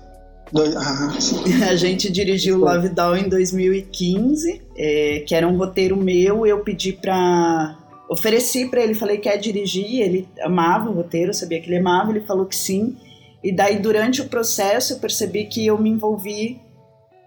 Dois, 0.51 0.75
ah, 0.75 1.17
a 1.71 1.75
gente 1.75 2.11
dirigiu 2.11 2.59
Love 2.59 2.89
Doll 2.89 3.17
em 3.17 3.29
2015, 3.29 4.61
é, 4.77 5.23
que 5.25 5.33
era 5.33 5.47
um 5.47 5.57
roteiro 5.57 5.97
meu, 5.97 6.45
eu 6.45 6.59
pedi 6.59 6.93
pra... 6.93 7.75
Ofereci 8.07 8.67
para 8.67 8.83
ele, 8.83 8.93
falei 8.93 9.17
que 9.17 9.27
ia 9.27 9.35
dirigir, 9.35 9.99
ele 9.99 10.29
amava 10.41 10.91
o 10.91 10.93
roteiro, 10.93 11.33
sabia 11.33 11.59
que 11.59 11.67
ele 11.67 11.79
amava, 11.79 12.11
ele 12.11 12.21
falou 12.21 12.45
que 12.45 12.55
sim. 12.55 12.95
E 13.43 13.51
daí, 13.51 13.79
durante 13.79 14.21
o 14.21 14.27
processo, 14.27 14.93
eu 14.93 14.99
percebi 14.99 15.45
que 15.45 15.65
eu 15.65 15.77
me 15.77 15.89
envolvi 15.89 16.59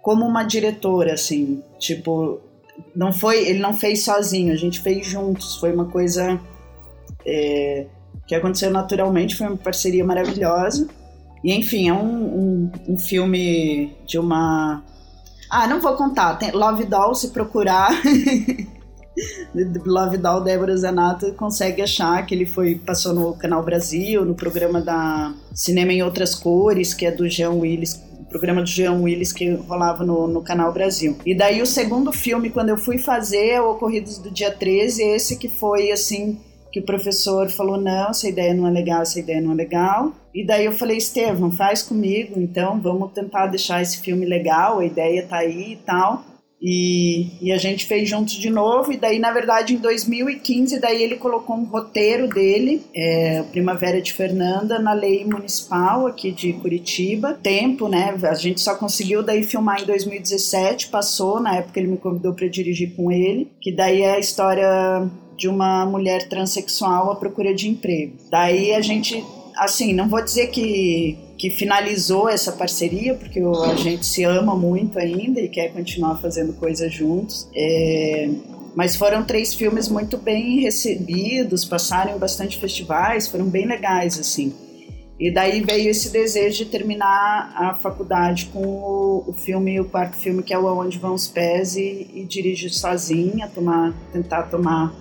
como 0.03 0.27
uma 0.27 0.43
diretora, 0.43 1.15
assim, 1.15 1.63
tipo, 1.79 2.41
não 2.95 3.13
foi, 3.13 3.47
ele 3.47 3.59
não 3.59 3.77
fez 3.77 4.05
sozinho, 4.05 4.53
a 4.53 4.57
gente 4.57 4.81
fez 4.81 5.07
juntos, 5.07 5.57
foi 5.57 5.73
uma 5.73 5.85
coisa 5.85 6.41
é, 7.27 7.87
que 8.27 8.35
aconteceu 8.35 8.71
naturalmente, 8.71 9.37
foi 9.37 9.47
uma 9.47 9.57
parceria 9.57 10.05
maravilhosa. 10.05 10.89
E 11.45 11.55
enfim, 11.55 11.89
é 11.89 11.93
um, 11.93 12.07
um, 12.07 12.73
um 12.89 12.99
filme 12.99 13.95
de 14.07 14.19
uma. 14.19 14.83
Ah, 15.51 15.67
não 15.67 15.81
vou 15.81 15.95
contar, 15.97 16.37
tem 16.37 16.51
Love 16.53 16.85
Doll, 16.85 17.15
se 17.15 17.31
procurar. 17.31 17.91
Love 19.85 20.19
Doll 20.19 20.43
Débora 20.43 20.77
Zanato 20.77 21.33
consegue 21.35 21.83
achar 21.83 22.25
que 22.25 22.35
ele 22.35 22.47
foi 22.47 22.75
passou 22.77 23.13
no 23.13 23.35
Canal 23.35 23.63
Brasil, 23.63 24.25
no 24.25 24.35
programa 24.35 24.81
da 24.81 25.35
Cinema 25.55 25.93
em 25.93 26.03
Outras 26.03 26.35
Cores, 26.35 26.95
que 26.95 27.07
é 27.07 27.11
do 27.11 27.29
Jean 27.29 27.53
Willis, 27.53 28.01
programa 28.29 28.63
do 28.63 28.69
Jean 28.69 28.93
Willis 28.93 29.33
que 29.33 29.51
rolava 29.51 30.05
no, 30.05 30.27
no 30.27 30.43
Canal 30.43 30.73
Brasil. 30.73 31.17
E 31.27 31.35
daí 31.35 31.61
o 31.61 31.67
segundo 31.67 32.13
filme, 32.13 32.51
quando 32.51 32.71
eu 32.71 32.77
fui 32.77 32.99
fazer, 32.99 33.49
é 33.51 33.61
o 33.61 33.73
Ocorridos 33.73 34.19
do 34.19 34.31
Dia 34.31 34.51
13, 34.51 35.03
esse 35.03 35.37
que 35.37 35.49
foi 35.49 35.91
assim 35.91 36.39
que 36.73 36.81
o 36.81 36.85
professor 36.85 37.51
falou: 37.51 37.81
não, 37.81 38.11
essa 38.11 38.29
ideia 38.29 38.55
não 38.55 38.67
é 38.67 38.71
legal, 38.71 39.03
essa 39.03 39.19
ideia 39.19 39.41
não 39.41 39.53
é 39.53 39.55
legal. 39.55 40.13
E 40.35 40.47
daí 40.47 40.65
eu 40.65 40.73
falei: 40.73 40.97
Estevam, 40.97 41.51
faz 41.51 41.83
comigo, 41.83 42.41
então 42.41 42.81
vamos 42.81 43.13
tentar 43.13 43.47
deixar 43.49 43.83
esse 43.83 43.99
filme 43.99 44.25
legal, 44.25 44.79
a 44.79 44.85
ideia 44.85 45.27
tá 45.27 45.39
aí 45.39 45.73
e 45.73 45.77
tal. 45.77 46.25
E, 46.61 47.29
e, 47.41 47.53
a 47.53 47.57
gente 47.57 47.87
fez 47.87 48.09
juntos 48.09 48.35
de 48.35 48.51
novo, 48.51 48.93
e 48.93 48.99
daí, 48.99 49.19
na 49.19 49.33
verdade, 49.33 49.75
em 49.75 49.79
2015, 49.79 50.79
daí 50.79 51.03
ele 51.03 51.17
colocou 51.17 51.57
um 51.57 51.65
roteiro 51.65 52.29
dele, 52.29 52.83
é, 52.95 53.43
Primavera 53.51 54.01
de 54.03 54.13
Fernanda, 54.13 54.79
na 54.79 54.93
lei 54.93 55.25
municipal 55.25 56.07
aqui 56.07 56.31
de 56.31 56.53
Curitiba. 56.53 57.39
Tempo, 57.43 57.89
né? 57.89 58.15
A 58.23 58.35
gente 58.35 58.61
só 58.61 58.75
conseguiu 58.75 59.23
daí 59.23 59.43
filmar 59.43 59.83
em 59.83 59.87
2017, 59.87 60.89
passou, 60.89 61.41
na 61.41 61.57
época 61.57 61.81
ele 61.81 61.89
me 61.89 61.97
convidou 61.97 62.35
para 62.35 62.47
dirigir 62.47 62.95
com 62.95 63.11
ele, 63.11 63.51
que 63.61 63.73
daí 63.73 64.03
é 64.03 64.17
a 64.17 64.19
história 64.19 65.09
de 65.37 65.49
uma 65.49 65.87
mulher 65.87 66.29
transexual 66.29 67.11
à 67.11 67.17
procura 67.17 67.55
de 67.55 67.69
emprego. 67.69 68.13
Daí 68.31 68.75
a 68.75 68.83
gente, 68.83 69.25
assim, 69.57 69.95
não 69.95 70.07
vou 70.07 70.23
dizer 70.23 70.49
que 70.49 71.17
que 71.41 71.49
finalizou 71.49 72.29
essa 72.29 72.53
parceria, 72.53 73.15
porque 73.15 73.41
a 73.41 73.75
gente 73.75 74.05
se 74.05 74.23
ama 74.25 74.55
muito 74.55 74.99
ainda 74.99 75.41
e 75.41 75.49
quer 75.49 75.73
continuar 75.73 76.21
fazendo 76.21 76.53
coisas 76.53 76.93
juntos. 76.93 77.49
É, 77.57 78.29
mas 78.77 78.95
foram 78.95 79.25
três 79.25 79.55
filmes 79.55 79.89
muito 79.89 80.19
bem 80.19 80.61
recebidos, 80.61 81.65
passaram 81.65 82.15
em 82.15 82.19
bastante 82.19 82.59
festivais, 82.59 83.27
foram 83.27 83.47
bem 83.47 83.67
legais, 83.67 84.19
assim. 84.19 84.53
E 85.19 85.33
daí 85.33 85.63
veio 85.63 85.89
esse 85.89 86.11
desejo 86.11 86.59
de 86.59 86.67
terminar 86.67 87.55
a 87.57 87.73
faculdade 87.73 88.51
com 88.53 88.61
o, 88.63 89.25
o 89.29 89.33
filme, 89.33 89.81
o 89.81 89.87
quarto 89.87 90.17
filme, 90.17 90.43
que 90.43 90.53
é 90.53 90.59
o 90.59 90.69
Aonde 90.69 90.99
Vão 90.99 91.15
os 91.15 91.27
Pés, 91.27 91.75
e, 91.75 92.07
e 92.15 92.69
sozinha, 92.69 93.49
tomar, 93.49 93.95
tentar 94.13 94.43
tomar 94.43 94.95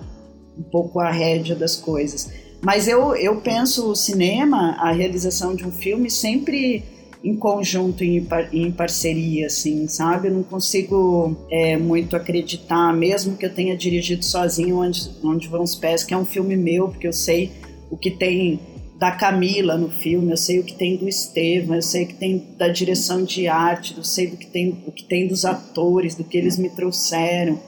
um 0.58 0.62
pouco 0.62 1.00
a 1.00 1.10
rédea 1.10 1.54
das 1.54 1.76
coisas. 1.76 2.30
Mas 2.62 2.86
eu, 2.86 3.14
eu 3.16 3.36
penso 3.36 3.90
o 3.90 3.96
cinema, 3.96 4.76
a 4.78 4.92
realização 4.92 5.54
de 5.54 5.66
um 5.66 5.70
filme, 5.70 6.10
sempre 6.10 6.84
em 7.22 7.36
conjunto, 7.36 8.02
em, 8.02 8.26
em 8.52 8.70
parceria, 8.70 9.46
assim, 9.46 9.86
sabe? 9.88 10.28
Eu 10.28 10.34
não 10.34 10.42
consigo 10.42 11.36
é, 11.50 11.76
muito 11.76 12.16
acreditar, 12.16 12.94
mesmo 12.94 13.36
que 13.36 13.44
eu 13.44 13.54
tenha 13.54 13.76
dirigido 13.76 14.24
sozinho 14.24 14.78
Onde, 14.78 15.10
Onde 15.22 15.48
Vão 15.48 15.62
os 15.62 15.74
Pés, 15.74 16.02
que 16.02 16.14
é 16.14 16.16
um 16.16 16.24
filme 16.24 16.56
meu, 16.56 16.88
porque 16.88 17.06
eu 17.06 17.12
sei 17.12 17.52
o 17.90 17.96
que 17.96 18.10
tem 18.10 18.60
da 18.98 19.10
Camila 19.10 19.78
no 19.78 19.90
filme, 19.90 20.30
eu 20.30 20.36
sei 20.36 20.58
o 20.58 20.62
que 20.64 20.74
tem 20.74 20.96
do 20.96 21.08
Estevam, 21.08 21.74
eu 21.74 21.82
sei 21.82 22.04
o 22.04 22.06
que 22.06 22.14
tem 22.14 22.46
da 22.58 22.68
direção 22.68 23.24
de 23.24 23.48
arte, 23.48 23.94
eu 23.96 24.04
sei 24.04 24.26
do 24.26 24.36
que 24.36 24.46
tem, 24.46 24.82
o 24.86 24.92
que 24.92 25.04
tem 25.04 25.26
dos 25.26 25.46
atores, 25.46 26.14
do 26.14 26.24
que 26.24 26.36
eles 26.36 26.58
me 26.58 26.68
trouxeram. 26.68 27.58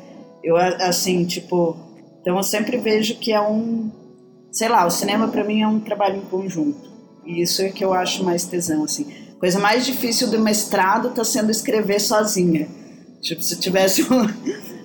Eu, 0.44 0.56
assim, 0.56 1.24
tipo, 1.24 1.76
então 2.20 2.36
eu 2.36 2.42
sempre 2.42 2.76
vejo 2.76 3.16
que 3.16 3.32
é 3.32 3.40
um, 3.40 3.90
sei 4.52 4.68
lá, 4.68 4.86
o 4.86 4.90
cinema 4.90 5.26
para 5.28 5.42
mim 5.42 5.62
é 5.62 5.66
um 5.66 5.80
trabalho 5.80 6.18
em 6.18 6.26
conjunto. 6.26 6.92
E 7.24 7.42
isso 7.42 7.62
é 7.62 7.70
que 7.70 7.84
eu 7.84 7.92
acho 7.92 8.22
mais 8.22 8.44
tesão, 8.44 8.84
assim. 8.84 9.06
Coisa 9.40 9.58
mais 9.58 9.84
difícil 9.84 10.30
do 10.30 10.38
mestrado 10.38 11.08
está 11.08 11.24
sendo 11.24 11.50
escrever 11.50 12.00
sozinha. 12.00 12.68
Tipo, 13.20 13.42
se 13.42 13.58
tivesse 13.58 14.02
um, 14.12 14.26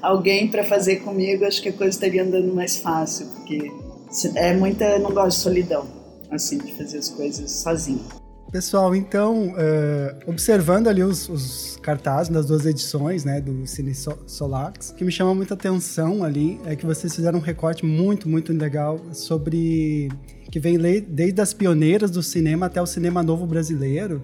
alguém 0.02 0.48
para 0.48 0.64
fazer 0.64 0.98
comigo, 0.98 1.46
acho 1.46 1.62
que 1.62 1.70
a 1.70 1.74
coisa 1.74 1.96
estaria 1.96 2.24
andando 2.24 2.54
mais 2.56 2.78
fácil, 2.78 3.28
porque 3.28 3.72
é 4.36 4.54
muita, 4.54 4.98
não 5.00 5.12
gosto 5.12 5.38
de 5.38 5.44
solidão 5.44 5.98
assim, 6.32 6.58
de 6.58 6.76
fazer 6.76 6.98
as 6.98 7.10
coisas 7.10 7.52
sozinho. 7.52 8.04
Pessoal, 8.52 8.96
então, 8.96 9.50
uh, 9.50 10.18
observando 10.26 10.88
ali 10.88 11.04
os, 11.04 11.28
os, 11.28 11.78
cartazes 11.82 12.32
das 12.32 12.46
duas 12.46 12.66
edições, 12.66 13.26
né, 13.26 13.42
do 13.42 13.68
Cine 13.68 13.94
Solax, 14.26 14.90
o 14.90 14.96
que 14.96 15.04
me 15.04 15.12
chama 15.12 15.36
muita 15.36 15.54
atenção 15.54 16.24
ali 16.24 16.60
é 16.66 16.76
que 16.76 16.86
vocês 16.86 17.14
fizeram 17.14 17.40
um 17.40 17.42
recorte 17.42 17.86
muito, 17.86 18.28
muito 18.28 18.54
legal 18.54 19.02
sobre 19.14 20.10
que 20.50 20.60
vem 20.60 20.78
desde 21.02 21.42
as 21.42 21.54
pioneiras 21.54 22.10
do 22.10 22.24
cinema 22.24 22.68
até 22.68 22.82
o 22.82 22.86
cinema 22.86 23.22
novo 23.22 23.46
brasileiro. 23.46 24.22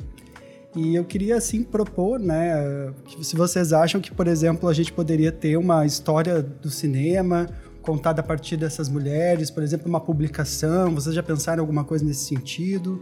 E 0.73 0.95
eu 0.95 1.03
queria 1.03 1.35
assim 1.35 1.61
propor, 1.61 2.17
né, 2.17 2.93
se 3.21 3.35
vocês 3.35 3.73
acham 3.73 3.99
que, 3.99 4.11
por 4.11 4.27
exemplo, 4.27 4.69
a 4.69 4.73
gente 4.73 4.91
poderia 4.91 5.31
ter 5.31 5.57
uma 5.57 5.85
história 5.85 6.41
do 6.41 6.69
cinema 6.69 7.47
contada 7.83 8.21
a 8.21 8.23
partir 8.23 8.57
dessas 8.57 8.89
mulheres? 8.89 9.51
Por 9.51 9.61
exemplo, 9.61 9.87
uma 9.87 9.99
publicação? 9.99 10.95
Vocês 10.95 11.13
já 11.13 11.21
pensaram 11.21 11.59
em 11.59 11.61
alguma 11.61 11.83
coisa 11.83 12.03
nesse 12.03 12.25
sentido? 12.25 12.99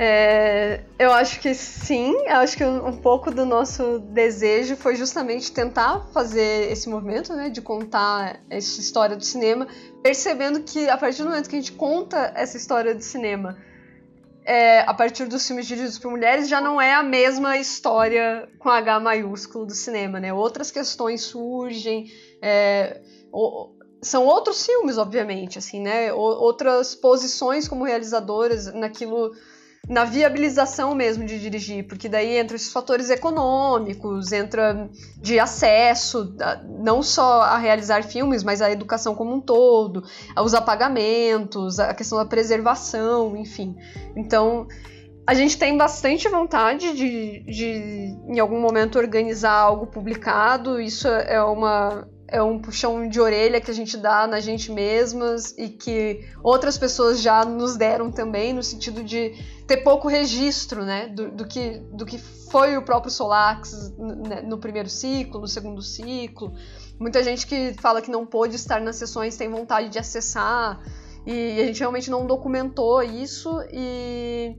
É, 0.00 0.84
eu 0.96 1.12
acho 1.12 1.40
que 1.40 1.52
sim, 1.54 2.14
eu 2.26 2.36
acho 2.36 2.56
que 2.56 2.64
um, 2.64 2.96
pouco 2.98 3.32
do 3.32 3.44
nosso 3.44 3.98
desejo 3.98 4.76
foi 4.76 4.94
justamente 4.94 5.50
tentar 5.50 6.06
fazer 6.12 6.70
esse 6.70 6.88
movimento, 6.88 7.34
né, 7.34 7.50
de 7.50 7.60
contar 7.60 8.40
essa 8.48 8.80
história 8.80 9.16
do 9.16 9.24
cinema, 9.24 9.66
percebendo 10.00 10.62
que 10.62 10.88
a 10.88 10.96
partir 10.96 11.24
do 11.24 11.30
momento 11.30 11.50
que 11.50 11.56
a 11.56 11.58
gente 11.58 11.72
conta 11.72 12.32
essa 12.36 12.56
história 12.56 12.94
do 12.94 13.02
cinema, 13.02 13.58
é, 14.48 14.80
a 14.80 14.94
partir 14.94 15.26
dos 15.26 15.46
filmes 15.46 15.66
dirigidos 15.66 15.98
por 15.98 16.10
mulheres, 16.10 16.48
já 16.48 16.60
não 16.60 16.80
é 16.80 16.94
a 16.94 17.02
mesma 17.02 17.58
história 17.58 18.48
com 18.58 18.70
H 18.70 19.00
maiúsculo 19.00 19.66
do 19.66 19.74
cinema, 19.74 20.18
né? 20.18 20.32
Outras 20.32 20.70
questões 20.70 21.20
surgem, 21.20 22.10
é, 22.40 23.02
são 24.00 24.24
outros 24.24 24.64
filmes, 24.64 24.96
obviamente, 24.96 25.58
assim, 25.58 25.82
né? 25.82 26.12
Outras 26.12 26.94
posições 26.94 27.68
como 27.68 27.84
realizadoras 27.84 28.72
naquilo, 28.72 29.32
na 29.88 30.04
viabilização 30.04 30.94
mesmo 30.94 31.24
de 31.24 31.38
dirigir, 31.38 31.86
porque 31.86 32.08
daí 32.08 32.36
entra 32.36 32.56
esses 32.56 32.70
fatores 32.70 33.08
econômicos, 33.08 34.32
entra 34.32 34.88
de 35.16 35.40
acesso, 35.40 36.36
não 36.80 37.02
só 37.02 37.42
a 37.42 37.56
realizar 37.56 38.02
filmes, 38.02 38.44
mas 38.44 38.60
a 38.60 38.70
educação 38.70 39.14
como 39.14 39.34
um 39.34 39.40
todo, 39.40 40.04
os 40.36 40.52
apagamentos, 40.52 41.80
a 41.80 41.94
questão 41.94 42.18
da 42.18 42.26
preservação, 42.26 43.34
enfim. 43.36 43.76
Então, 44.14 44.68
a 45.26 45.34
gente 45.34 45.58
tem 45.58 45.76
bastante 45.76 46.28
vontade 46.28 46.94
de, 46.94 47.40
de, 47.40 48.16
em 48.28 48.38
algum 48.38 48.60
momento, 48.60 48.98
organizar 48.98 49.52
algo 49.52 49.86
publicado. 49.86 50.80
Isso 50.80 51.08
é 51.08 51.42
uma 51.42 52.08
é 52.28 52.42
um 52.42 52.58
puxão 52.58 53.08
de 53.08 53.18
orelha 53.20 53.60
que 53.60 53.70
a 53.70 53.74
gente 53.74 53.96
dá 53.96 54.26
na 54.26 54.38
gente 54.38 54.70
mesmas 54.70 55.54
e 55.56 55.68
que 55.68 56.28
outras 56.42 56.76
pessoas 56.76 57.20
já 57.20 57.44
nos 57.44 57.76
deram 57.76 58.10
também, 58.10 58.52
no 58.52 58.62
sentido 58.62 59.02
de 59.02 59.32
ter 59.66 59.78
pouco 59.78 60.08
registro, 60.08 60.84
né, 60.84 61.08
do, 61.08 61.30
do 61.30 61.46
que, 61.46 61.78
do 61.92 62.04
que 62.04 62.18
foi 62.18 62.76
o 62.76 62.82
próprio 62.82 63.10
Solax 63.10 63.94
no 64.44 64.58
primeiro 64.58 64.88
ciclo, 64.88 65.40
no 65.40 65.48
segundo 65.48 65.82
ciclo. 65.82 66.54
Muita 66.98 67.22
gente 67.22 67.46
que 67.46 67.74
fala 67.80 68.02
que 68.02 68.10
não 68.10 68.26
pôde 68.26 68.56
estar 68.56 68.80
nas 68.80 68.96
sessões 68.96 69.36
tem 69.36 69.48
vontade 69.48 69.88
de 69.88 69.98
acessar 69.98 70.80
e 71.26 71.60
a 71.60 71.66
gente 71.66 71.80
realmente 71.80 72.10
não 72.10 72.26
documentou 72.26 73.02
isso 73.02 73.62
e 73.72 74.56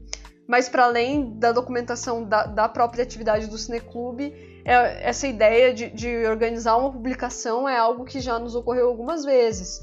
mas 0.47 0.67
para 0.67 0.86
além 0.86 1.38
da 1.38 1.51
documentação 1.51 2.24
da, 2.24 2.47
da 2.47 2.67
própria 2.67 3.03
atividade 3.03 3.45
do 3.45 3.55
Cineclube, 3.55 4.34
essa 4.66 5.28
ideia 5.28 5.74
de, 5.74 5.89
de 5.89 6.26
organizar 6.26 6.78
uma 6.78 6.91
publicação 6.91 7.68
é 7.68 7.78
algo 7.78 8.05
que 8.05 8.20
já 8.20 8.38
nos 8.38 8.55
ocorreu 8.55 8.88
algumas 8.88 9.24
vezes. 9.24 9.82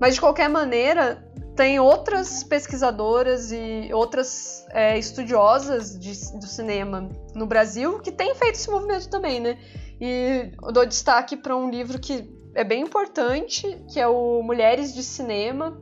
Mas 0.00 0.14
de 0.14 0.20
qualquer 0.20 0.48
maneira, 0.48 1.24
tem 1.54 1.78
outras 1.78 2.42
pesquisadoras 2.42 3.52
e 3.52 3.90
outras 3.92 4.66
é, 4.70 4.98
estudiosas 4.98 5.98
de, 5.98 6.12
do 6.38 6.46
cinema 6.46 7.08
no 7.34 7.46
Brasil 7.46 8.00
que 8.00 8.10
têm 8.10 8.34
feito 8.34 8.56
esse 8.56 8.70
movimento 8.70 9.08
também, 9.08 9.40
né? 9.40 9.58
E 10.00 10.50
eu 10.62 10.72
dou 10.72 10.84
destaque 10.84 11.36
para 11.36 11.56
um 11.56 11.70
livro 11.70 11.98
que 11.98 12.28
é 12.54 12.64
bem 12.64 12.82
importante, 12.82 13.84
que 13.92 14.00
é 14.00 14.06
o 14.06 14.42
Mulheres 14.42 14.92
de 14.92 15.02
Cinema, 15.02 15.80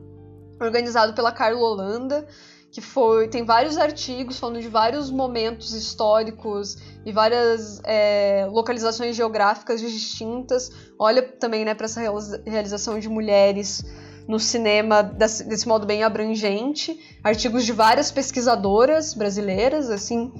organizado 0.61 1.13
pela 1.13 1.31
Carla 1.31 1.59
Holanda, 1.59 2.27
que 2.73 2.81
foi 2.81 3.27
tem 3.27 3.45
vários 3.45 3.77
artigos 3.77 4.39
falando 4.39 4.59
de 4.59 4.67
vários 4.67 5.11
momentos 5.11 5.73
históricos 5.73 6.75
e 7.05 7.11
várias 7.11 7.79
é, 7.85 8.47
localizações 8.49 9.15
geográficas 9.15 9.79
distintas. 9.79 10.71
Olha 10.97 11.21
também 11.21 11.63
né, 11.63 11.75
para 11.75 11.85
essa 11.85 12.01
realização 12.43 12.97
de 12.97 13.07
mulheres 13.07 13.85
no 14.27 14.39
cinema 14.39 15.03
desse, 15.03 15.43
desse, 15.47 15.67
modo 15.67 15.85
bem 15.85 16.01
abrangente. 16.01 16.99
Artigos 17.23 17.63
de 17.63 17.71
várias 17.71 18.11
pesquisadoras 18.11 19.13
brasileiras, 19.13 19.91
assim. 19.91 20.33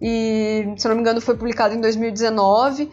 E, 0.00 0.72
se 0.76 0.86
não 0.86 0.94
me 0.94 1.00
engano, 1.00 1.20
foi 1.20 1.36
publicado 1.36 1.74
em 1.74 1.80
2019. 1.80 2.88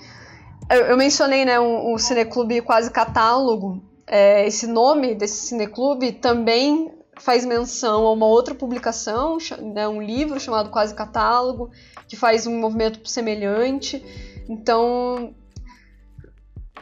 Eu, 0.71 0.81
eu 0.85 0.97
mencionei 0.97 1.45
né, 1.45 1.59
um, 1.59 1.93
um 1.93 1.97
cineclube 1.99 2.61
quase 2.61 2.89
catálogo. 2.89 3.79
É, 4.07 4.47
esse 4.47 4.65
nome 4.65 5.13
desse 5.13 5.45
cineclube 5.45 6.13
também 6.13 6.96
faz 7.19 7.45
menção 7.45 8.05
a 8.05 8.11
uma 8.11 8.25
outra 8.25 8.53
publicação, 8.55 9.37
né, 9.73 9.87
um 9.87 10.01
livro 10.01 10.39
chamado 10.39 10.69
Quase 10.69 10.93
Catálogo, 10.93 11.71
que 12.07 12.15
faz 12.15 12.47
um 12.47 12.59
movimento 12.59 13.07
semelhante. 13.07 14.03
Então, 14.49 15.33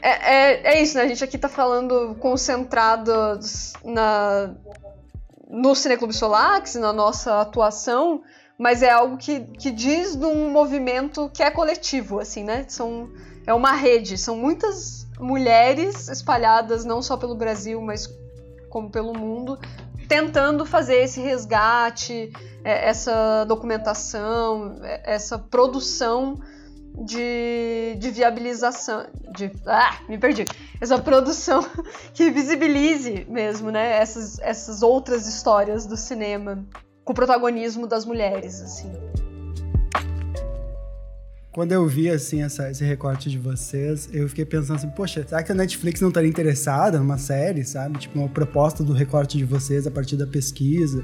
é, 0.02 0.10
é, 0.10 0.62
é, 0.76 0.82
isso, 0.84 0.98
né? 0.98 1.04
A 1.04 1.08
gente 1.08 1.24
aqui 1.24 1.36
está 1.36 1.50
falando 1.50 2.16
concentrado 2.20 3.12
na, 3.84 4.54
no 5.50 5.74
Cineclube 5.74 6.14
Solax, 6.14 6.76
na 6.76 6.94
nossa 6.94 7.42
atuação, 7.42 8.22
mas 8.58 8.84
é 8.84 8.92
algo 8.92 9.18
que, 9.18 9.42
que 9.42 9.72
diz 9.72 10.16
de 10.16 10.26
um 10.26 10.52
movimento 10.52 11.30
que 11.34 11.42
é 11.42 11.50
coletivo, 11.50 12.20
assim, 12.20 12.44
né? 12.44 12.66
São, 12.68 13.10
é 13.48 13.54
uma 13.54 13.72
rede, 13.72 14.18
são 14.18 14.38
muitas 14.38 15.08
mulheres 15.20 16.08
espalhadas 16.08 16.86
não 16.86 17.02
só 17.02 17.18
pelo 17.18 17.36
Brasil, 17.36 17.82
mas 17.82 18.08
como 18.70 18.92
pelo 18.92 19.18
mundo, 19.18 19.58
tentando 20.08 20.66
fazer 20.66 21.04
esse 21.04 21.22
resgate, 21.22 22.32
é, 22.64 22.90
essa 22.90 23.46
documentação, 23.46 24.80
é, 24.84 25.14
essa 25.14 25.38
produção 25.38 26.40
de, 27.04 27.96
de 28.00 28.12
viabilização, 28.12 29.06
de, 29.36 29.52
ah, 29.66 30.00
me 30.08 30.18
perdi, 30.18 30.46
essa 30.80 30.98
produção 30.98 31.66
que 32.14 32.30
visibilize 32.32 33.26
mesmo, 33.30 33.70
né, 33.70 33.98
essas, 33.98 34.40
essas 34.40 34.82
outras 34.82 35.28
histórias 35.28 35.86
do 35.86 35.98
cinema 35.98 36.66
com 37.04 37.12
o 37.12 37.16
protagonismo 37.16 37.86
das 37.86 38.06
mulheres, 38.06 38.62
assim. 38.62 38.92
Quando 41.56 41.72
eu 41.72 41.88
vi, 41.88 42.10
assim, 42.10 42.44
essa, 42.44 42.70
esse 42.70 42.84
recorte 42.84 43.30
de 43.30 43.40
vocês, 43.40 44.10
eu 44.12 44.28
fiquei 44.28 44.44
pensando 44.44 44.76
assim, 44.76 44.90
poxa, 44.90 45.26
será 45.26 45.42
que 45.42 45.54
a 45.54 45.56
Netflix 45.56 46.02
não 46.02 46.10
estaria 46.10 46.30
interessada 46.30 47.00
numa 47.00 47.18
série, 47.18 47.64
sabe? 47.64 47.98
Tipo, 47.98 48.20
uma 48.20 48.28
proposta 48.28 48.84
do 48.84 48.92
recorte 48.92 49.38
de 49.38 49.46
vocês 49.46 49.88
a 49.88 49.90
partir 49.90 50.18
da 50.18 50.28
pesquisa. 50.28 51.02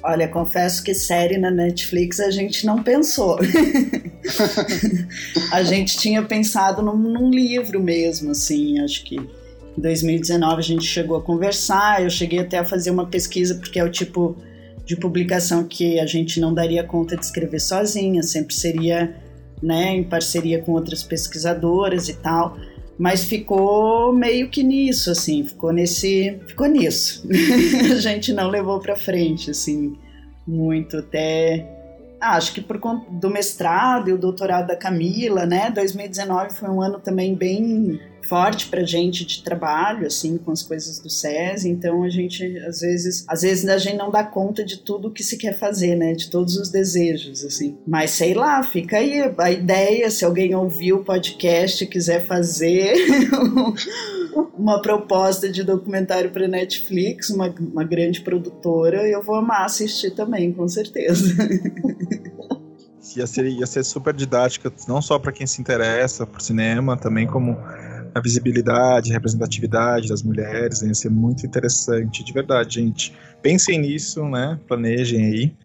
Olha, 0.00 0.28
confesso 0.28 0.84
que 0.84 0.94
série 0.94 1.36
na 1.36 1.50
Netflix 1.50 2.20
a 2.20 2.30
gente 2.30 2.64
não 2.64 2.80
pensou. 2.80 3.40
a 5.50 5.64
gente 5.64 5.98
tinha 5.98 6.22
pensado 6.22 6.80
num, 6.80 6.96
num, 6.96 7.28
livro 7.28 7.82
mesmo, 7.82 8.30
assim, 8.30 8.78
acho 8.78 9.04
que 9.04 9.16
em 9.16 9.80
2019 9.80 10.60
a 10.60 10.62
gente 10.62 10.84
chegou 10.84 11.16
a 11.16 11.22
conversar, 11.22 12.04
eu 12.04 12.10
cheguei 12.10 12.38
até 12.38 12.58
a 12.58 12.64
fazer 12.64 12.92
uma 12.92 13.08
pesquisa, 13.08 13.56
porque 13.56 13.80
é 13.80 13.84
o 13.84 13.90
tipo 13.90 14.36
de 14.84 14.94
publicação 14.94 15.64
que 15.64 15.98
a 15.98 16.06
gente 16.06 16.38
não 16.38 16.54
daria 16.54 16.84
conta 16.84 17.16
de 17.16 17.24
escrever 17.24 17.58
sozinha, 17.58 18.22
sempre 18.22 18.54
seria 18.54 19.26
né, 19.62 19.96
em 19.96 20.04
parceria 20.04 20.62
com 20.62 20.72
outras 20.72 21.02
pesquisadoras 21.02 22.08
e 22.08 22.14
tal. 22.14 22.56
Mas 22.98 23.24
ficou 23.24 24.12
meio 24.12 24.48
que 24.48 24.62
nisso, 24.62 25.10
assim, 25.10 25.44
ficou 25.44 25.72
nesse, 25.72 26.38
ficou 26.46 26.66
nisso. 26.66 27.26
a 27.92 28.00
gente 28.00 28.32
não 28.32 28.48
levou 28.48 28.80
para 28.80 28.96
frente, 28.96 29.50
assim, 29.50 29.96
muito 30.46 30.98
até 30.98 31.78
ah, 32.20 32.36
acho 32.36 32.52
que 32.52 32.60
por 32.60 32.78
conta 32.80 33.08
do 33.10 33.30
mestrado 33.30 34.10
e 34.10 34.12
o 34.12 34.18
doutorado 34.18 34.66
da 34.66 34.76
Camila, 34.76 35.46
né? 35.46 35.70
2019 35.70 36.52
foi 36.52 36.68
um 36.68 36.82
ano 36.82 36.98
também 36.98 37.34
bem 37.34 38.00
forte 38.28 38.68
pra 38.68 38.84
gente 38.84 39.24
de 39.24 39.42
trabalho, 39.42 40.06
assim, 40.06 40.36
com 40.36 40.52
as 40.52 40.62
coisas 40.62 40.98
do 40.98 41.08
SESI, 41.08 41.70
então 41.70 42.02
a 42.02 42.10
gente, 42.10 42.58
às 42.58 42.80
vezes, 42.80 43.24
às 43.26 43.42
vezes 43.42 43.68
a 43.68 43.78
gente 43.78 43.96
não 43.96 44.10
dá 44.10 44.22
conta 44.22 44.64
de 44.64 44.78
tudo 44.78 45.10
que 45.10 45.22
se 45.22 45.38
quer 45.38 45.58
fazer, 45.58 45.96
né, 45.96 46.12
de 46.12 46.30
todos 46.30 46.56
os 46.56 46.68
desejos, 46.70 47.44
assim. 47.44 47.78
Mas 47.86 48.10
sei 48.10 48.34
lá, 48.34 48.62
fica 48.62 48.98
aí 48.98 49.22
a 49.38 49.50
ideia, 49.50 50.10
se 50.10 50.24
alguém 50.24 50.54
ouviu 50.54 50.98
o 50.98 51.04
podcast 51.04 51.82
e 51.82 51.86
quiser 51.86 52.24
fazer 52.24 52.94
uma 54.56 54.82
proposta 54.82 55.48
de 55.48 55.62
documentário 55.62 56.30
para 56.30 56.46
Netflix, 56.46 57.30
uma, 57.30 57.54
uma 57.58 57.84
grande 57.84 58.20
produtora, 58.20 59.08
eu 59.08 59.22
vou 59.22 59.36
amar 59.36 59.64
assistir 59.64 60.10
também, 60.10 60.52
com 60.52 60.68
certeza. 60.68 61.34
ia 63.16 63.26
ser, 63.26 63.46
ia 63.46 63.66
ser 63.66 63.84
super 63.84 64.14
didática, 64.14 64.72
não 64.86 65.00
só 65.00 65.18
para 65.18 65.32
quem 65.32 65.46
se 65.46 65.60
interessa 65.60 66.26
por 66.26 66.40
cinema, 66.40 66.96
também 66.96 67.26
como 67.26 67.56
a 68.18 68.22
visibilidade, 68.22 69.10
a 69.10 69.14
representatividade 69.14 70.08
das 70.08 70.22
mulheres, 70.22 70.82
ia 70.82 70.94
ser 70.94 71.10
muito 71.10 71.46
interessante, 71.46 72.24
de 72.24 72.32
verdade, 72.32 72.74
gente. 72.74 73.14
Pensem 73.40 73.78
nisso, 73.78 74.24
né? 74.28 74.58
Planejem 74.66 75.24
aí. 75.24 75.56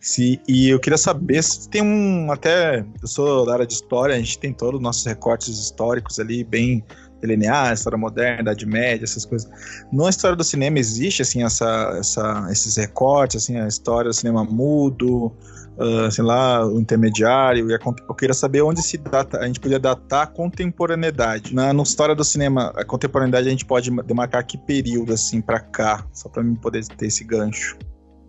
Se, 0.00 0.40
e 0.46 0.68
eu 0.68 0.78
queria 0.78 0.98
saber 0.98 1.42
se 1.42 1.68
tem 1.68 1.82
um. 1.82 2.30
Até. 2.30 2.84
Eu 3.00 3.08
sou 3.08 3.46
da 3.46 3.54
área 3.54 3.66
de 3.66 3.74
história, 3.74 4.14
a 4.14 4.18
gente 4.18 4.38
tem 4.38 4.52
todos 4.52 4.76
os 4.76 4.82
nossos 4.82 5.04
recortes 5.04 5.48
históricos 5.48 6.18
ali, 6.18 6.44
bem 6.44 6.84
delinear, 7.22 7.72
história 7.72 7.96
moderna, 7.96 8.42
Idade 8.42 8.66
Média, 8.66 9.04
essas 9.04 9.24
coisas. 9.24 9.48
Na 9.92 10.10
história 10.10 10.36
do 10.36 10.44
cinema 10.44 10.78
existe, 10.78 11.22
assim, 11.22 11.44
essa, 11.44 11.96
essa, 11.98 12.48
esses 12.50 12.76
recortes, 12.76 13.44
assim, 13.44 13.58
a 13.58 13.68
história 13.68 14.10
do 14.10 14.14
cinema 14.14 14.44
mudo, 14.44 15.32
uh, 15.76 16.10
sei 16.10 16.24
lá, 16.24 16.66
o 16.66 16.80
intermediário. 16.80 17.68
Eu 17.70 18.14
queria 18.14 18.34
saber 18.34 18.62
onde 18.62 18.82
se 18.82 18.98
data, 18.98 19.38
a 19.38 19.46
gente 19.46 19.60
podia 19.60 19.78
datar 19.78 20.22
a 20.22 20.26
contemporaneidade. 20.26 21.54
Na 21.54 21.72
no 21.72 21.82
história 21.82 22.14
do 22.14 22.24
cinema, 22.24 22.72
a 22.76 22.84
contemporaneidade 22.84 23.48
a 23.48 23.50
gente 23.50 23.64
pode 23.64 23.90
demarcar 24.02 24.46
que 24.46 24.58
período, 24.58 25.12
assim, 25.12 25.40
para 25.40 25.60
cá, 25.60 26.06
só 26.12 26.28
para 26.28 26.42
mim 26.42 26.54
poder 26.54 26.84
ter 26.86 27.06
esse 27.06 27.24
gancho. 27.24 27.76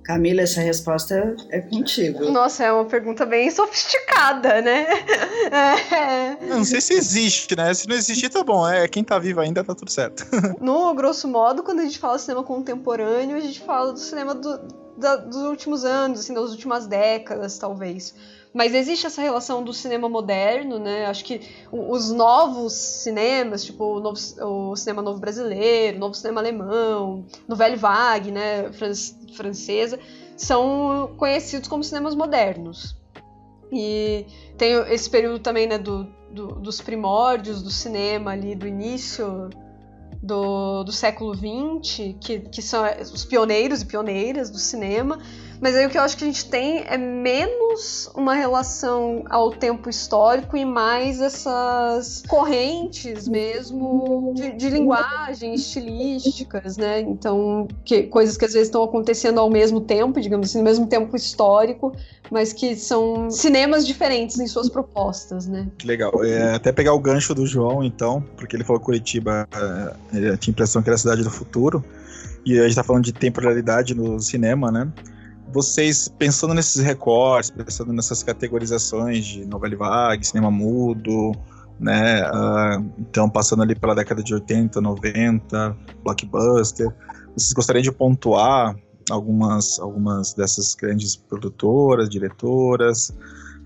Camila, 0.03 0.41
essa 0.41 0.59
resposta 0.59 1.33
é 1.49 1.61
contigo. 1.61 2.29
Nossa, 2.29 2.65
é 2.65 2.71
uma 2.71 2.83
pergunta 2.83 3.25
bem 3.25 3.49
sofisticada, 3.49 4.61
né? 4.61 4.85
É... 5.53 6.45
não 6.47 6.63
sei 6.63 6.81
se 6.81 6.93
existe, 6.93 7.55
né? 7.55 7.73
Se 7.73 7.87
não 7.87 7.95
existir, 7.95 8.29
tá 8.29 8.43
bom. 8.43 8.67
É, 8.67 8.87
quem 8.87 9.03
tá 9.03 9.19
vivo 9.19 9.39
ainda 9.39 9.63
tá 9.63 9.75
tudo 9.75 9.91
certo. 9.91 10.25
no 10.59 10.93
grosso 10.93 11.27
modo, 11.27 11.63
quando 11.63 11.79
a 11.79 11.83
gente 11.83 11.99
fala 11.99 12.17
cinema 12.17 12.43
contemporâneo, 12.43 13.37
a 13.37 13.39
gente 13.39 13.59
fala 13.61 13.93
do 13.93 13.99
cinema 13.99 14.33
do, 14.33 14.82
da, 14.97 15.15
dos 15.15 15.37
últimos 15.43 15.83
anos, 15.83 16.21
assim, 16.21 16.33
das 16.33 16.51
últimas 16.51 16.87
décadas, 16.87 17.57
talvez. 17.57 18.15
Mas 18.53 18.75
existe 18.75 19.07
essa 19.07 19.21
relação 19.21 19.63
do 19.63 19.73
cinema 19.73 20.07
moderno, 20.07 20.77
né? 20.77 21.07
Acho 21.07 21.25
que 21.25 21.41
os 21.71 22.11
novos 22.11 22.73
cinemas, 22.73 23.65
tipo 23.65 23.83
o, 23.83 23.99
novo, 23.99 24.19
o 24.41 24.75
cinema 24.75 25.01
novo 25.01 25.19
brasileiro, 25.19 25.97
o 25.97 25.99
novo 25.99 26.13
cinema 26.13 26.39
alemão, 26.39 27.25
Nouvelle 27.47 27.75
Vague, 27.75 28.31
né, 28.31 28.71
francesa, 29.35 29.99
são 30.37 31.15
conhecidos 31.17 31.67
como 31.67 31.83
cinemas 31.83 32.13
modernos. 32.13 32.95
E 33.71 34.27
tem 34.55 34.73
esse 34.93 35.09
período 35.09 35.39
também, 35.39 35.65
né, 35.65 35.79
do, 35.79 36.03
do, 36.31 36.47
dos 36.49 36.79
primórdios 36.79 37.63
do 37.63 37.71
cinema 37.71 38.31
ali, 38.31 38.53
do 38.53 38.67
início 38.67 39.49
do, 40.23 40.85
do 40.85 40.91
século 40.93 41.35
XX, 41.35 42.15
que, 42.21 42.39
que 42.39 42.61
são 42.61 42.85
os 43.01 43.25
pioneiros 43.25 43.81
e 43.81 43.85
pioneiras 43.85 44.49
do 44.49 44.57
cinema, 44.57 45.19
mas 45.63 45.77
aí 45.77 45.87
o 45.87 45.89
que 45.89 45.97
eu 45.97 46.01
acho 46.01 46.17
que 46.17 46.25
a 46.25 46.27
gente 46.27 46.45
tem 46.49 46.83
é 46.85 46.97
menos 46.97 48.11
uma 48.13 48.33
relação 48.33 49.23
ao 49.29 49.49
tempo 49.49 49.89
histórico 49.89 50.57
e 50.57 50.65
mais 50.65 51.21
essas 51.21 52.21
correntes 52.27 53.29
mesmo 53.29 54.33
de, 54.35 54.51
de 54.57 54.69
linguagem, 54.69 55.53
estilísticas, 55.53 56.75
né? 56.75 56.99
Então, 56.99 57.65
que, 57.85 58.03
coisas 58.03 58.35
que 58.35 58.43
às 58.43 58.51
vezes 58.51 58.67
estão 58.67 58.83
acontecendo 58.83 59.39
ao 59.39 59.49
mesmo 59.49 59.79
tempo, 59.79 60.19
digamos 60.19 60.49
assim, 60.49 60.57
no 60.57 60.65
mesmo 60.65 60.85
tempo 60.85 61.15
histórico, 61.15 61.95
mas 62.29 62.51
que 62.51 62.75
são 62.75 63.31
cinemas 63.31 63.87
diferentes 63.87 64.37
em 64.41 64.47
suas 64.47 64.67
propostas, 64.67 65.47
né? 65.47 65.69
Que 65.77 65.87
legal. 65.87 66.11
É, 66.25 66.55
até 66.55 66.73
pegar 66.73 66.93
o 66.93 66.99
gancho 66.99 67.33
do 67.33 67.45
João, 67.45 67.85
então, 67.85 68.21
porque 68.35 68.53
ele 68.53 68.65
falou 68.65 68.81
que 68.81 68.85
Curitiba 68.85 69.47
é, 70.11 70.35
tinha 70.35 70.51
a 70.51 70.51
impressão 70.51 70.83
que 70.83 70.89
era 70.89 70.95
a 70.95 70.99
cidade 70.99 71.23
do 71.23 71.31
futuro. 71.31 71.81
E 72.45 72.59
a 72.59 72.63
gente 72.63 72.75
tá 72.75 72.83
falando 72.83 73.05
de 73.05 73.13
temporalidade 73.13 73.95
no 73.95 74.19
cinema, 74.19 74.69
né? 74.69 74.91
Vocês, 75.53 76.09
pensando 76.17 76.53
nesses 76.53 76.81
recortes, 76.81 77.51
pensando 77.51 77.93
nessas 77.93 78.23
categorizações 78.23 79.25
de 79.25 79.45
novela 79.45 79.75
vague, 79.77 80.25
cinema 80.25 80.49
mudo, 80.49 81.31
né, 81.79 82.27
uh, 82.29 82.83
então 82.99 83.29
passando 83.29 83.61
ali 83.61 83.75
pela 83.75 83.93
década 83.93 84.23
de 84.23 84.33
80, 84.33 84.81
90, 84.81 85.77
blockbuster, 86.03 86.87
vocês 87.35 87.53
gostariam 87.53 87.83
de 87.83 87.91
pontuar 87.91 88.75
algumas, 89.11 89.79
algumas 89.79 90.33
dessas 90.33 90.73
grandes 90.73 91.15
produtoras, 91.15 92.09
diretoras, 92.09 93.13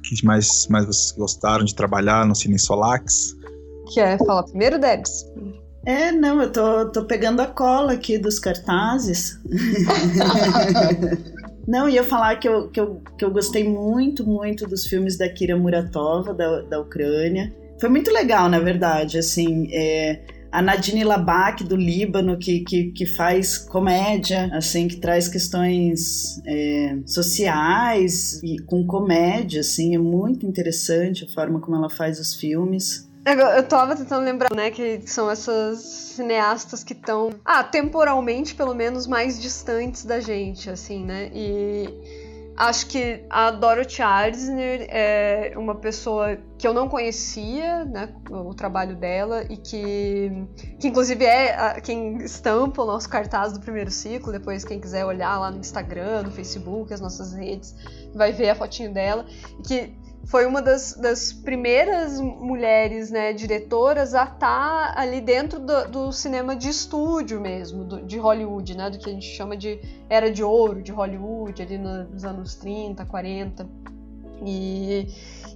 que 0.03 0.25
mais, 0.25 0.67
mais 0.67 0.85
vocês 0.85 1.11
gostaram 1.17 1.63
de 1.63 1.73
trabalhar 1.73 2.25
no 2.25 2.35
Cine 2.35 2.59
Solax? 2.59 3.35
Quer 3.93 4.17
falar 4.19 4.43
primeiro, 4.43 4.79
Debs? 4.79 5.25
É, 5.85 6.11
não, 6.11 6.41
eu 6.41 6.51
tô, 6.51 6.89
tô 6.89 7.05
pegando 7.05 7.41
a 7.41 7.47
cola 7.47 7.93
aqui 7.93 8.17
dos 8.17 8.39
cartazes. 8.39 9.39
Não, 11.68 11.89
ia 11.89 12.03
falar 12.03 12.38
que 12.38 12.47
eu, 12.47 12.70
que, 12.70 12.80
eu, 12.80 13.01
que 13.18 13.26
eu 13.26 13.30
gostei 13.30 13.68
muito, 13.68 14.26
muito 14.26 14.65
dos 14.65 14.86
filmes 14.86 15.18
da 15.18 15.28
Kira 15.28 15.57
Muratova, 15.57 16.34
da, 16.34 16.61
da 16.61 16.80
Ucrânia. 16.80 17.53
Foi 17.80 17.89
muito 17.89 18.09
legal, 18.09 18.49
na 18.49 18.59
verdade, 18.59 19.18
assim, 19.18 19.68
é, 19.72 20.22
a 20.49 20.61
Nadine 20.61 21.03
Labak, 21.03 21.63
do 21.65 21.76
Líbano, 21.76 22.38
que, 22.38 22.61
que, 22.61 22.91
que, 22.91 23.05
faz 23.05 23.57
comédia, 23.57 24.49
assim, 24.53 24.88
que 24.88 24.95
traz 24.95 25.28
questões 25.28 26.41
é, 26.45 26.97
sociais 27.05 28.41
e 28.41 28.57
com 28.59 28.86
comédia, 28.88 29.59
assim, 29.59 29.93
é 29.93 29.99
muito 29.99 30.45
interessante 30.45 31.26
a 31.26 31.28
forma 31.28 31.59
como 31.59 31.76
ela 31.76 31.89
faz 31.89 32.20
os 32.20 32.34
filmes. 32.34 33.07
Eu 33.28 33.63
tava 33.67 33.93
tentando 33.93 34.23
lembrar, 34.23 34.55
né, 34.55 34.71
que 34.71 35.01
são 35.05 35.30
essas 35.30 35.80
cineastas 35.80 36.82
que 36.82 36.93
estão, 36.93 37.32
ah, 37.43 37.61
temporalmente, 37.61 38.55
pelo 38.55 38.73
menos, 38.73 39.05
mais 39.05 39.41
distantes 39.41 40.05
da 40.05 40.21
gente, 40.21 40.69
assim, 40.69 41.03
né? 41.03 41.30
E 41.34 41.89
acho 42.55 42.88
que 42.88 43.25
a 43.30 43.51
Dorothy 43.51 44.01
Arzner 44.01 44.88
é 44.89 45.53
uma 45.57 45.75
pessoa 45.75 46.38
que 46.57 46.65
eu 46.65 46.73
não 46.73 46.88
conhecia, 46.88 47.84
né, 47.84 48.15
o 48.32 48.53
trabalho 48.53 48.95
dela, 48.95 49.43
e 49.49 49.57
que, 49.57 50.32
que 50.80 50.88
inclusive 50.88 51.25
é 51.25 51.53
a, 51.53 51.82
quem 51.82 52.19
estampa 52.23 52.82
o 52.82 52.86
nosso 52.86 53.09
cartaz 53.09 53.51
do 53.51 53.59
primeiro 53.59 53.91
ciclo, 53.91 54.32
depois 54.32 54.63
quem 54.63 54.80
quiser 54.80 55.05
olhar 55.05 55.38
lá 55.38 55.51
no 55.51 55.59
Instagram, 55.59 56.23
no 56.23 56.32
Facebook, 56.32 56.93
as 56.93 57.01
nossas 57.01 57.34
redes, 57.34 57.75
vai 58.15 58.32
ver 58.32 58.51
a 58.51 58.55
fotinho 58.55 58.93
dela, 58.93 59.25
e 59.59 59.63
que 59.63 60.07
foi 60.28 60.45
uma 60.45 60.61
das, 60.61 60.93
das 60.93 61.32
primeiras 61.32 62.19
mulheres 62.19 63.09
né, 63.09 63.32
diretoras 63.32 64.13
a 64.13 64.23
estar 64.23 64.93
tá 64.93 64.93
ali 64.99 65.21
dentro 65.21 65.57
do, 65.57 65.88
do 65.88 66.11
cinema 66.11 66.53
de 66.53 66.67
estúdio 66.67 67.39
mesmo, 67.39 67.86
do, 67.86 68.01
de 68.01 68.17
Hollywood, 68.17 68.75
né, 68.75 68.89
do 68.89 68.99
que 68.99 69.09
a 69.09 69.13
gente 69.13 69.25
chama 69.25 69.55
de 69.55 69.80
era 70.09 70.30
de 70.30 70.43
ouro 70.43 70.82
de 70.82 70.91
Hollywood, 70.91 71.61
ali 71.61 71.78
nos 71.78 72.25
anos 72.25 72.55
30, 72.55 73.05
40. 73.05 73.67
E, 74.45 75.07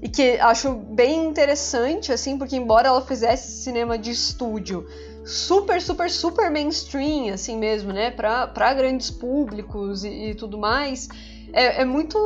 e 0.01 0.07
que 0.07 0.39
acho 0.39 0.73
bem 0.73 1.27
interessante, 1.27 2.13
assim, 2.13 2.37
porque 2.37 2.55
embora 2.55 2.87
ela 2.87 3.01
fizesse 3.01 3.61
cinema 3.63 3.97
de 3.97 4.11
estúdio 4.11 4.87
super, 5.25 5.81
super, 5.81 6.09
super 6.09 6.49
mainstream, 6.49 7.33
assim 7.33 7.57
mesmo, 7.57 7.91
né, 7.91 8.09
para 8.09 8.73
grandes 8.73 9.11
públicos 9.11 10.05
e, 10.05 10.29
e 10.29 10.33
tudo 10.33 10.57
mais 10.57 11.09
é, 11.53 11.81
é 11.81 11.85
muito 11.85 12.17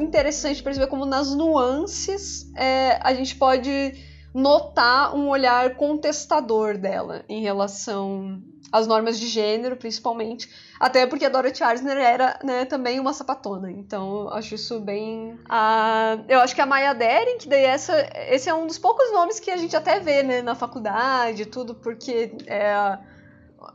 interessante 0.00 0.62
perceber 0.62 0.86
como 0.86 1.04
nas 1.06 1.34
nuances 1.34 2.50
é, 2.56 2.98
a 3.02 3.12
gente 3.14 3.36
pode 3.36 3.94
notar 4.32 5.14
um 5.14 5.28
olhar 5.28 5.74
contestador 5.74 6.78
dela 6.78 7.24
em 7.28 7.42
relação 7.42 8.40
às 8.70 8.86
normas 8.86 9.18
de 9.18 9.26
gênero, 9.26 9.76
principalmente. 9.76 10.48
Até 10.78 11.06
porque 11.06 11.24
a 11.24 11.28
Dorothy 11.28 11.62
Arzner 11.64 11.96
era 11.96 12.38
né, 12.44 12.64
também 12.64 13.00
uma 13.00 13.12
sapatona. 13.12 13.70
Então, 13.70 14.28
acho 14.28 14.54
isso 14.54 14.78
bem. 14.78 15.32
Uh, 15.32 16.24
eu 16.28 16.40
acho 16.40 16.54
que 16.54 16.60
a 16.60 16.66
Maya 16.66 16.94
Deren, 16.94 17.38
que 17.38 17.48
daí 17.48 17.64
essa, 17.64 18.08
esse 18.28 18.48
é 18.48 18.54
um 18.54 18.66
dos 18.66 18.78
poucos 18.78 19.12
nomes 19.12 19.40
que 19.40 19.50
a 19.50 19.56
gente 19.56 19.76
até 19.76 19.98
vê 19.98 20.22
né, 20.22 20.40
na 20.40 20.54
faculdade 20.54 21.42
e 21.42 21.46
tudo, 21.46 21.74
porque 21.74 22.32
é 22.46 22.98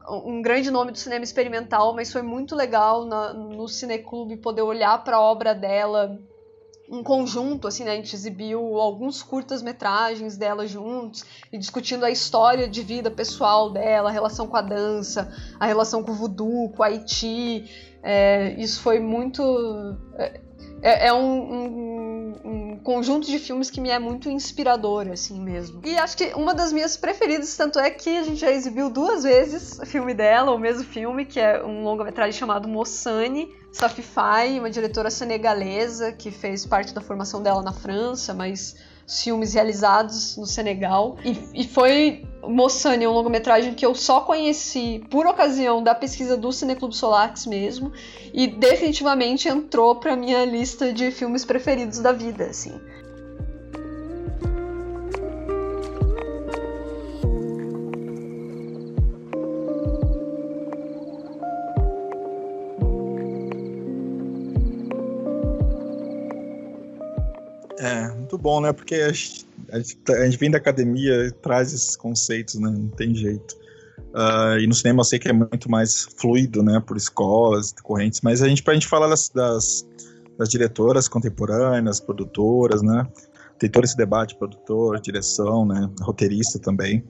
um 0.10 0.42
grande 0.42 0.70
nome 0.72 0.92
do 0.92 0.98
cinema 0.98 1.24
experimental, 1.24 1.94
mas 1.94 2.12
foi 2.12 2.22
muito 2.22 2.56
legal 2.56 3.06
na, 3.06 3.34
no 3.34 3.68
Cineclube 3.68 4.38
poder 4.38 4.62
olhar 4.62 5.04
para 5.04 5.18
a 5.18 5.22
obra 5.22 5.54
dela 5.54 6.20
em 6.88 7.02
conjunto, 7.02 7.68
assim, 7.68 7.84
né? 7.84 7.94
A 7.94 7.96
gente 7.96 8.16
exibiu 8.16 8.80
alguns 8.80 9.24
curtas-metragens 9.24 10.38
dela 10.38 10.68
juntos 10.68 11.26
e 11.52 11.58
discutindo 11.58 12.06
a 12.06 12.12
história 12.12 12.68
de 12.68 12.82
vida 12.84 13.10
pessoal 13.10 13.72
dela, 13.72 14.10
a 14.10 14.12
relação 14.12 14.48
com 14.48 14.56
a 14.56 14.62
dança, 14.62 15.34
a 15.60 15.66
relação 15.66 16.04
com 16.04 16.12
o 16.12 16.16
voodoo, 16.16 16.70
com 16.70 16.82
o 16.82 16.84
Haiti. 16.84 17.70
É, 18.04 18.54
isso 18.60 18.82
foi 18.82 19.00
muito. 19.00 19.42
É, 20.16 20.40
é, 20.86 21.08
é 21.08 21.14
um, 21.14 21.18
um, 21.18 22.36
um, 22.46 22.78
conjunto 22.78 23.26
de 23.26 23.40
filmes 23.40 23.72
que 23.72 23.82
me 23.82 23.90
é 23.90 23.98
muito 23.98 24.30
inspirador, 24.30 25.08
assim 25.08 25.42
mesmo. 25.42 25.82
E 25.84 25.98
acho 25.98 26.16
que 26.16 26.26
uma 26.36 26.54
das 26.54 26.72
minhas 26.72 26.96
preferidas, 26.96 27.58
tanto 27.58 27.80
é 27.80 27.90
que 27.90 28.16
a 28.16 28.22
gente 28.22 28.38
já 28.38 28.52
exibiu 28.52 28.88
duas 28.92 29.24
vezes 29.24 29.80
o 29.80 29.86
filme 29.88 30.14
dela, 30.14 30.52
o 30.52 30.60
mesmo 30.60 30.84
filme, 30.84 31.26
que 31.26 31.40
é 31.40 31.64
um 31.64 31.84
longa-metragem 31.84 32.40
chamado 32.40 32.68
Mossane, 32.68 33.52
Safifai, 33.72 34.60
uma 34.60 34.70
diretora 34.70 35.10
senegalesa 35.10 36.12
que 36.12 36.30
fez 36.30 36.68
parte 36.68 36.94
da 36.94 37.02
formação 37.02 37.42
dela 37.42 37.64
na 37.64 37.74
França, 37.74 38.32
mas 38.32 38.76
filmes 39.08 39.54
realizados 39.54 40.38
no 40.38 40.46
Senegal. 40.46 41.18
E, 41.24 41.62
e 41.62 41.68
foi 41.68 42.26
Moçane, 42.44 43.08
um 43.08 43.12
longa-metragem 43.12 43.74
que 43.74 43.86
eu 43.86 43.96
só 43.96 44.22
conheci 44.22 45.04
por 45.10 45.26
ocasião 45.26 45.84
da 45.84 45.96
pesquisa 45.96 46.38
do 46.38 46.52
Cineclube 46.52 46.96
Solax 46.96 47.46
mesmo, 47.46 47.92
e 48.34 48.48
definitivamente 48.48 49.48
entrou 49.48 49.96
pra 49.96 50.16
minha 50.16 50.46
lista 50.46 50.94
de 50.94 51.12
filmes 51.12 51.44
preferidos 51.44 52.00
da 52.00 52.12
vida, 52.12 52.46
assim. 52.46 52.80
Bom, 68.46 68.62
né? 68.62 68.72
Porque 68.72 68.94
a 68.94 69.12
gente, 69.12 69.48
tá, 70.06 70.14
a 70.14 70.26
gente 70.26 70.38
vem 70.38 70.52
da 70.52 70.60
academia 70.60 71.26
e 71.26 71.32
traz 71.32 71.74
esses 71.74 71.96
conceitos, 71.96 72.54
né? 72.56 72.70
Não 72.70 72.90
tem 72.90 73.16
jeito. 73.16 73.58
Uh, 74.14 74.60
e 74.60 74.68
no 74.68 74.74
cinema 74.76 75.00
eu 75.00 75.04
sei 75.04 75.18
que 75.18 75.28
é 75.28 75.34
muito 75.34 75.70
mais 75.70 76.04
fluido, 76.16 76.62
né? 76.62 76.80
Por 76.86 76.96
escolas, 76.96 77.74
correntes. 77.82 78.22
Mas 78.22 78.44
a 78.44 78.48
gente, 78.48 78.62
pra 78.62 78.76
gente 78.76 78.86
falar 78.86 79.08
das, 79.08 79.30
das, 79.30 79.88
das 80.38 80.48
diretoras 80.48 81.08
contemporâneas, 81.08 82.00
produtoras, 82.00 82.84
né? 82.84 83.08
Tem 83.58 83.68
todo 83.68 83.84
esse 83.84 83.98
debate, 83.98 84.36
produtor, 84.36 85.02
direção, 85.02 85.66
né? 85.66 85.90
Roteirista 86.02 86.60
também. 86.60 87.04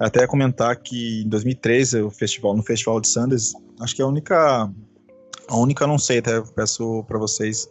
Até 0.00 0.26
comentar 0.26 0.74
que 0.76 1.22
em 1.22 1.28
2013, 1.28 2.00
o 2.00 2.10
festival, 2.10 2.56
no 2.56 2.62
Festival 2.62 2.98
de 2.98 3.08
Sundance, 3.08 3.54
acho 3.78 3.94
que 3.94 4.00
é 4.00 4.04
a 4.06 4.08
única, 4.08 4.72
a 5.48 5.56
única, 5.56 5.86
não 5.86 5.98
sei, 5.98 6.20
até 6.20 6.40
peço 6.40 7.04
para 7.04 7.18
vocês 7.18 7.68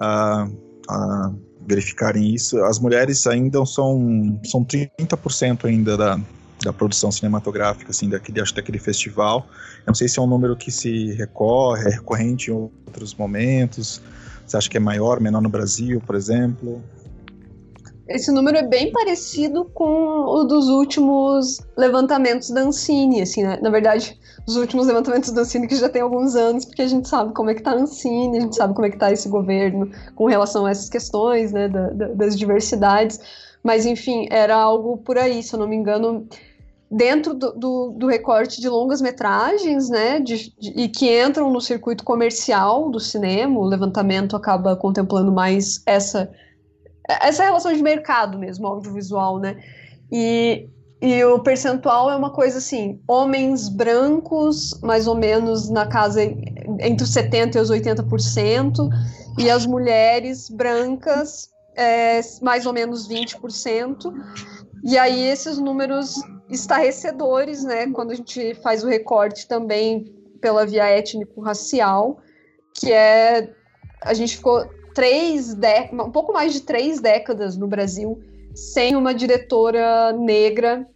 uh, 0.00 0.48
uh, 0.88 1.46
verificarem 1.66 2.34
isso, 2.34 2.62
as 2.64 2.78
mulheres 2.78 3.26
ainda 3.26 3.64
são, 3.66 4.38
são 4.44 4.64
30% 4.64 5.64
ainda 5.64 5.96
da, 5.96 6.20
da 6.62 6.72
produção 6.72 7.10
cinematográfica, 7.10 7.90
assim, 7.90 8.08
daquele, 8.08 8.40
acho 8.40 8.54
daquele 8.54 8.78
festival. 8.78 9.46
Eu 9.80 9.88
não 9.88 9.94
sei 9.94 10.08
se 10.08 10.18
é 10.18 10.22
um 10.22 10.26
número 10.26 10.56
que 10.56 10.70
se 10.70 11.12
recorre, 11.14 11.88
é 11.88 11.90
recorrente 11.90 12.50
em 12.50 12.54
outros 12.54 13.14
momentos. 13.14 14.00
Você 14.46 14.56
acha 14.56 14.70
que 14.70 14.76
é 14.76 14.80
maior, 14.80 15.20
menor 15.20 15.42
no 15.42 15.48
Brasil, 15.48 16.00
por 16.06 16.14
exemplo? 16.14 16.82
Esse 18.08 18.30
número 18.30 18.56
é 18.56 18.62
bem 18.62 18.92
parecido 18.92 19.64
com 19.74 19.84
o 19.84 20.44
dos 20.44 20.68
últimos 20.68 21.60
levantamentos 21.76 22.50
da 22.50 22.60
Ancine, 22.60 23.22
assim, 23.22 23.42
né? 23.42 23.58
Na 23.60 23.68
verdade, 23.68 24.16
os 24.46 24.54
últimos 24.56 24.86
levantamentos 24.86 25.32
da 25.32 25.40
Ancine 25.40 25.66
que 25.66 25.74
já 25.74 25.88
tem 25.88 26.02
alguns 26.02 26.36
anos, 26.36 26.64
porque 26.64 26.82
a 26.82 26.86
gente 26.86 27.08
sabe 27.08 27.34
como 27.34 27.50
é 27.50 27.54
que 27.54 27.62
tá 27.62 27.72
a 27.72 27.74
Ancine, 27.74 28.38
a 28.38 28.40
gente 28.42 28.54
sabe 28.54 28.74
como 28.74 28.86
é 28.86 28.90
que 28.90 28.96
tá 28.96 29.10
esse 29.10 29.28
governo 29.28 29.90
com 30.14 30.26
relação 30.26 30.66
a 30.66 30.70
essas 30.70 30.88
questões, 30.88 31.52
né, 31.52 31.68
da, 31.68 31.90
da, 31.90 32.08
das 32.08 32.38
diversidades. 32.38 33.18
Mas, 33.60 33.84
enfim, 33.84 34.28
era 34.30 34.54
algo 34.54 34.98
por 34.98 35.18
aí, 35.18 35.42
se 35.42 35.54
eu 35.54 35.58
não 35.58 35.66
me 35.66 35.74
engano, 35.74 36.28
dentro 36.88 37.34
do, 37.34 37.52
do, 37.52 37.90
do 37.90 38.06
recorte 38.06 38.60
de 38.60 38.68
longas 38.68 39.00
metragens, 39.00 39.88
né, 39.88 40.20
de, 40.20 40.54
de, 40.56 40.70
e 40.76 40.88
que 40.88 41.10
entram 41.20 41.50
no 41.50 41.60
circuito 41.60 42.04
comercial 42.04 42.88
do 42.88 43.00
cinema, 43.00 43.58
o 43.58 43.64
levantamento 43.64 44.36
acaba 44.36 44.76
contemplando 44.76 45.32
mais 45.32 45.82
essa 45.84 46.30
essa 47.08 47.44
relação 47.44 47.72
de 47.72 47.82
mercado 47.82 48.38
mesmo, 48.38 48.66
audiovisual, 48.66 49.38
né? 49.38 49.62
E, 50.10 50.68
e 51.00 51.24
o 51.24 51.38
percentual 51.40 52.10
é 52.10 52.16
uma 52.16 52.30
coisa 52.30 52.58
assim: 52.58 53.00
homens 53.06 53.68
brancos, 53.68 54.78
mais 54.82 55.06
ou 55.06 55.14
menos 55.14 55.68
na 55.68 55.86
casa 55.86 56.22
entre 56.22 57.04
os 57.04 57.10
70% 57.10 57.54
e 57.54 57.58
os 57.58 57.70
80%, 57.70 58.88
e 59.38 59.50
as 59.50 59.66
mulheres 59.66 60.48
brancas, 60.50 61.48
é, 61.76 62.20
mais 62.42 62.66
ou 62.66 62.72
menos 62.72 63.08
20%. 63.08 64.12
E 64.84 64.98
aí 64.98 65.26
esses 65.26 65.58
números 65.58 66.14
estarrecedores, 66.48 67.64
né? 67.64 67.90
Quando 67.90 68.12
a 68.12 68.14
gente 68.14 68.54
faz 68.56 68.82
o 68.82 68.88
recorte 68.88 69.46
também 69.46 70.12
pela 70.40 70.66
via 70.66 70.86
étnico-racial, 70.86 72.18
que 72.74 72.92
é. 72.92 73.52
A 74.02 74.14
gente 74.14 74.36
ficou 74.36 74.64
três 74.96 75.52
décadas, 75.52 76.06
um 76.06 76.10
pouco 76.10 76.32
mais 76.32 76.54
de 76.54 76.62
três 76.62 77.00
décadas 77.00 77.54
no 77.54 77.66
Brasil 77.66 78.18
sem 78.54 78.96
uma 78.96 79.12
diretora 79.12 80.10
negra 80.12 80.88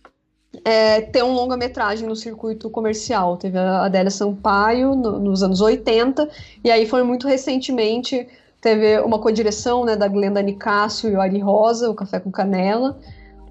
é, 0.65 1.03
ter 1.03 1.23
um 1.23 1.35
longa-metragem 1.35 2.09
no 2.09 2.17
circuito 2.17 2.71
comercial. 2.71 3.37
Teve 3.37 3.59
a 3.59 3.85
Adélia 3.85 4.11
Sampaio 4.11 4.95
no, 4.95 5.19
nos 5.19 5.43
anos 5.43 5.61
80, 5.61 6.31
e 6.65 6.71
aí 6.71 6.87
foi 6.87 7.03
muito 7.03 7.29
recentemente, 7.29 8.27
teve 8.63 8.99
uma 9.01 9.19
co-direção 9.19 9.85
né, 9.85 9.95
da 9.95 10.09
Glenda 10.09 10.41
Nicásio 10.41 11.11
e 11.11 11.15
o 11.15 11.21
Ari 11.21 11.39
Rosa, 11.39 11.91
o 11.91 11.95
Café 11.95 12.19
com 12.19 12.31
Canela, 12.31 12.99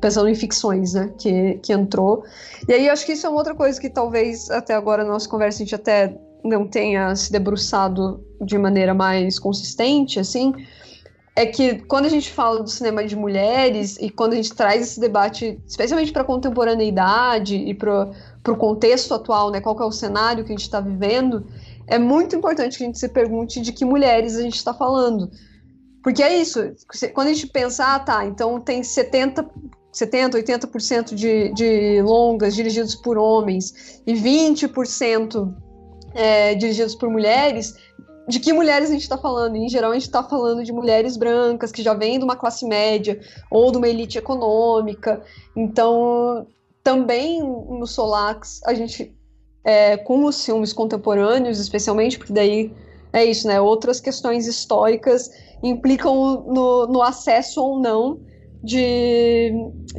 pensando 0.02 0.30
em 0.30 0.36
ficções, 0.36 0.96
né, 0.96 1.14
que, 1.20 1.60
que 1.62 1.72
entrou. 1.72 2.24
E 2.68 2.74
aí 2.74 2.90
acho 2.90 3.06
que 3.06 3.12
isso 3.12 3.28
é 3.28 3.30
uma 3.30 3.38
outra 3.38 3.54
coisa 3.54 3.80
que 3.80 3.88
talvez 3.88 4.50
até 4.50 4.74
agora 4.74 5.04
na 5.04 5.12
nossa 5.12 5.30
conversa 5.30 5.58
a 5.58 5.60
gente 5.60 5.76
até 5.76 6.18
não 6.44 6.68
tenha 6.68 7.16
se 7.16 7.32
debruçado 7.32 8.24
de 8.42 8.58
maneira 8.58 8.94
mais 8.94 9.38
consistente, 9.38 10.20
assim, 10.20 10.54
é 11.36 11.46
que 11.46 11.76
quando 11.86 12.06
a 12.06 12.10
gente 12.10 12.30
fala 12.30 12.62
do 12.62 12.70
cinema 12.70 13.04
de 13.06 13.16
mulheres 13.16 13.98
e 14.00 14.10
quando 14.10 14.34
a 14.34 14.36
gente 14.36 14.54
traz 14.54 14.82
esse 14.82 15.00
debate, 15.00 15.58
especialmente 15.66 16.12
para 16.12 16.22
a 16.22 16.26
contemporaneidade 16.26 17.56
e 17.56 17.74
para 17.74 18.12
o 18.48 18.56
contexto 18.58 19.14
atual, 19.14 19.50
né, 19.50 19.62
qual 19.62 19.80
é 19.80 19.86
o 19.86 19.92
cenário 19.92 20.44
que 20.44 20.52
a 20.52 20.56
gente 20.56 20.66
está 20.66 20.82
vivendo, 20.82 21.46
é 21.88 21.98
muito 21.98 22.36
importante 22.36 22.78
que 22.78 22.84
a 22.84 22.88
gente 22.88 23.00
se 23.00 23.08
pergunte 23.08 23.62
de 23.62 23.72
que 23.72 23.86
mulheres 23.86 24.36
a 24.36 24.42
gente 24.42 24.58
está 24.58 24.74
falando. 24.74 25.30
Porque 26.04 26.22
é 26.22 26.38
isso, 26.38 26.60
quando 27.14 27.28
a 27.28 27.34
gente 27.34 27.48
pensar, 27.48 27.96
ah, 27.96 28.00
tá, 28.00 28.26
então 28.26 28.60
tem 28.60 28.84
70, 28.84 29.50
70 29.92 30.38
80% 30.38 31.14
de, 31.14 31.54
de 31.54 32.02
longas 32.02 32.54
dirigidos 32.54 32.96
por 32.96 33.18
homens 33.18 34.02
e 34.06 34.14
20% 34.14 35.54
é, 36.14 36.56
dirigidos 36.56 36.96
por 36.96 37.10
mulheres, 37.10 37.76
de 38.30 38.40
que 38.40 38.54
mulheres 38.54 38.90
a 38.90 38.94
gente 38.94 39.02
está 39.02 39.18
falando? 39.18 39.56
Em 39.56 39.68
geral, 39.68 39.90
a 39.90 39.96
gente 39.96 40.04
está 40.04 40.24
falando 40.24 40.64
de 40.64 40.72
mulheres 40.72 41.18
brancas 41.18 41.72
que 41.72 41.82
já 41.82 41.96
vêm 41.96 42.20
de 42.20 42.24
uma 42.24 42.36
classe 42.36 42.64
média 42.66 43.20
ou 43.50 43.72
de 43.72 43.78
uma 43.80 43.88
elite 43.88 44.20
econômica. 44.20 45.22
Então, 45.56 46.46
também 46.84 47.42
no 47.42 47.88
Solax, 47.88 48.62
a 48.66 48.74
gente, 48.76 49.16
é, 49.64 49.98
com 49.98 50.26
os 50.26 50.46
filmes 50.46 50.72
contemporâneos, 50.72 51.60
especialmente, 51.60 52.20
porque 52.20 52.32
daí 52.32 52.72
é 53.12 53.26
isso, 53.26 53.48
né? 53.48 53.60
Outras 53.60 54.00
questões 54.00 54.46
históricas 54.46 55.32
implicam 55.64 56.44
no, 56.48 56.86
no 56.86 57.02
acesso 57.02 57.64
ou 57.64 57.80
não 57.80 58.20
de, 58.64 59.52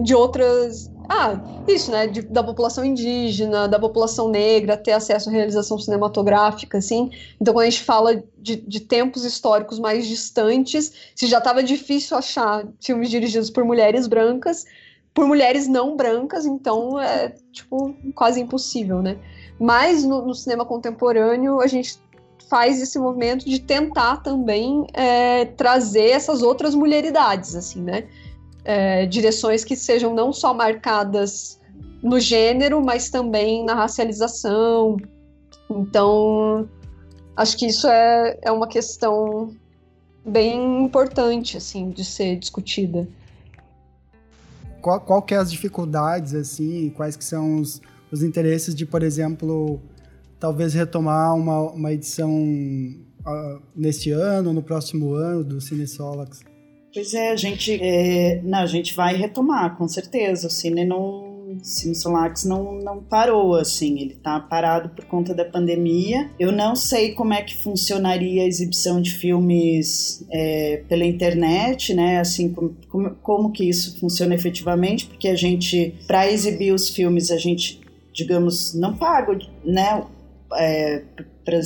de 0.02 0.14
outras 0.14 0.88
ah, 1.12 1.40
isso, 1.66 1.90
né? 1.90 2.06
De, 2.06 2.22
da 2.22 2.40
população 2.40 2.84
indígena, 2.84 3.66
da 3.66 3.80
população 3.80 4.28
negra, 4.28 4.76
ter 4.76 4.92
acesso 4.92 5.28
à 5.28 5.32
realização 5.32 5.76
cinematográfica, 5.76 6.78
assim. 6.78 7.10
Então, 7.40 7.52
quando 7.52 7.66
a 7.66 7.70
gente 7.70 7.82
fala 7.82 8.22
de, 8.38 8.54
de 8.54 8.78
tempos 8.78 9.24
históricos 9.24 9.80
mais 9.80 10.06
distantes, 10.06 10.92
se 11.16 11.26
já 11.26 11.38
estava 11.38 11.64
difícil 11.64 12.16
achar 12.16 12.64
filmes 12.80 13.10
dirigidos 13.10 13.50
por 13.50 13.64
mulheres 13.64 14.06
brancas, 14.06 14.64
por 15.12 15.26
mulheres 15.26 15.66
não 15.66 15.96
brancas, 15.96 16.46
então 16.46 17.00
é, 17.00 17.34
tipo, 17.50 17.92
quase 18.14 18.40
impossível, 18.40 19.02
né? 19.02 19.18
Mas 19.58 20.04
no, 20.04 20.24
no 20.24 20.34
cinema 20.34 20.64
contemporâneo, 20.64 21.60
a 21.60 21.66
gente 21.66 21.98
faz 22.48 22.80
esse 22.80 23.00
movimento 23.00 23.44
de 23.46 23.58
tentar 23.58 24.18
também 24.18 24.86
é, 24.92 25.44
trazer 25.44 26.10
essas 26.10 26.40
outras 26.40 26.72
mulheridades, 26.72 27.56
assim, 27.56 27.82
né? 27.82 28.06
É, 28.64 29.06
direções 29.06 29.64
que 29.64 29.76
sejam 29.76 30.14
não 30.14 30.32
só 30.32 30.52
marcadas 30.52 31.58
no 32.02 32.18
gênero, 32.18 32.82
mas 32.82 33.10
também 33.10 33.64
na 33.64 33.74
racialização. 33.74 34.96
Então, 35.70 36.68
acho 37.36 37.56
que 37.56 37.66
isso 37.66 37.86
é, 37.86 38.38
é 38.42 38.50
uma 38.50 38.66
questão 38.66 39.54
bem 40.24 40.84
importante, 40.84 41.56
assim, 41.56 41.90
de 41.90 42.04
ser 42.04 42.36
discutida. 42.36 43.08
Qual, 44.80 45.00
qual 45.00 45.22
que 45.22 45.34
é 45.34 45.36
as 45.36 45.50
dificuldades, 45.50 46.34
assim, 46.34 46.90
quais 46.90 47.16
que 47.16 47.24
são 47.24 47.60
os, 47.60 47.80
os 48.10 48.22
interesses 48.22 48.74
de, 48.74 48.86
por 48.86 49.02
exemplo, 49.02 49.80
talvez 50.38 50.72
retomar 50.72 51.34
uma, 51.34 51.70
uma 51.70 51.92
edição 51.92 52.30
uh, 52.30 53.60
neste 53.76 54.10
ano, 54.10 54.52
no 54.52 54.62
próximo 54.62 55.14
ano, 55.14 55.44
do 55.44 55.60
Cine 55.60 55.86
Solax? 55.86 56.40
Pois 56.92 57.14
é, 57.14 57.30
a 57.30 57.36
gente, 57.36 57.78
é, 57.80 58.40
não, 58.42 58.58
a 58.58 58.66
gente 58.66 58.94
vai 58.94 59.14
retomar, 59.16 59.76
com 59.76 59.86
certeza. 59.86 60.48
O 60.48 60.50
Cine 60.50 60.84
não 60.84 61.30
Cine 61.62 61.94
Solax 61.94 62.44
não, 62.44 62.74
não 62.80 63.02
parou, 63.02 63.54
assim, 63.54 63.98
ele 63.98 64.14
tá 64.14 64.38
parado 64.38 64.90
por 64.90 65.04
conta 65.04 65.34
da 65.34 65.44
pandemia. 65.44 66.30
Eu 66.38 66.52
não 66.52 66.76
sei 66.76 67.12
como 67.12 67.34
é 67.34 67.42
que 67.42 67.56
funcionaria 67.56 68.42
a 68.42 68.46
exibição 68.46 69.00
de 69.00 69.12
filmes 69.12 70.24
é, 70.30 70.82
pela 70.88 71.04
internet, 71.04 71.94
né, 71.94 72.20
assim, 72.20 72.52
como, 72.52 72.76
como, 72.88 73.10
como 73.16 73.52
que 73.52 73.68
isso 73.68 73.98
funciona 73.98 74.34
efetivamente, 74.34 75.06
porque 75.06 75.28
a 75.28 75.34
gente, 75.34 75.94
para 76.06 76.30
exibir 76.30 76.72
os 76.72 76.88
filmes, 76.88 77.30
a 77.30 77.36
gente, 77.36 77.80
digamos, 78.12 78.74
não 78.74 78.96
paga, 78.96 79.38
né, 79.64 80.04
é, 80.54 81.02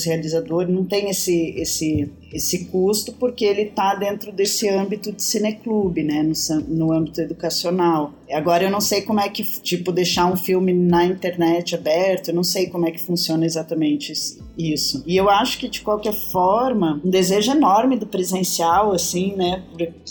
realizadores, 0.04 0.72
não 0.72 0.84
tem 0.84 1.10
esse, 1.10 1.54
esse, 1.56 2.10
esse 2.32 2.66
custo, 2.66 3.12
porque 3.12 3.44
ele 3.44 3.62
está 3.62 3.94
dentro 3.94 4.32
desse 4.32 4.68
âmbito 4.68 5.12
de 5.12 5.22
cineclube, 5.22 6.02
né, 6.02 6.22
no, 6.22 6.60
no 6.68 6.92
âmbito 6.92 7.20
educacional. 7.20 8.12
Agora 8.30 8.64
eu 8.64 8.70
não 8.70 8.80
sei 8.80 9.02
como 9.02 9.20
é 9.20 9.28
que, 9.28 9.44
tipo, 9.60 9.92
deixar 9.92 10.26
um 10.26 10.36
filme 10.36 10.72
na 10.72 11.04
internet 11.04 11.74
aberto, 11.74 12.28
eu 12.28 12.34
não 12.34 12.42
sei 12.42 12.68
como 12.68 12.88
é 12.88 12.90
que 12.90 13.00
funciona 13.00 13.44
exatamente 13.44 14.12
isso. 14.56 15.02
E 15.06 15.16
eu 15.16 15.28
acho 15.28 15.58
que, 15.58 15.68
de 15.68 15.80
qualquer 15.80 16.14
forma, 16.14 17.00
um 17.04 17.10
desejo 17.10 17.52
enorme 17.52 17.96
do 17.96 18.06
presencial, 18.06 18.92
assim, 18.92 19.34
né, 19.36 19.62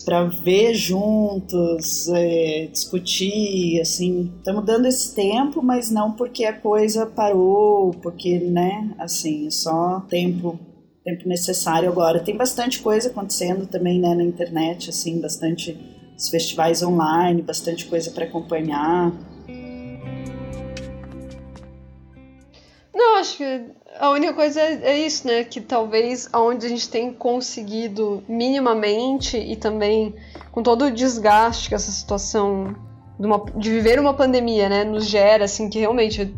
para 0.06 0.26
ver 0.26 0.74
juntos, 0.74 2.08
é, 2.10 2.68
discutir, 2.72 3.82
assim, 3.82 4.32
estamos 4.38 4.66
dando 4.66 4.88
esse 4.88 5.14
tempo, 5.14 5.62
mas 5.62 5.90
não 5.90 6.12
porque 6.12 6.46
a 6.46 6.54
coisa 6.54 7.06
parou, 7.06 7.92
porque, 8.02 8.40
né, 8.40 8.92
assim, 8.98 9.50
só 9.64 10.02
tempo 10.10 10.60
tempo 11.04 11.28
necessário 11.28 11.90
agora. 11.90 12.20
Tem 12.20 12.36
bastante 12.36 12.80
coisa 12.82 13.10
acontecendo 13.10 13.68
também, 13.68 14.00
né, 14.00 14.16
na 14.16 14.24
internet, 14.24 14.90
assim, 14.90 15.20
bastante 15.20 15.78
os 16.18 16.30
festivais 16.30 16.82
online, 16.82 17.42
bastante 17.42 17.86
coisa 17.86 18.10
para 18.12 18.24
acompanhar. 18.24 19.12
Não, 22.94 23.18
acho 23.18 23.38
que 23.38 23.66
a 24.00 24.10
única 24.12 24.34
coisa 24.34 24.62
é, 24.62 24.80
é 24.84 25.06
isso, 25.06 25.28
né? 25.28 25.44
Que 25.44 25.60
talvez 25.60 26.30
aonde 26.32 26.66
a 26.66 26.70
gente 26.70 26.88
tem 26.88 27.12
conseguido 27.12 28.24
minimamente 28.28 29.38
e 29.38 29.56
também 29.56 30.16
com 30.52 30.64
todo 30.64 30.86
o 30.86 30.92
desgaste 30.92 31.70
que 31.70 31.76
essa 31.76 31.92
situação 31.92 32.76
de, 33.20 33.26
uma, 33.26 33.44
de 33.58 33.70
viver 33.70 34.00
uma 34.00 34.14
pandemia, 34.14 34.70
né, 34.70 34.84
nos 34.84 35.06
gera, 35.06 35.46
assim, 35.46 35.70
que 35.70 35.80
realmente 35.80 36.34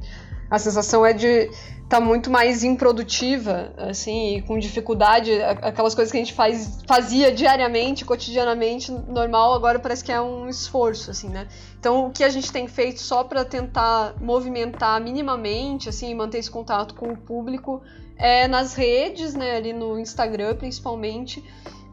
a 0.49 0.57
sensação 0.57 1.05
é 1.05 1.13
de 1.13 1.49
tá 1.87 1.99
muito 1.99 2.31
mais 2.31 2.63
improdutiva, 2.63 3.71
assim, 3.77 4.37
e 4.37 4.41
com 4.41 4.57
dificuldade, 4.57 5.31
aquelas 5.41 5.93
coisas 5.93 6.11
que 6.11 6.17
a 6.17 6.19
gente 6.19 6.33
faz, 6.33 6.81
fazia 6.87 7.31
diariamente, 7.31 8.03
cotidianamente, 8.03 8.91
normal, 8.91 9.53
agora 9.53 9.77
parece 9.77 10.03
que 10.03 10.11
é 10.11 10.19
um 10.19 10.49
esforço, 10.49 11.11
assim, 11.11 11.29
né? 11.29 11.47
Então, 11.79 12.07
o 12.07 12.11
que 12.11 12.23
a 12.23 12.29
gente 12.29 12.51
tem 12.51 12.67
feito 12.67 12.99
só 12.99 13.23
para 13.23 13.45
tentar 13.45 14.15
movimentar 14.19 14.99
minimamente, 14.99 15.87
assim, 15.87 16.13
manter 16.15 16.39
esse 16.39 16.49
contato 16.49 16.95
com 16.95 17.11
o 17.11 17.17
público 17.17 17.81
é 18.17 18.47
nas 18.47 18.73
redes, 18.73 19.35
né, 19.35 19.57
ali 19.57 19.71
no 19.73 19.99
Instagram, 19.99 20.55
principalmente, 20.55 21.43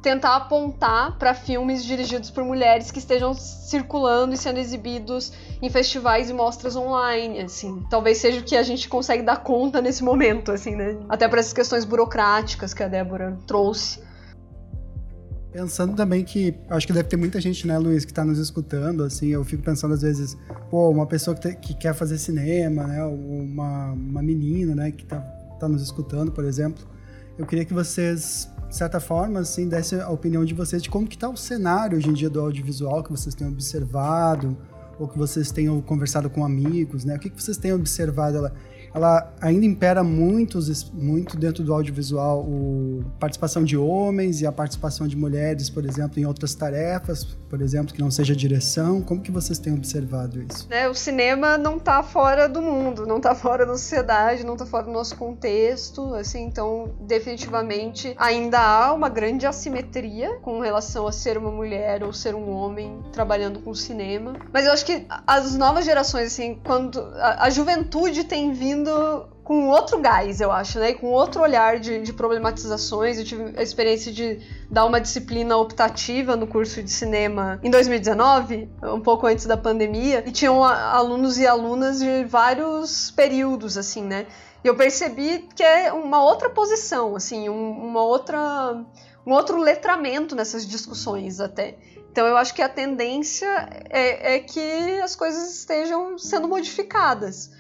tentar 0.03 0.36
apontar 0.36 1.16
para 1.16 1.32
filmes 1.32 1.84
dirigidos 1.84 2.28
por 2.28 2.44
mulheres 2.44 2.90
que 2.90 2.98
estejam 2.98 3.32
circulando 3.32 4.34
e 4.34 4.36
sendo 4.36 4.59
exibidos 4.59 5.32
em 5.62 5.70
festivais 5.70 6.28
e 6.28 6.32
mostras 6.32 6.74
online, 6.74 7.40
assim. 7.40 7.82
Talvez 7.88 8.18
seja 8.18 8.40
o 8.40 8.42
que 8.42 8.57
a 8.57 8.62
gente 8.64 8.88
consegue 8.88 9.22
dar 9.22 9.36
conta 9.42 9.80
nesse 9.80 10.03
momento, 10.03 10.50
assim, 10.50 10.74
né? 10.74 10.98
Até 11.09 11.28
para 11.28 11.38
essas 11.38 11.53
questões 11.53 11.84
burocráticas 11.84 12.74
que 12.74 12.82
a 12.82 12.88
Débora 12.88 13.38
trouxe. 13.46 14.00
Pensando 15.53 15.94
também 15.94 16.24
que 16.24 16.55
acho 16.68 16.86
que 16.86 16.92
deve 16.92 17.09
ter 17.09 17.16
muita 17.16 17.40
gente, 17.40 17.66
né, 17.66 17.78
Luiz, 17.78 18.05
que 18.05 18.11
está 18.11 18.24
nos 18.24 18.38
escutando, 18.38 19.05
assim, 19.05 19.28
eu 19.28 19.44
fico 19.44 19.62
pensando 19.62 19.92
às 19.92 20.00
vezes, 20.00 20.36
pô, 20.70 20.88
uma 20.88 21.07
pessoa 21.07 21.36
que, 21.36 21.42
te, 21.42 21.55
que 21.57 21.74
quer 21.74 21.94
fazer 21.94 22.16
cinema, 22.16 22.86
né, 22.86 23.05
uma, 23.05 23.92
uma 23.92 24.22
menina, 24.22 24.74
né, 24.74 24.90
que 24.90 25.05
está 25.05 25.20
tá 25.61 25.68
nos 25.68 25.82
escutando, 25.82 26.32
por 26.32 26.44
exemplo, 26.44 26.82
eu 27.36 27.46
queria 27.46 27.66
que 27.66 27.74
vocês 27.74 28.48
de 28.72 28.78
certa 28.78 28.98
forma, 28.98 29.40
assim, 29.40 29.68
desse 29.68 30.00
a 30.00 30.08
opinião 30.08 30.46
de 30.46 30.54
vocês 30.54 30.82
de 30.82 30.88
como 30.88 31.06
que 31.06 31.14
está 31.14 31.28
o 31.28 31.36
cenário 31.36 31.98
hoje 31.98 32.08
em 32.08 32.14
dia 32.14 32.30
do 32.30 32.40
audiovisual 32.40 33.04
que 33.04 33.10
vocês 33.10 33.34
têm 33.34 33.46
observado, 33.46 34.56
ou 34.98 35.06
que 35.06 35.18
vocês 35.18 35.52
tenham 35.52 35.78
conversado 35.82 36.30
com 36.30 36.42
amigos, 36.42 37.04
né? 37.04 37.16
O 37.16 37.18
que, 37.18 37.28
que 37.28 37.42
vocês 37.42 37.58
têm 37.58 37.74
observado? 37.74 38.38
Ela, 38.38 38.54
ela 38.95 39.32
ainda 39.40 39.64
impera 39.64 40.05
muito, 40.05 40.59
muito 40.93 41.36
dentro 41.36 41.64
do 41.64 41.72
audiovisual 41.72 42.47
a 43.07 43.18
participação 43.18 43.64
de 43.64 43.76
homens 43.76 44.40
e 44.40 44.47
a 44.47 44.53
participação 44.53 45.07
de 45.07 45.16
mulheres, 45.16 45.70
por 45.70 45.84
exemplo, 45.84 46.20
em 46.20 46.26
outras 46.26 46.55
tarefas, 46.55 47.24
por 47.24 47.61
exemplo, 47.61 47.95
que 47.95 48.01
não 48.01 48.11
seja 48.11 48.34
direção. 48.34 49.01
Como 49.01 49.20
que 49.20 49.30
vocês 49.30 49.59
têm 49.59 49.72
observado 49.72 50.43
isso? 50.43 50.66
É, 50.70 50.88
o 50.88 50.95
cinema 50.95 51.57
não 51.57 51.76
está 51.76 52.03
fora 52.03 52.49
do 52.49 52.61
mundo, 52.61 53.07
não 53.07 53.16
está 53.16 53.34
fora 53.36 53.64
da 53.64 53.72
sociedade, 53.72 54.45
não 54.45 54.55
está 54.55 54.66
fora 54.66 54.84
do 54.84 54.93
nosso 54.93 55.16
contexto, 55.16 56.14
assim, 56.14 56.45
então 56.45 56.90
definitivamente 57.01 58.14
ainda 58.18 58.59
há 58.59 58.93
uma 58.93 59.09
grande 59.09 59.47
assimetria 59.47 60.36
com 60.43 60.61
relação 60.61 61.07
a 61.07 61.12
ser 61.12 61.38
uma 61.38 61.51
mulher 61.51 62.03
ou 62.03 62.12
ser 62.12 62.34
um 62.34 62.51
homem 62.51 63.01
trabalhando 63.12 63.61
com 63.61 63.74
cinema. 63.74 64.34
Mas 64.53 64.66
eu 64.66 64.72
acho 64.72 64.84
que 64.84 65.07
as 65.26 65.57
novas 65.57 65.84
gerações, 65.84 66.26
assim, 66.26 66.61
quando 66.62 67.01
a, 67.16 67.45
a 67.45 67.51
juventude 67.51 68.24
tem 68.24 68.53
vindo 68.53 68.81
vindo 68.82 69.28
com 69.44 69.68
outro 69.68 70.00
gás, 70.00 70.40
eu 70.40 70.50
acho, 70.50 70.78
né? 70.78 70.92
Com 70.94 71.08
outro 71.08 71.40
olhar 71.40 71.78
de, 71.78 72.00
de, 72.02 72.12
problematizações. 72.12 73.18
Eu 73.18 73.24
tive 73.24 73.54
a 73.56 73.62
experiência 73.62 74.12
de 74.12 74.40
dar 74.70 74.84
uma 74.84 75.00
disciplina 75.00 75.56
optativa 75.56 76.36
no 76.36 76.46
curso 76.46 76.82
de 76.82 76.90
cinema 76.90 77.60
em 77.62 77.70
2019, 77.70 78.68
um 78.82 79.00
pouco 79.00 79.26
antes 79.26 79.46
da 79.46 79.56
pandemia, 79.56 80.24
e 80.26 80.32
tinham 80.32 80.62
alunos 80.64 81.38
e 81.38 81.46
alunas 81.46 82.00
de 82.00 82.24
vários 82.24 83.10
períodos, 83.12 83.78
assim, 83.78 84.02
né? 84.02 84.26
E 84.64 84.68
eu 84.68 84.76
percebi 84.76 85.48
que 85.56 85.62
é 85.62 85.92
uma 85.92 86.22
outra 86.22 86.50
posição, 86.50 87.16
assim, 87.16 87.48
um, 87.48 87.70
uma 87.70 88.02
outra, 88.02 88.84
um 89.26 89.32
outro 89.32 89.59
letramento 89.59 90.36
nessas 90.36 90.66
discussões 90.66 91.40
até. 91.40 91.76
Então 92.10 92.26
eu 92.26 92.36
acho 92.36 92.54
que 92.54 92.62
a 92.62 92.68
tendência 92.68 93.48
é, 93.90 94.36
é 94.36 94.38
que 94.38 95.00
as 95.02 95.16
coisas 95.16 95.59
estejam 95.59 96.16
sendo 96.18 96.46
modificadas. 96.46 97.50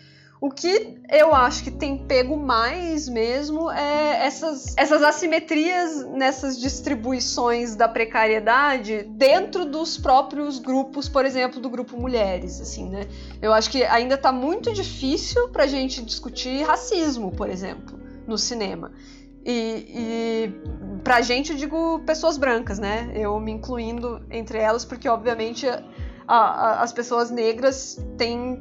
O 0.42 0.50
que 0.50 0.98
eu 1.08 1.32
acho 1.32 1.62
que 1.62 1.70
tem 1.70 1.96
pego 1.96 2.36
mais 2.36 3.08
mesmo 3.08 3.70
é 3.70 4.26
essas, 4.26 4.74
essas 4.76 5.00
assimetrias 5.00 6.04
nessas 6.04 6.58
distribuições 6.58 7.76
da 7.76 7.88
precariedade 7.88 9.04
dentro 9.04 9.64
dos 9.64 9.96
próprios 9.96 10.58
grupos, 10.58 11.08
por 11.08 11.24
exemplo, 11.24 11.60
do 11.60 11.70
grupo 11.70 11.96
mulheres, 11.96 12.60
assim, 12.60 12.88
né? 12.90 13.06
Eu 13.40 13.52
acho 13.52 13.70
que 13.70 13.84
ainda 13.84 14.16
está 14.16 14.32
muito 14.32 14.72
difícil 14.72 15.48
para 15.50 15.62
a 15.62 15.68
gente 15.68 16.02
discutir 16.02 16.64
racismo, 16.64 17.30
por 17.30 17.48
exemplo, 17.48 17.96
no 18.26 18.36
cinema. 18.36 18.90
E, 19.46 19.86
e 19.88 21.00
pra 21.04 21.20
gente 21.20 21.52
eu 21.52 21.56
digo 21.56 22.00
pessoas 22.00 22.36
brancas, 22.36 22.80
né? 22.80 23.12
Eu 23.14 23.38
me 23.38 23.52
incluindo 23.52 24.20
entre 24.28 24.58
elas, 24.58 24.84
porque 24.84 25.08
obviamente 25.08 25.68
a, 25.68 25.84
a, 26.26 26.82
as 26.82 26.92
pessoas 26.92 27.30
negras 27.30 28.04
têm 28.18 28.60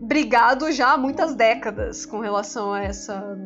brigado 0.00 0.70
já 0.72 0.92
há 0.92 0.96
muitas 0.96 1.34
décadas 1.34 2.06
com 2.06 2.20
relação 2.20 2.72
a 2.72 2.82
essa 2.82 3.36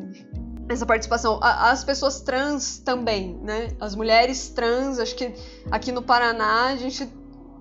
essa 0.69 0.85
participação. 0.85 1.39
As 1.41 1.83
pessoas 1.83 2.21
trans 2.21 2.77
também, 2.79 3.37
né? 3.41 3.69
As 3.79 3.95
mulheres 3.95 4.49
trans, 4.49 4.99
acho 4.99 5.15
que 5.15 5.33
aqui 5.69 5.91
no 5.91 6.01
Paraná 6.01 6.67
a 6.67 6.75
gente 6.75 7.07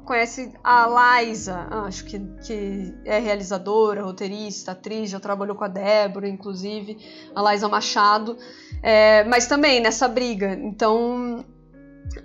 conhece 0.04 0.52
a 0.62 1.20
Liza, 1.20 1.66
acho 1.86 2.04
que, 2.04 2.18
que 2.44 2.94
é 3.04 3.18
realizadora, 3.18 4.02
roteirista, 4.02 4.72
atriz, 4.72 5.10
já 5.10 5.20
trabalhou 5.20 5.56
com 5.56 5.64
a 5.64 5.68
Débora, 5.68 6.28
inclusive, 6.28 6.98
a 7.34 7.52
Liza 7.52 7.68
Machado, 7.68 8.36
é, 8.82 9.24
mas 9.24 9.46
também 9.46 9.80
nessa 9.80 10.08
briga. 10.08 10.54
Então, 10.54 11.44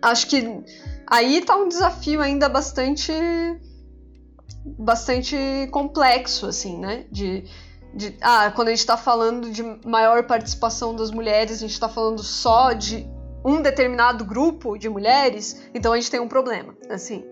acho 0.02 0.27
que 0.27 0.64
aí 1.06 1.41
tá 1.41 1.56
um 1.56 1.68
desafio 1.68 2.22
ainda 2.22 2.49
bastante 2.49 3.14
bastante 4.77 5.35
complexo, 5.72 6.48
assim, 6.48 6.77
né? 6.77 7.06
De, 7.11 7.44
de, 7.94 8.18
ah, 8.22 8.52
quando 8.52 8.69
a 8.69 8.72
gente 8.72 8.80
está 8.80 8.98
falando 8.98 9.49
de 9.52 9.64
maior 9.85 10.26
participação 10.26 10.95
das 10.95 11.11
mulheres, 11.11 11.57
a 11.57 11.60
gente 11.60 11.72
está 11.72 11.89
falando 11.89 12.23
só 12.23 12.73
de 12.73 13.07
um 13.45 13.61
determinado 13.61 14.26
grupo 14.26 14.77
de 14.77 14.89
mulheres, 14.89 15.69
então 15.73 15.94
a 15.94 15.95
gente 15.95 16.11
tem 16.11 16.19
um 16.19 16.27
problema, 16.27 16.76
assim. 16.89 17.23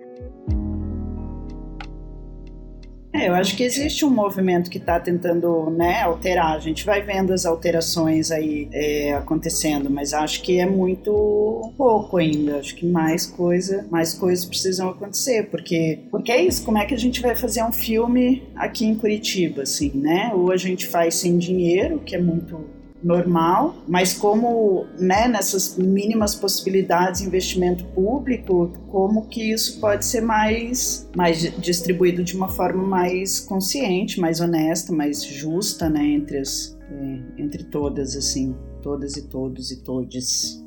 É, 3.15 3.29
eu 3.29 3.33
acho 3.33 3.55
que 3.55 3.63
existe 3.63 4.03
um 4.03 4.09
movimento 4.09 4.69
que 4.69 4.77
está 4.77 4.99
tentando 4.99 5.69
né, 5.69 6.01
alterar. 6.01 6.53
A 6.53 6.59
gente 6.59 6.85
vai 6.85 7.01
vendo 7.01 7.31
as 7.31 7.45
alterações 7.45 8.29
aí 8.29 8.67
é, 8.73 9.13
acontecendo, 9.13 9.89
mas 9.89 10.13
acho 10.13 10.41
que 10.41 10.59
é 10.59 10.65
muito 10.65 11.71
pouco 11.77 12.17
ainda. 12.17 12.57
Acho 12.57 12.75
que 12.75 12.85
mais 12.85 13.25
coisa, 13.25 13.87
mais 13.89 14.13
coisas 14.13 14.43
precisam 14.43 14.89
acontecer, 14.89 15.43
porque 15.49 15.99
porque 16.11 16.31
é 16.31 16.43
isso. 16.43 16.65
Como 16.65 16.77
é 16.77 16.85
que 16.85 16.93
a 16.93 16.97
gente 16.97 17.21
vai 17.21 17.35
fazer 17.35 17.63
um 17.63 17.71
filme 17.71 18.43
aqui 18.53 18.85
em 18.85 18.95
Curitiba, 18.95 19.61
assim, 19.61 19.91
né? 19.95 20.31
Ou 20.33 20.51
a 20.51 20.57
gente 20.57 20.85
faz 20.85 21.15
sem 21.15 21.37
dinheiro, 21.37 21.99
que 21.99 22.15
é 22.15 22.21
muito 22.21 22.74
normal, 23.05 23.75
mas 23.87 24.15
como 24.15 24.87
né, 24.97 25.27
nessas 25.27 25.77
mínimas 25.77 26.33
possibilidades 26.33 27.21
de 27.21 27.27
investimento 27.27 27.85
público, 27.85 28.73
como 28.87 29.27
que 29.27 29.53
isso 29.53 29.79
pode 29.79 30.03
ser 30.03 30.21
mais, 30.21 31.07
mais 31.15 31.39
distribuído 31.59 32.23
de 32.23 32.35
uma 32.35 32.49
forma 32.49 32.81
mais 32.81 33.39
consciente, 33.39 34.19
mais 34.19 34.41
honesta, 34.41 34.91
mais 34.91 35.23
justa, 35.23 35.87
né, 35.87 36.03
entre, 36.03 36.39
as, 36.39 36.75
é, 36.89 37.41
entre 37.43 37.65
todas, 37.65 38.15
assim, 38.15 38.55
todas 38.81 39.15
e 39.15 39.27
todos 39.27 39.69
e 39.69 39.83
todes. 39.83 40.64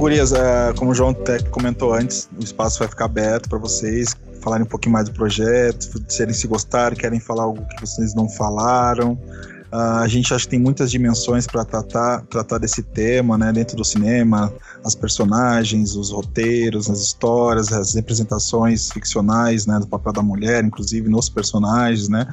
Gurias, 0.00 0.32
é, 0.32 0.72
como 0.78 0.92
o 0.92 0.94
João 0.94 1.10
até 1.10 1.38
comentou 1.42 1.92
antes, 1.92 2.26
o 2.34 2.42
espaço 2.42 2.78
vai 2.78 2.88
ficar 2.88 3.04
aberto 3.04 3.50
para 3.50 3.58
vocês 3.58 4.16
falarem 4.40 4.64
um 4.64 4.68
pouquinho 4.68 4.94
mais 4.94 5.10
do 5.10 5.14
projeto, 5.14 6.02
serem 6.08 6.32
se 6.32 6.48
gostarem, 6.48 6.96
querem 6.96 7.20
falar 7.20 7.42
algo 7.42 7.62
que 7.66 7.82
vocês 7.82 8.14
não 8.14 8.26
falaram. 8.26 9.12
Uh, 9.70 10.00
a 10.00 10.08
gente 10.08 10.32
acha 10.32 10.44
que 10.46 10.52
tem 10.52 10.58
muitas 10.58 10.90
dimensões 10.90 11.46
para 11.46 11.66
tratar, 11.66 12.22
tratar 12.22 12.56
desse 12.56 12.82
tema, 12.82 13.36
né, 13.36 13.52
dentro 13.52 13.76
do 13.76 13.84
cinema, 13.84 14.50
as 14.82 14.94
personagens, 14.94 15.94
os 15.94 16.10
roteiros, 16.10 16.88
as 16.88 17.00
histórias, 17.00 17.70
as 17.70 17.94
representações 17.94 18.90
ficcionais, 18.90 19.66
né, 19.66 19.78
do 19.78 19.86
papel 19.86 20.14
da 20.14 20.22
mulher, 20.22 20.64
inclusive 20.64 21.10
nos 21.10 21.28
personagens, 21.28 22.08
né. 22.08 22.26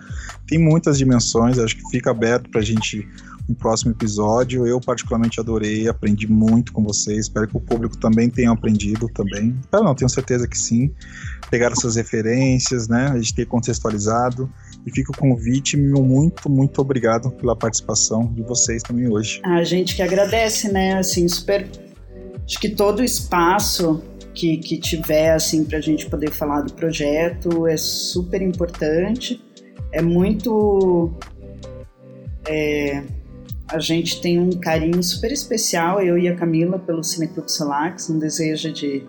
Tem 0.47 0.57
muitas 0.57 0.97
dimensões, 0.97 1.59
acho 1.59 1.75
que 1.75 1.89
fica 1.91 2.11
aberto 2.11 2.49
para 2.49 2.61
a 2.61 2.63
gente 2.63 3.05
no 3.47 3.55
próximo 3.55 3.91
episódio. 3.91 4.67
Eu 4.67 4.79
particularmente 4.79 5.39
adorei, 5.39 5.87
aprendi 5.87 6.29
muito 6.29 6.73
com 6.73 6.83
vocês. 6.83 7.25
Espero 7.25 7.47
que 7.47 7.57
o 7.57 7.59
público 7.59 7.97
também 7.97 8.29
tenha 8.29 8.51
aprendido 8.51 9.07
também. 9.09 9.55
Espero 9.61 9.83
não, 9.83 9.95
tenho 9.95 10.09
certeza 10.09 10.47
que 10.47 10.57
sim. 10.57 10.91
Pegar 11.49 11.71
essas 11.71 11.95
referências, 11.95 12.87
né? 12.87 13.07
A 13.07 13.17
gente 13.17 13.33
ter 13.33 13.45
contextualizado. 13.45 14.51
E 14.85 14.91
fica 14.91 15.11
o 15.11 15.17
convite, 15.17 15.75
meu 15.75 16.03
muito, 16.03 16.49
muito 16.49 16.79
obrigado 16.79 17.31
pela 17.31 17.55
participação 17.55 18.31
de 18.33 18.41
vocês 18.43 18.81
também 18.83 19.11
hoje. 19.11 19.41
A 19.43 19.63
gente 19.63 19.95
que 19.95 20.01
agradece, 20.01 20.71
né? 20.71 20.97
Assim, 20.97 21.27
super. 21.27 21.67
Acho 22.45 22.59
que 22.59 22.69
todo 22.69 22.99
o 22.99 23.03
espaço 23.03 24.01
que, 24.33 24.57
que 24.57 24.77
tiver, 24.77 25.33
assim, 25.33 25.65
para 25.65 25.79
a 25.79 25.81
gente 25.81 26.09
poder 26.09 26.31
falar 26.31 26.61
do 26.61 26.71
projeto 26.73 27.67
é 27.67 27.75
super 27.75 28.41
importante. 28.41 29.43
É 29.91 30.01
muito. 30.01 31.11
É, 32.47 33.03
a 33.69 33.79
gente 33.79 34.21
tem 34.21 34.39
um 34.39 34.51
carinho 34.51 35.03
super 35.03 35.31
especial, 35.31 36.01
eu 36.01 36.17
e 36.17 36.27
a 36.27 36.35
Camila, 36.35 36.79
pelo 36.79 37.03
Cineclube 37.03 37.51
Solax, 37.51 38.09
um 38.09 38.17
desejo 38.17 38.71
de, 38.71 39.03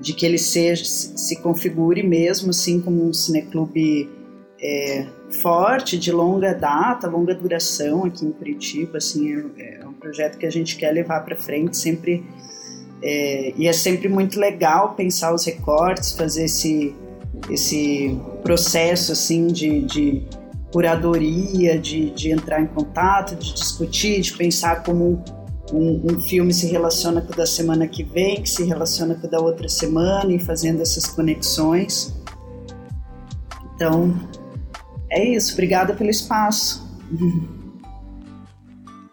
de 0.00 0.12
que 0.12 0.24
ele 0.24 0.38
seja, 0.38 0.84
se 0.84 1.40
configure 1.40 2.02
mesmo 2.02 2.50
assim 2.50 2.80
como 2.80 3.04
um 3.04 3.12
cineclube 3.12 4.08
é, 4.62 5.06
forte, 5.42 5.98
de 5.98 6.12
longa 6.12 6.52
data, 6.52 7.08
longa 7.08 7.34
duração 7.34 8.04
aqui 8.04 8.24
em 8.24 8.30
Curitiba, 8.30 8.98
assim, 8.98 9.50
é, 9.58 9.80
é 9.80 9.86
um 9.86 9.92
projeto 9.92 10.38
que 10.38 10.46
a 10.46 10.50
gente 10.50 10.76
quer 10.76 10.92
levar 10.92 11.20
para 11.24 11.34
frente 11.34 11.76
sempre, 11.76 12.24
é, 13.02 13.52
e 13.56 13.66
é 13.66 13.72
sempre 13.72 14.08
muito 14.08 14.38
legal 14.38 14.94
pensar 14.94 15.34
os 15.34 15.44
recortes, 15.44 16.12
fazer 16.12 16.44
esse, 16.44 16.94
esse 17.50 18.16
processo, 18.42 19.12
assim, 19.12 19.48
de, 19.48 19.80
de 19.80 20.22
curadoria, 20.72 21.78
de, 21.78 22.10
de 22.10 22.30
entrar 22.30 22.60
em 22.60 22.66
contato, 22.66 23.34
de 23.34 23.54
discutir, 23.54 24.20
de 24.20 24.32
pensar 24.32 24.82
como 24.82 25.22
um, 25.72 26.12
um, 26.12 26.20
filme 26.20 26.52
se 26.52 26.66
relaciona 26.66 27.20
com 27.20 27.32
o 27.32 27.36
da 27.36 27.46
semana 27.46 27.86
que 27.86 28.02
vem, 28.02 28.42
que 28.42 28.50
se 28.50 28.64
relaciona 28.64 29.14
com 29.14 29.26
o 29.26 29.30
da 29.30 29.40
outra 29.40 29.68
semana 29.68 30.32
e 30.32 30.38
fazendo 30.38 30.80
essas 30.82 31.06
conexões. 31.06 32.14
Então, 33.74 34.14
é 35.10 35.24
isso. 35.24 35.52
Obrigada 35.52 35.94
pelo 35.94 36.10
espaço. 36.10 36.88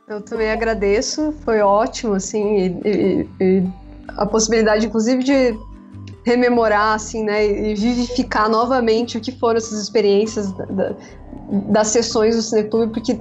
Eu 0.07 0.21
também 0.21 0.49
agradeço, 0.51 1.33
foi 1.43 1.59
ótimo, 1.59 2.13
assim, 2.13 2.57
e, 2.57 2.81
e, 2.85 3.29
e 3.41 3.63
a 4.09 4.25
possibilidade, 4.25 4.85
inclusive, 4.85 5.23
de 5.23 5.57
rememorar, 6.25 6.95
assim, 6.95 7.23
né, 7.23 7.45
e 7.45 7.75
vivificar 7.75 8.49
novamente 8.49 9.17
o 9.17 9.21
que 9.21 9.31
foram 9.37 9.57
essas 9.57 9.81
experiências 9.81 10.51
da, 10.51 10.95
das 11.49 11.87
sessões 11.87 12.35
do 12.35 12.41
Cineclube, 12.41 12.91
porque 12.91 13.19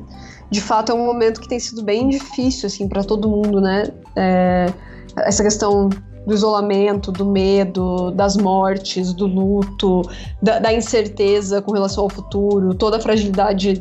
de 0.51 0.61
fato 0.61 0.93
é 0.93 0.95
um 0.95 1.05
momento 1.05 1.41
que 1.41 1.49
tem 1.49 1.59
sido 1.59 1.83
bem 1.83 2.09
difícil 2.09 2.67
assim 2.67 2.89
para 2.89 3.03
todo 3.03 3.29
mundo, 3.29 3.61
né? 3.61 3.89
É, 4.15 4.73
essa 5.19 5.43
questão 5.43 5.89
do 6.27 6.35
isolamento, 6.35 7.13
do 7.13 7.25
medo, 7.25 8.11
das 8.11 8.37
mortes, 8.37 9.13
do 9.13 9.27
luto, 9.27 10.03
da, 10.43 10.59
da, 10.59 10.73
incerteza 10.73 11.63
com 11.63 11.73
relação 11.73 12.03
ao 12.03 12.11
futuro, 12.11 12.75
toda 12.75 12.97
a 12.97 13.01
fragilidade 13.01 13.81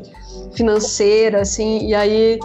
financeira, 0.53 1.41
assim, 1.41 1.87
e 1.87 1.95
aí 1.95 2.39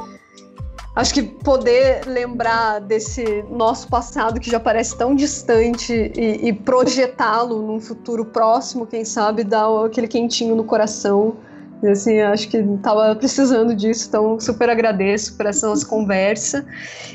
acho 0.97 1.13
que 1.13 1.23
poder 1.23 2.07
lembrar 2.07 2.81
desse 2.81 3.45
nosso 3.51 3.89
passado 3.89 4.41
que 4.41 4.51
já 4.51 4.59
parece 4.59 4.97
tão 4.97 5.15
distante 5.15 5.93
e, 6.17 6.49
e 6.49 6.53
projetá-lo 6.53 7.61
num 7.61 7.79
futuro 7.79 8.25
próximo, 8.25 8.87
quem 8.87 9.05
sabe, 9.05 9.45
dá 9.45 9.67
aquele 9.85 10.09
quentinho 10.09 10.57
no 10.57 10.65
coração 10.65 11.37
e 11.83 11.89
assim, 11.89 12.21
acho 12.21 12.49
que 12.49 12.63
tava 12.83 13.15
precisando 13.17 13.75
disso, 13.75 14.07
então 14.09 14.39
super 14.39 14.69
agradeço 14.69 15.37
por 15.37 15.47
essa 15.47 15.67
nossa 15.67 15.87
conversa. 15.87 16.65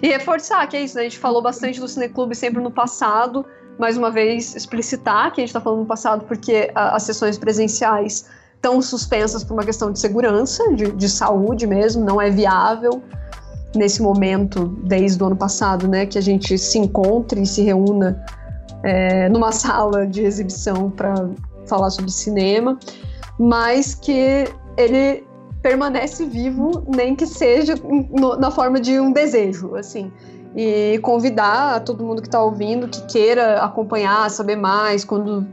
E 0.02 0.08
reforçar 0.08 0.68
que 0.68 0.76
é 0.76 0.82
isso, 0.82 0.96
né? 0.96 1.02
A 1.02 1.04
gente 1.04 1.20
falou 1.20 1.42
bastante 1.42 1.80
do 1.80 1.88
Cineclube 1.88 2.36
sempre 2.36 2.62
no 2.62 2.72
passado, 2.72 3.46
mais 3.78 3.98
uma 3.98 4.10
vez 4.10 4.56
explicitar 4.56 5.32
que 5.32 5.42
a 5.42 5.44
gente 5.44 5.50
está 5.50 5.62
falando 5.62 5.82
no 5.82 5.86
passado 5.86 6.26
porque 6.26 6.72
a, 6.74 6.96
as 6.96 7.04
sessões 7.04 7.38
presenciais 7.38 8.26
estão 8.56 8.82
suspensas 8.82 9.44
por 9.44 9.54
uma 9.54 9.64
questão 9.64 9.92
de 9.92 10.00
segurança, 10.00 10.64
de, 10.74 10.92
de 10.92 11.10
saúde 11.10 11.68
mesmo, 11.68 12.04
não 12.04 12.20
é 12.20 12.32
viável 12.32 13.04
nesse 13.76 14.02
momento, 14.02 14.68
desde 14.84 15.22
o 15.22 15.28
ano 15.28 15.36
passado, 15.36 15.88
né, 15.88 16.06
que 16.06 16.18
a 16.18 16.22
gente 16.22 16.58
se 16.58 16.80
encontre 16.80 17.42
e 17.42 17.46
se 17.46 17.62
reúna 17.62 18.26
é, 18.82 19.30
numa 19.30 19.52
sala 19.52 20.08
de 20.08 20.24
exibição 20.24 20.90
para 20.90 21.30
falar 21.68 21.90
sobre 21.92 22.10
cinema 22.10 22.80
mas 23.40 23.94
que 23.96 24.46
ele 24.78 25.26
permanece 25.62 26.26
vivo, 26.26 26.84
nem 26.88 27.16
que 27.16 27.26
seja 27.26 27.76
no, 28.12 28.36
na 28.38 28.52
forma 28.52 28.80
de 28.80 29.00
um 29.00 29.12
desejo, 29.12 29.76
assim. 29.76 30.12
E 30.56 31.00
convidar 31.00 31.84
todo 31.84 32.04
mundo 32.04 32.22
que 32.22 32.28
está 32.28 32.42
ouvindo, 32.42 32.88
que 32.88 33.02
queira 33.08 33.62
acompanhar, 33.62 34.30
saber 34.30 34.56
mais, 34.56 35.04
quando, 35.04 35.48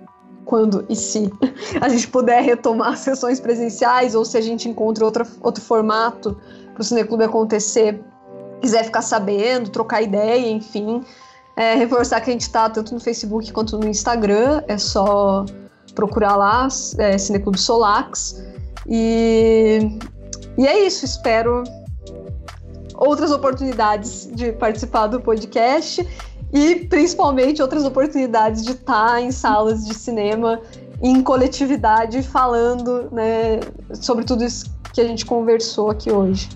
quando 0.44 0.84
e 0.88 0.94
se 0.94 1.32
a 1.80 1.88
gente 1.88 2.08
puder 2.08 2.42
retomar 2.42 2.96
sessões 2.98 3.40
presenciais, 3.40 4.14
ou 4.14 4.24
se 4.24 4.36
a 4.36 4.40
gente 4.40 4.68
encontra 4.68 5.04
outra, 5.04 5.26
outro 5.40 5.62
formato 5.64 6.36
para 6.74 6.82
o 6.82 6.84
Cineclube 6.84 7.24
acontecer, 7.24 8.04
quiser 8.60 8.84
ficar 8.84 9.02
sabendo, 9.02 9.70
trocar 9.70 10.02
ideia, 10.02 10.46
enfim. 10.48 11.02
É, 11.56 11.74
reforçar 11.74 12.20
que 12.20 12.30
a 12.30 12.32
gente 12.32 12.42
está 12.42 12.68
tanto 12.68 12.94
no 12.94 13.00
Facebook 13.00 13.50
quanto 13.50 13.78
no 13.78 13.88
Instagram, 13.88 14.62
é 14.68 14.78
só 14.78 15.44
procurar 15.94 16.36
lá, 16.36 16.68
é, 16.98 17.16
Cineclube 17.18 17.58
Solax. 17.58 18.42
E, 18.86 19.98
e 20.58 20.66
é 20.66 20.86
isso, 20.86 21.04
espero 21.04 21.64
outras 22.94 23.30
oportunidades 23.30 24.28
de 24.32 24.52
participar 24.52 25.08
do 25.08 25.20
podcast 25.20 26.06
e 26.52 26.86
principalmente 26.86 27.62
outras 27.62 27.84
oportunidades 27.84 28.64
de 28.64 28.72
estar 28.72 29.20
em 29.20 29.32
salas 29.32 29.84
de 29.86 29.94
cinema 29.94 30.60
em 31.02 31.20
coletividade 31.22 32.22
falando 32.22 33.08
né, 33.10 33.60
sobre 33.94 34.24
tudo 34.24 34.44
isso 34.44 34.66
que 34.92 35.00
a 35.00 35.04
gente 35.04 35.26
conversou 35.26 35.90
aqui 35.90 36.12
hoje. 36.12 36.48